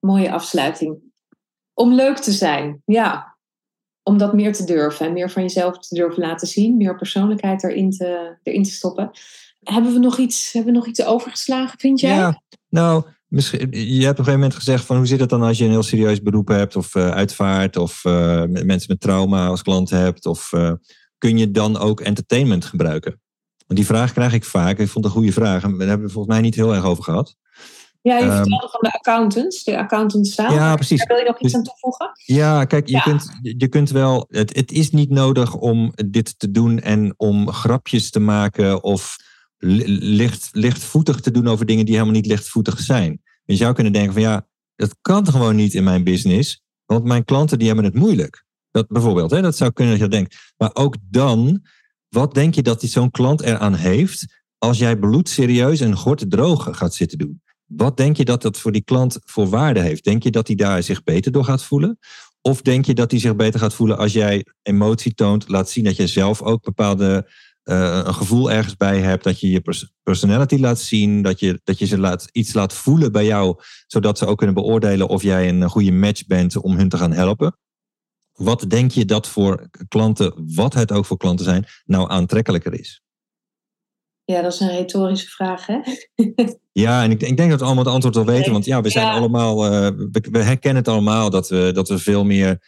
Mooie 0.00 0.32
afsluiting. 0.32 0.98
Om 1.74 1.94
leuk 1.94 2.18
te 2.18 2.32
zijn, 2.32 2.82
ja. 2.84 3.36
Om 4.02 4.18
dat 4.18 4.34
meer 4.34 4.52
te 4.52 4.64
durven 4.64 5.06
en 5.06 5.12
meer 5.12 5.30
van 5.30 5.42
jezelf 5.42 5.78
te 5.78 5.94
durven 5.94 6.22
laten 6.22 6.48
zien. 6.48 6.76
Meer 6.76 6.96
persoonlijkheid 6.96 7.64
erin 7.64 7.90
te, 7.90 8.38
erin 8.42 8.62
te 8.62 8.70
stoppen. 8.70 9.10
Hebben 9.60 9.92
we 9.92 9.98
nog 9.98 10.18
iets, 10.18 10.52
hebben 10.52 10.72
we 10.72 10.78
nog 10.78 10.88
iets 10.88 11.04
overgeslagen, 11.04 11.78
vind 11.78 12.00
jij? 12.00 12.16
Ja, 12.16 12.42
nou, 12.68 13.04
misschien, 13.26 13.70
je 13.70 13.76
hebt 13.76 13.90
op 13.90 14.00
een 14.00 14.06
gegeven 14.06 14.32
moment 14.32 14.54
gezegd 14.54 14.84
van 14.84 14.96
hoe 14.96 15.06
zit 15.06 15.20
het 15.20 15.30
dan 15.30 15.42
als 15.42 15.58
je 15.58 15.64
een 15.64 15.70
heel 15.70 15.82
serieus 15.82 16.22
beroep 16.22 16.48
hebt 16.48 16.76
of 16.76 16.94
uh, 16.94 17.10
uitvaart 17.10 17.76
of 17.76 18.04
uh, 18.04 18.42
mensen 18.44 18.86
met 18.88 19.00
trauma 19.00 19.46
als 19.46 19.62
klant 19.62 19.90
hebt 19.90 20.26
of 20.26 20.52
uh, 20.52 20.72
kun 21.18 21.38
je 21.38 21.50
dan 21.50 21.78
ook 21.78 22.00
entertainment 22.00 22.64
gebruiken? 22.64 23.20
Want 23.66 23.78
die 23.78 23.88
vraag 23.88 24.12
krijg 24.12 24.32
ik 24.32 24.44
vaak. 24.44 24.78
Ik 24.78 24.88
vond 24.88 25.04
het 25.04 25.14
een 25.14 25.20
goede 25.20 25.32
vraag. 25.32 25.62
En 25.62 25.78
daar 25.78 25.88
hebben 25.88 26.06
we 26.06 26.12
volgens 26.12 26.34
mij 26.34 26.42
niet 26.42 26.54
heel 26.54 26.74
erg 26.74 26.84
over 26.84 27.04
gehad. 27.04 27.36
Ja, 28.02 28.18
je 28.18 28.24
um, 28.24 28.30
vertelde 28.30 28.68
van 28.70 28.80
de 28.80 28.92
accountants, 28.92 29.64
de 29.64 29.78
accountants 29.78 30.34
samen. 30.34 30.54
Ja, 30.54 30.74
precies. 30.74 30.98
Daar 30.98 31.08
wil 31.08 31.16
je 31.16 31.24
nog 31.24 31.34
iets 31.40 31.42
dus, 31.42 31.54
aan 31.54 31.62
toevoegen? 31.62 32.10
Ja, 32.24 32.64
kijk, 32.64 32.86
je, 32.86 32.92
ja. 32.92 33.00
Kunt, 33.00 33.38
je 33.40 33.68
kunt 33.68 33.90
wel. 33.90 34.26
Het, 34.28 34.56
het 34.56 34.72
is 34.72 34.90
niet 34.90 35.10
nodig 35.10 35.54
om 35.54 35.92
dit 36.06 36.38
te 36.38 36.50
doen 36.50 36.80
en 36.80 37.14
om 37.16 37.52
grapjes 37.52 38.10
te 38.10 38.20
maken 38.20 38.82
of 38.82 39.16
licht, 39.58 40.48
lichtvoetig 40.52 41.20
te 41.20 41.30
doen 41.30 41.48
over 41.48 41.66
dingen 41.66 41.84
die 41.84 41.94
helemaal 41.94 42.14
niet 42.14 42.26
lichtvoetig 42.26 42.78
zijn. 42.78 43.22
Je 43.44 43.56
zou 43.56 43.74
kunnen 43.74 43.92
denken 43.92 44.12
van 44.12 44.22
ja, 44.22 44.46
dat 44.76 44.96
kan 45.02 45.26
gewoon 45.26 45.56
niet 45.56 45.74
in 45.74 45.84
mijn 45.84 46.04
business, 46.04 46.62
want 46.84 47.04
mijn 47.04 47.24
klanten 47.24 47.58
die 47.58 47.66
hebben 47.66 47.84
het 47.84 47.94
moeilijk. 47.94 48.45
Dat 48.76 48.88
bijvoorbeeld, 48.88 49.30
hè, 49.30 49.42
dat 49.42 49.56
zou 49.56 49.72
kunnen 49.72 49.92
dat 49.92 50.02
je 50.02 50.08
dat 50.08 50.18
denkt. 50.18 50.52
Maar 50.56 50.70
ook 50.72 50.96
dan, 51.10 51.62
wat 52.08 52.34
denk 52.34 52.54
je 52.54 52.62
dat 52.62 52.82
zo'n 52.82 53.10
klant 53.10 53.40
eraan 53.40 53.74
heeft 53.74 54.42
als 54.58 54.78
jij 54.78 54.96
bloedserieus 54.96 55.80
en 55.80 55.96
gort 55.96 56.30
droog 56.30 56.68
gaat 56.76 56.94
zitten 56.94 57.18
doen? 57.18 57.42
Wat 57.64 57.96
denk 57.96 58.16
je 58.16 58.24
dat 58.24 58.42
dat 58.42 58.58
voor 58.58 58.72
die 58.72 58.84
klant 58.84 59.18
voor 59.24 59.48
waarde 59.48 59.80
heeft? 59.80 60.04
Denk 60.04 60.22
je 60.22 60.30
dat 60.30 60.46
hij 60.46 60.56
daar 60.56 60.82
zich 60.82 61.02
beter 61.02 61.32
door 61.32 61.44
gaat 61.44 61.62
voelen? 61.62 61.98
Of 62.40 62.62
denk 62.62 62.84
je 62.84 62.94
dat 62.94 63.10
hij 63.10 63.20
zich 63.20 63.36
beter 63.36 63.60
gaat 63.60 63.74
voelen 63.74 63.98
als 63.98 64.12
jij 64.12 64.46
emotie 64.62 65.14
toont, 65.14 65.48
laat 65.48 65.70
zien 65.70 65.84
dat 65.84 65.96
je 65.96 66.06
zelf 66.06 66.42
ook 66.42 66.62
bepaalde 66.62 67.30
uh, 67.64 68.00
een 68.04 68.14
gevoel 68.14 68.50
ergens 68.50 68.76
bij 68.76 69.00
hebt, 69.00 69.24
dat 69.24 69.40
je 69.40 69.50
je 69.50 69.86
personality 70.02 70.56
laat 70.56 70.78
zien, 70.78 71.22
dat 71.22 71.40
je, 71.40 71.60
dat 71.64 71.78
je 71.78 71.86
ze 71.86 71.98
laat, 71.98 72.28
iets 72.32 72.52
laat 72.52 72.72
voelen 72.72 73.12
bij 73.12 73.24
jou, 73.24 73.60
zodat 73.86 74.18
ze 74.18 74.26
ook 74.26 74.38
kunnen 74.38 74.54
beoordelen 74.54 75.08
of 75.08 75.22
jij 75.22 75.48
een 75.48 75.68
goede 75.68 75.92
match 75.92 76.26
bent 76.26 76.56
om 76.56 76.76
hun 76.76 76.88
te 76.88 76.98
gaan 76.98 77.12
helpen. 77.12 77.56
Wat 78.36 78.64
denk 78.68 78.90
je 78.90 79.04
dat 79.04 79.28
voor 79.28 79.68
klanten, 79.88 80.32
wat 80.54 80.74
het 80.74 80.92
ook 80.92 81.06
voor 81.06 81.16
klanten 81.16 81.44
zijn, 81.44 81.66
nou 81.84 82.10
aantrekkelijker 82.10 82.78
is? 82.78 83.02
Ja, 84.24 84.42
dat 84.42 84.52
is 84.52 84.60
een 84.60 84.70
retorische 84.70 85.28
vraag, 85.28 85.66
hè? 85.66 85.78
ja, 86.72 87.02
en 87.02 87.10
ik, 87.10 87.22
ik, 87.22 87.36
denk 87.36 87.50
dat 87.50 87.58
we 87.58 87.64
allemaal 87.64 87.84
het 87.84 87.92
antwoord 87.92 88.14
wel 88.14 88.24
weten. 88.24 88.52
Want 88.52 88.64
ja, 88.64 88.80
we 88.80 88.90
zijn 88.90 89.06
allemaal, 89.06 89.64
uh, 89.64 89.88
we, 90.12 90.38
herkennen 90.38 90.82
het 90.82 90.92
allemaal 90.92 91.30
dat 91.30 91.48
we, 91.48 91.70
dat 91.74 91.88
we 91.88 91.98
veel 91.98 92.24
meer. 92.24 92.58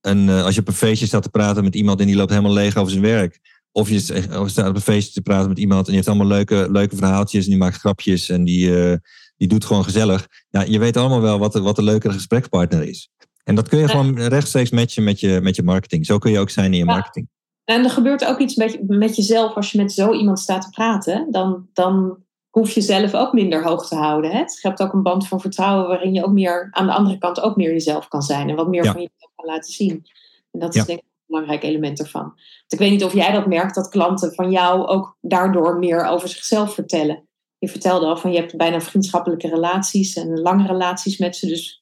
Een, 0.00 0.28
uh, 0.28 0.44
als 0.44 0.54
je 0.54 0.60
op 0.60 0.68
een 0.68 0.74
feestje 0.74 1.06
staat 1.06 1.22
te 1.22 1.28
praten 1.28 1.64
met 1.64 1.74
iemand 1.74 2.00
en 2.00 2.06
die 2.06 2.16
loopt 2.16 2.30
helemaal 2.30 2.52
leeg 2.52 2.76
over 2.76 2.90
zijn 2.90 3.02
werk. 3.02 3.40
Of 3.72 3.88
je, 3.88 4.26
of 4.38 4.48
staat 4.48 4.68
op 4.68 4.74
een 4.74 4.80
feestje 4.80 5.12
te 5.12 5.20
praten 5.20 5.48
met 5.48 5.58
iemand 5.58 5.80
en 5.80 5.86
die 5.86 5.94
heeft 5.94 6.08
allemaal 6.08 6.26
leuke, 6.26 6.68
leuke 6.70 6.96
verhaaltjes 6.96 7.44
en 7.44 7.50
die 7.50 7.58
maakt 7.58 7.76
grapjes 7.76 8.28
en 8.28 8.44
die, 8.44 8.68
uh, 8.68 8.96
die 9.36 9.48
doet 9.48 9.64
gewoon 9.64 9.84
gezellig. 9.84 10.28
Ja, 10.50 10.62
je 10.62 10.78
weet 10.78 10.96
allemaal 10.96 11.20
wel 11.20 11.38
wat, 11.38 11.54
wat 11.54 11.78
een 11.78 11.84
leukere 11.84 12.12
gesprekspartner 12.12 12.82
is. 12.88 13.10
En 13.44 13.54
dat 13.54 13.68
kun 13.68 13.78
je 13.78 13.88
gewoon 13.88 14.18
rechtstreeks 14.18 14.70
matchen 14.70 15.04
met 15.04 15.20
je, 15.20 15.40
met 15.42 15.56
je 15.56 15.62
marketing. 15.62 16.06
Zo 16.06 16.18
kun 16.18 16.30
je 16.30 16.38
ook 16.38 16.50
zijn 16.50 16.72
in 16.72 16.78
je 16.78 16.84
marketing. 16.84 17.28
En 17.64 17.84
er 17.84 17.90
gebeurt 17.90 18.24
ook 18.24 18.38
iets 18.38 18.54
met, 18.54 18.88
met 18.88 19.16
jezelf 19.16 19.54
als 19.54 19.72
je 19.72 19.78
met 19.78 19.92
zo 19.92 20.12
iemand 20.12 20.38
staat 20.38 20.62
te 20.62 20.70
praten. 20.70 21.26
Dan, 21.30 21.68
dan 21.72 22.22
hoef 22.50 22.70
je 22.70 22.80
zelf 22.80 23.14
ook 23.14 23.32
minder 23.32 23.64
hoog 23.64 23.88
te 23.88 23.94
houden. 23.94 24.30
Hè? 24.30 24.38
Het 24.38 24.52
schept 24.52 24.82
ook 24.82 24.92
een 24.92 25.02
band 25.02 25.28
van 25.28 25.40
vertrouwen 25.40 25.88
waarin 25.88 26.14
je 26.14 26.24
ook 26.24 26.32
meer 26.32 26.68
aan 26.70 26.86
de 26.86 26.92
andere 26.92 27.18
kant 27.18 27.40
ook 27.40 27.56
meer 27.56 27.70
jezelf 27.70 28.08
kan 28.08 28.22
zijn. 28.22 28.48
En 28.48 28.56
wat 28.56 28.68
meer 28.68 28.84
van 28.84 29.00
jezelf 29.00 29.32
kan 29.34 29.46
laten 29.46 29.72
zien. 29.72 30.06
En 30.50 30.60
dat 30.60 30.74
is 30.74 30.84
denk 30.84 30.98
ik 30.98 31.04
een 31.04 31.24
belangrijk 31.26 31.62
element 31.62 31.98
ervan. 31.98 32.22
Want 32.22 32.72
ik 32.72 32.78
weet 32.78 32.90
niet 32.90 33.04
of 33.04 33.14
jij 33.14 33.32
dat 33.32 33.46
merkt, 33.46 33.74
dat 33.74 33.88
klanten 33.88 34.34
van 34.34 34.50
jou 34.50 34.86
ook 34.86 35.16
daardoor 35.20 35.78
meer 35.78 36.06
over 36.06 36.28
zichzelf 36.28 36.74
vertellen. 36.74 37.28
Je 37.58 37.68
vertelde 37.68 38.06
al 38.06 38.16
van 38.16 38.32
je 38.32 38.38
hebt 38.38 38.56
bijna 38.56 38.80
vriendschappelijke 38.80 39.48
relaties 39.48 40.14
en 40.14 40.40
lange 40.40 40.66
relaties 40.66 41.18
met 41.18 41.36
ze. 41.36 41.46
Dus 41.46 41.81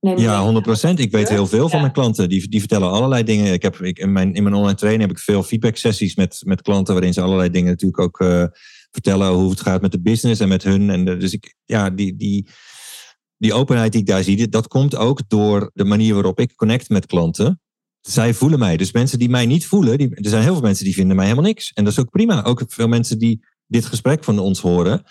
ja, 0.00 0.42
100 0.42 0.64
procent. 0.64 0.98
Ik 0.98 1.10
weet 1.10 1.28
heel 1.28 1.46
veel 1.46 1.68
van 1.68 1.80
mijn 1.80 1.92
klanten. 1.92 2.28
Die, 2.28 2.48
die 2.48 2.60
vertellen 2.60 2.90
allerlei 2.90 3.22
dingen. 3.22 3.52
Ik 3.52 3.62
heb, 3.62 3.76
ik, 3.76 3.98
in, 3.98 4.12
mijn, 4.12 4.34
in 4.34 4.42
mijn 4.42 4.54
online 4.54 4.76
training 4.76 5.02
heb 5.02 5.16
ik 5.16 5.22
veel 5.22 5.42
feedback 5.42 5.76
sessies 5.76 6.14
met, 6.14 6.40
met 6.44 6.62
klanten. 6.62 6.94
Waarin 6.94 7.12
ze 7.12 7.20
allerlei 7.20 7.50
dingen 7.50 7.70
natuurlijk 7.70 8.00
ook 8.00 8.20
uh, 8.20 8.44
vertellen 8.90 9.32
hoe 9.32 9.50
het 9.50 9.60
gaat 9.60 9.80
met 9.80 9.92
de 9.92 10.00
business 10.00 10.40
en 10.40 10.48
met 10.48 10.62
hun. 10.62 10.90
En 10.90 11.04
dus 11.04 11.32
ik, 11.32 11.54
ja, 11.64 11.90
die, 11.90 12.16
die, 12.16 12.48
die 13.38 13.54
openheid 13.54 13.92
die 13.92 14.00
ik 14.00 14.06
daar 14.06 14.22
zie, 14.22 14.48
dat 14.48 14.68
komt 14.68 14.96
ook 14.96 15.20
door 15.28 15.70
de 15.74 15.84
manier 15.84 16.14
waarop 16.14 16.40
ik 16.40 16.54
connect 16.54 16.88
met 16.88 17.06
klanten. 17.06 17.60
Zij 18.00 18.34
voelen 18.34 18.58
mij. 18.58 18.76
Dus 18.76 18.92
mensen 18.92 19.18
die 19.18 19.28
mij 19.28 19.46
niet 19.46 19.66
voelen, 19.66 19.98
die, 19.98 20.14
er 20.14 20.30
zijn 20.30 20.42
heel 20.42 20.52
veel 20.52 20.62
mensen 20.62 20.84
die 20.84 20.94
vinden 20.94 21.16
mij 21.16 21.24
helemaal 21.24 21.48
niks. 21.48 21.72
En 21.72 21.84
dat 21.84 21.92
is 21.92 21.98
ook 21.98 22.10
prima. 22.10 22.44
Ook 22.44 22.62
veel 22.66 22.88
mensen 22.88 23.18
die 23.18 23.44
dit 23.66 23.86
gesprek 23.86 24.24
van 24.24 24.38
ons 24.38 24.60
horen, 24.60 25.02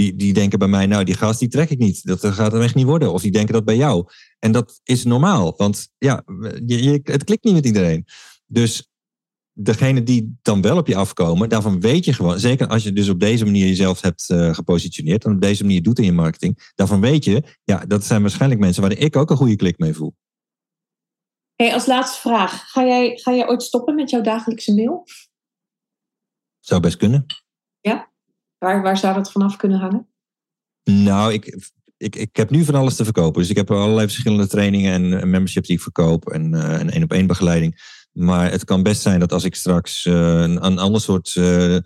die, 0.00 0.16
die 0.16 0.32
denken 0.32 0.58
bij 0.58 0.68
mij, 0.68 0.86
nou, 0.86 1.04
die 1.04 1.14
gast 1.14 1.38
die 1.38 1.48
trek 1.48 1.70
ik 1.70 1.78
niet. 1.78 2.06
Dat 2.06 2.24
gaat 2.24 2.52
hem 2.52 2.62
echt 2.62 2.74
niet 2.74 2.86
worden. 2.86 3.12
Of 3.12 3.22
die 3.22 3.30
denken 3.30 3.54
dat 3.54 3.64
bij 3.64 3.76
jou. 3.76 4.06
En 4.38 4.52
dat 4.52 4.80
is 4.84 5.04
normaal, 5.04 5.54
want 5.56 5.88
ja, 5.98 6.22
je, 6.66 6.82
je, 6.82 7.00
het 7.02 7.24
klikt 7.24 7.44
niet 7.44 7.54
met 7.54 7.66
iedereen. 7.66 8.06
Dus 8.46 8.90
degene 9.52 10.02
die 10.02 10.38
dan 10.42 10.62
wel 10.62 10.76
op 10.76 10.86
je 10.86 10.96
afkomen, 10.96 11.48
daarvan 11.48 11.80
weet 11.80 12.04
je 12.04 12.12
gewoon, 12.12 12.38
zeker 12.38 12.66
als 12.66 12.82
je 12.82 12.92
dus 12.92 13.08
op 13.08 13.20
deze 13.20 13.44
manier 13.44 13.66
jezelf 13.66 14.00
hebt 14.00 14.28
uh, 14.28 14.54
gepositioneerd 14.54 15.24
en 15.24 15.32
op 15.32 15.40
deze 15.40 15.64
manier 15.64 15.82
doet 15.82 15.98
in 15.98 16.04
je 16.04 16.12
marketing, 16.12 16.72
daarvan 16.74 17.00
weet 17.00 17.24
je, 17.24 17.42
ja, 17.64 17.84
dat 17.86 18.04
zijn 18.04 18.20
waarschijnlijk 18.20 18.60
mensen 18.60 18.82
waar 18.82 18.92
ik 18.92 19.16
ook 19.16 19.30
een 19.30 19.36
goede 19.36 19.56
klik 19.56 19.78
mee 19.78 19.94
voel. 19.94 20.14
Hey, 21.54 21.72
als 21.72 21.86
laatste 21.86 22.20
vraag, 22.20 22.70
ga 22.70 22.84
jij, 22.84 23.16
ga 23.16 23.32
jij 23.32 23.48
ooit 23.48 23.62
stoppen 23.62 23.94
met 23.94 24.10
jouw 24.10 24.20
dagelijkse 24.20 24.74
mail? 24.74 25.06
Zou 26.58 26.80
best 26.80 26.96
kunnen. 26.96 27.26
Ja? 27.80 28.09
Waar, 28.60 28.82
waar 28.82 28.98
zou 28.98 29.14
dat 29.14 29.32
vanaf 29.32 29.56
kunnen 29.56 29.78
hangen? 29.78 30.08
Nou, 30.84 31.32
ik, 31.32 31.70
ik, 31.96 32.16
ik 32.16 32.36
heb 32.36 32.50
nu 32.50 32.64
van 32.64 32.74
alles 32.74 32.96
te 32.96 33.04
verkopen. 33.04 33.40
Dus 33.40 33.50
ik 33.50 33.56
heb 33.56 33.70
allerlei 33.70 34.06
verschillende 34.06 34.46
trainingen 34.46 34.92
en, 34.92 35.30
memberships 35.30 35.66
die 35.66 35.76
ik 35.76 35.82
verkoop 35.82 36.28
en 36.28 36.52
een 36.52 36.90
één 36.90 37.02
op 37.02 37.12
één 37.12 37.26
begeleiding. 37.26 37.98
Maar 38.12 38.50
het 38.50 38.64
kan 38.64 38.82
best 38.82 39.02
zijn 39.02 39.20
dat 39.20 39.32
als 39.32 39.44
ik 39.44 39.54
straks 39.54 40.04
uh, 40.04 40.40
een, 40.40 40.78
ander 40.78 41.00
soort. 41.00 41.34
Uh, 41.34 41.76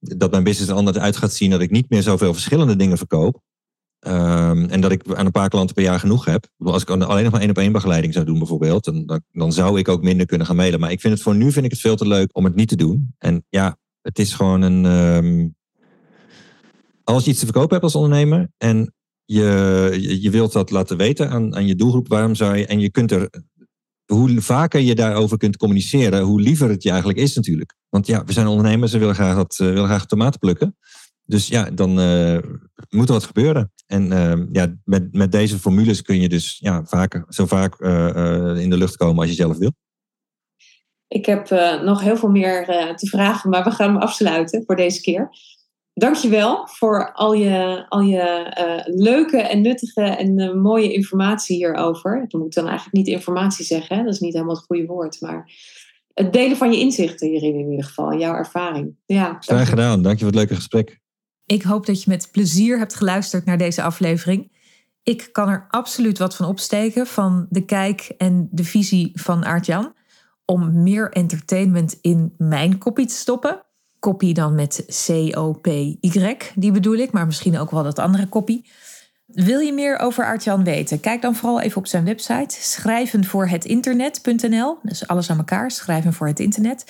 dat 0.00 0.30
mijn 0.30 0.44
business 0.44 0.70
er 0.70 0.76
anders 0.76 0.98
uit 0.98 1.16
gaat 1.16 1.32
zien, 1.32 1.50
dat 1.50 1.60
ik 1.60 1.70
niet 1.70 1.90
meer 1.90 2.02
zoveel 2.02 2.32
verschillende 2.32 2.76
dingen 2.76 2.96
verkoop. 2.96 3.40
Um, 4.06 4.68
en 4.68 4.80
dat 4.80 4.90
ik 4.90 5.14
aan 5.14 5.26
een 5.26 5.32
paar 5.32 5.48
klanten 5.48 5.74
per 5.74 5.84
jaar 5.84 6.00
genoeg 6.00 6.24
heb. 6.24 6.46
Als 6.58 6.82
ik 6.82 6.90
alleen 6.90 7.22
nog 7.22 7.32
maar 7.32 7.40
één 7.40 7.50
op 7.50 7.58
één 7.58 7.72
begeleiding 7.72 8.12
zou 8.12 8.24
doen, 8.24 8.38
bijvoorbeeld, 8.38 8.84
dan, 8.84 9.22
dan, 9.32 9.52
zou 9.52 9.78
ik 9.78 9.88
ook 9.88 10.02
minder 10.02 10.26
kunnen 10.26 10.46
gaan 10.46 10.56
mailen. 10.56 10.80
Maar 10.80 10.90
ik 10.90 11.00
vind 11.00 11.14
het 11.14 11.22
voor 11.22 11.34
nu 11.34 11.52
vind 11.52 11.64
ik 11.64 11.70
het 11.70 11.80
veel 11.80 11.96
te 11.96 12.08
leuk 12.08 12.28
om 12.32 12.44
het 12.44 12.54
niet 12.54 12.68
te 12.68 12.76
doen. 12.76 13.14
En 13.18 13.44
ja, 13.48 13.78
het 14.02 14.18
is 14.18 14.32
gewoon 14.32 14.62
een. 14.62 14.84
Um, 14.84 15.56
als 17.14 17.24
je 17.24 17.30
iets 17.30 17.38
te 17.38 17.44
verkopen 17.44 17.70
hebt 17.70 17.82
als 17.82 17.94
ondernemer 17.94 18.48
en 18.56 18.94
je, 19.24 20.18
je 20.20 20.30
wilt 20.30 20.52
dat 20.52 20.70
laten 20.70 20.96
weten 20.96 21.30
aan, 21.30 21.54
aan 21.54 21.66
je 21.66 21.74
doelgroep, 21.74 22.08
waarom 22.08 22.34
zou 22.34 22.56
je, 22.56 22.66
en 22.66 22.80
je 22.80 22.90
kunt 22.90 23.10
er, 23.10 23.30
hoe 24.04 24.40
vaker 24.40 24.80
je 24.80 24.94
daarover 24.94 25.36
kunt 25.36 25.56
communiceren, 25.56 26.22
hoe 26.22 26.40
liever 26.40 26.68
het 26.68 26.82
je 26.82 26.88
eigenlijk 26.88 27.18
is 27.18 27.34
natuurlijk. 27.34 27.74
Want 27.88 28.06
ja, 28.06 28.24
we 28.24 28.32
zijn 28.32 28.46
ondernemers, 28.46 28.92
ze 28.92 28.98
willen 28.98 29.14
graag, 29.14 29.36
dat, 29.36 29.58
uh, 29.62 29.68
willen 29.68 29.84
graag 29.84 30.06
tomaten 30.06 30.38
plukken. 30.38 30.76
Dus 31.24 31.48
ja, 31.48 31.70
dan 31.70 32.00
uh, 32.00 32.38
moet 32.88 33.08
er 33.08 33.14
wat 33.14 33.24
gebeuren. 33.24 33.72
En 33.86 34.12
uh, 34.12 34.46
ja, 34.52 34.74
met, 34.84 35.12
met 35.12 35.32
deze 35.32 35.58
formules 35.58 36.02
kun 36.02 36.20
je 36.20 36.28
dus 36.28 36.58
ja, 36.58 36.84
vaker, 36.84 37.24
zo 37.28 37.46
vaak 37.46 37.80
in 38.60 38.70
de 38.70 38.76
lucht 38.76 38.96
komen 38.96 39.20
als 39.20 39.28
je 39.28 39.34
zelf 39.34 39.58
wil. 39.58 39.72
Ik 41.08 41.26
heb 41.26 41.50
nog 41.84 42.00
heel 42.00 42.16
veel 42.16 42.30
meer 42.30 42.64
te 42.96 43.06
vragen, 43.06 43.50
maar 43.50 43.64
we 43.64 43.70
gaan 43.70 43.92
hem 43.92 44.02
afsluiten 44.02 44.62
voor 44.66 44.76
deze 44.76 45.00
keer. 45.00 45.30
Dankjewel 45.98 46.68
voor 46.70 47.12
al 47.12 47.32
je, 47.32 47.84
al 47.88 48.00
je 48.00 48.54
uh, 48.58 48.94
leuke 48.94 49.40
en 49.42 49.60
nuttige 49.60 50.02
en 50.02 50.38
uh, 50.38 50.54
mooie 50.54 50.92
informatie 50.92 51.56
hierover. 51.56 52.20
Dat 52.28 52.40
moet 52.40 52.46
ik 52.46 52.54
dan 52.54 52.66
eigenlijk 52.66 52.96
niet 52.96 53.06
informatie 53.06 53.64
zeggen, 53.64 53.96
hè? 53.96 54.02
dat 54.04 54.12
is 54.12 54.20
niet 54.20 54.32
helemaal 54.32 54.54
het 54.54 54.64
goede 54.64 54.86
woord. 54.86 55.20
Maar 55.20 55.50
het 56.14 56.32
delen 56.32 56.56
van 56.56 56.72
je 56.72 56.78
inzichten 56.78 57.28
hierin 57.28 57.58
in 57.58 57.70
ieder 57.70 57.84
geval, 57.84 58.18
jouw 58.18 58.34
ervaring. 58.34 58.96
Ja, 59.06 59.36
Graag 59.40 59.68
gedaan, 59.68 60.02
dank 60.02 60.14
je 60.14 60.24
voor 60.24 60.32
het 60.32 60.36
leuke 60.36 60.54
gesprek. 60.54 61.00
Ik 61.46 61.62
hoop 61.62 61.86
dat 61.86 62.02
je 62.02 62.10
met 62.10 62.28
plezier 62.32 62.78
hebt 62.78 62.94
geluisterd 62.94 63.44
naar 63.44 63.58
deze 63.58 63.82
aflevering. 63.82 64.52
Ik 65.02 65.28
kan 65.32 65.48
er 65.48 65.66
absoluut 65.68 66.18
wat 66.18 66.36
van 66.36 66.46
opsteken 66.46 67.06
van 67.06 67.46
de 67.50 67.64
kijk 67.64 68.14
en 68.16 68.48
de 68.50 68.64
visie 68.64 69.10
van 69.14 69.44
Aart-Jan. 69.44 69.94
Om 70.44 70.82
meer 70.82 71.10
entertainment 71.10 71.98
in 72.00 72.34
mijn 72.36 72.78
kopie 72.78 73.06
te 73.06 73.14
stoppen. 73.14 73.62
Copy 74.00 74.32
dan 74.32 74.54
met 74.54 74.84
C-O-P-Y, 75.06 76.36
die 76.54 76.72
bedoel 76.72 76.96
ik, 76.96 77.12
maar 77.12 77.26
misschien 77.26 77.58
ook 77.58 77.70
wel 77.70 77.82
dat 77.82 77.98
andere 77.98 78.28
copy. 78.28 78.62
Wil 79.26 79.60
je 79.60 79.72
meer 79.72 79.98
over 79.98 80.24
Artjan 80.24 80.64
weten? 80.64 81.00
Kijk 81.00 81.22
dan 81.22 81.34
vooral 81.34 81.60
even 81.60 81.78
op 81.78 81.86
zijn 81.86 82.04
website 82.04 82.56
schrijvenvoorhetinternet.nl. 82.60 84.78
Dus 84.82 85.06
alles 85.06 85.30
aan 85.30 85.38
elkaar, 85.38 85.70
schrijven 85.70 86.12
voor 86.12 86.26
het 86.26 86.40
internet. 86.40 86.84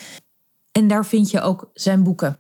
En 0.73 0.89
daar 0.89 1.07
vind 1.07 1.31
je 1.31 1.41
ook 1.41 1.71
zijn 1.73 2.03
boeken. 2.03 2.39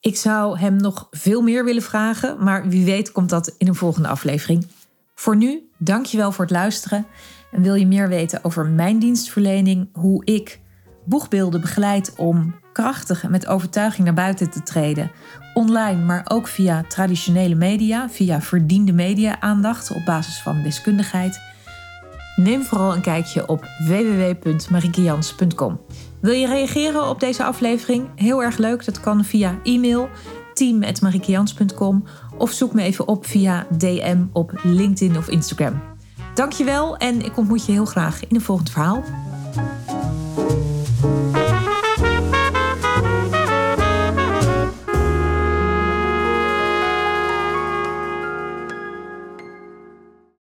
Ik 0.00 0.16
zou 0.16 0.58
hem 0.58 0.76
nog 0.76 1.06
veel 1.10 1.42
meer 1.42 1.64
willen 1.64 1.82
vragen, 1.82 2.44
maar 2.44 2.68
wie 2.68 2.84
weet 2.84 3.12
komt 3.12 3.28
dat 3.28 3.54
in 3.58 3.68
een 3.68 3.74
volgende 3.74 4.08
aflevering. 4.08 4.66
Voor 5.14 5.36
nu, 5.36 5.70
dankjewel 5.78 6.32
voor 6.32 6.44
het 6.44 6.54
luisteren. 6.54 7.06
En 7.50 7.62
wil 7.62 7.74
je 7.74 7.86
meer 7.86 8.08
weten 8.08 8.44
over 8.44 8.66
mijn 8.66 8.98
dienstverlening, 8.98 9.88
hoe 9.92 10.24
ik 10.24 10.60
boegbeelden 11.04 11.60
begeleid 11.60 12.14
om 12.16 12.54
krachtig 12.80 13.28
met 13.28 13.46
overtuiging 13.46 14.04
naar 14.04 14.14
buiten 14.14 14.50
te 14.50 14.62
treden. 14.62 15.10
Online, 15.54 16.04
maar 16.04 16.24
ook 16.28 16.48
via 16.48 16.84
traditionele 16.88 17.54
media, 17.54 18.10
via 18.10 18.40
verdiende 18.40 18.92
media-aandacht 18.92 19.90
op 19.90 20.04
basis 20.04 20.40
van 20.40 20.62
deskundigheid. 20.62 21.40
Neem 22.36 22.62
vooral 22.62 22.94
een 22.94 23.00
kijkje 23.00 23.48
op 23.48 23.64
www.mariekejans.com. 23.78 25.80
Wil 26.20 26.32
je 26.32 26.46
reageren 26.46 27.08
op 27.08 27.20
deze 27.20 27.44
aflevering? 27.44 28.08
Heel 28.16 28.42
erg 28.42 28.56
leuk, 28.56 28.84
dat 28.84 29.00
kan 29.00 29.24
via 29.24 29.58
e-mail 29.62 30.08
team.mariekejans.com 30.54 32.04
of 32.38 32.50
zoek 32.50 32.72
me 32.72 32.82
even 32.82 33.08
op 33.08 33.26
via 33.26 33.66
DM 33.78 34.24
op 34.32 34.60
LinkedIn 34.62 35.16
of 35.16 35.28
Instagram. 35.28 35.82
Dankjewel 36.34 36.96
en 36.96 37.24
ik 37.24 37.36
ontmoet 37.36 37.66
je 37.66 37.72
heel 37.72 37.84
graag 37.84 38.26
in 38.26 38.36
een 38.36 38.42
volgend 38.42 38.70
verhaal. 38.70 39.04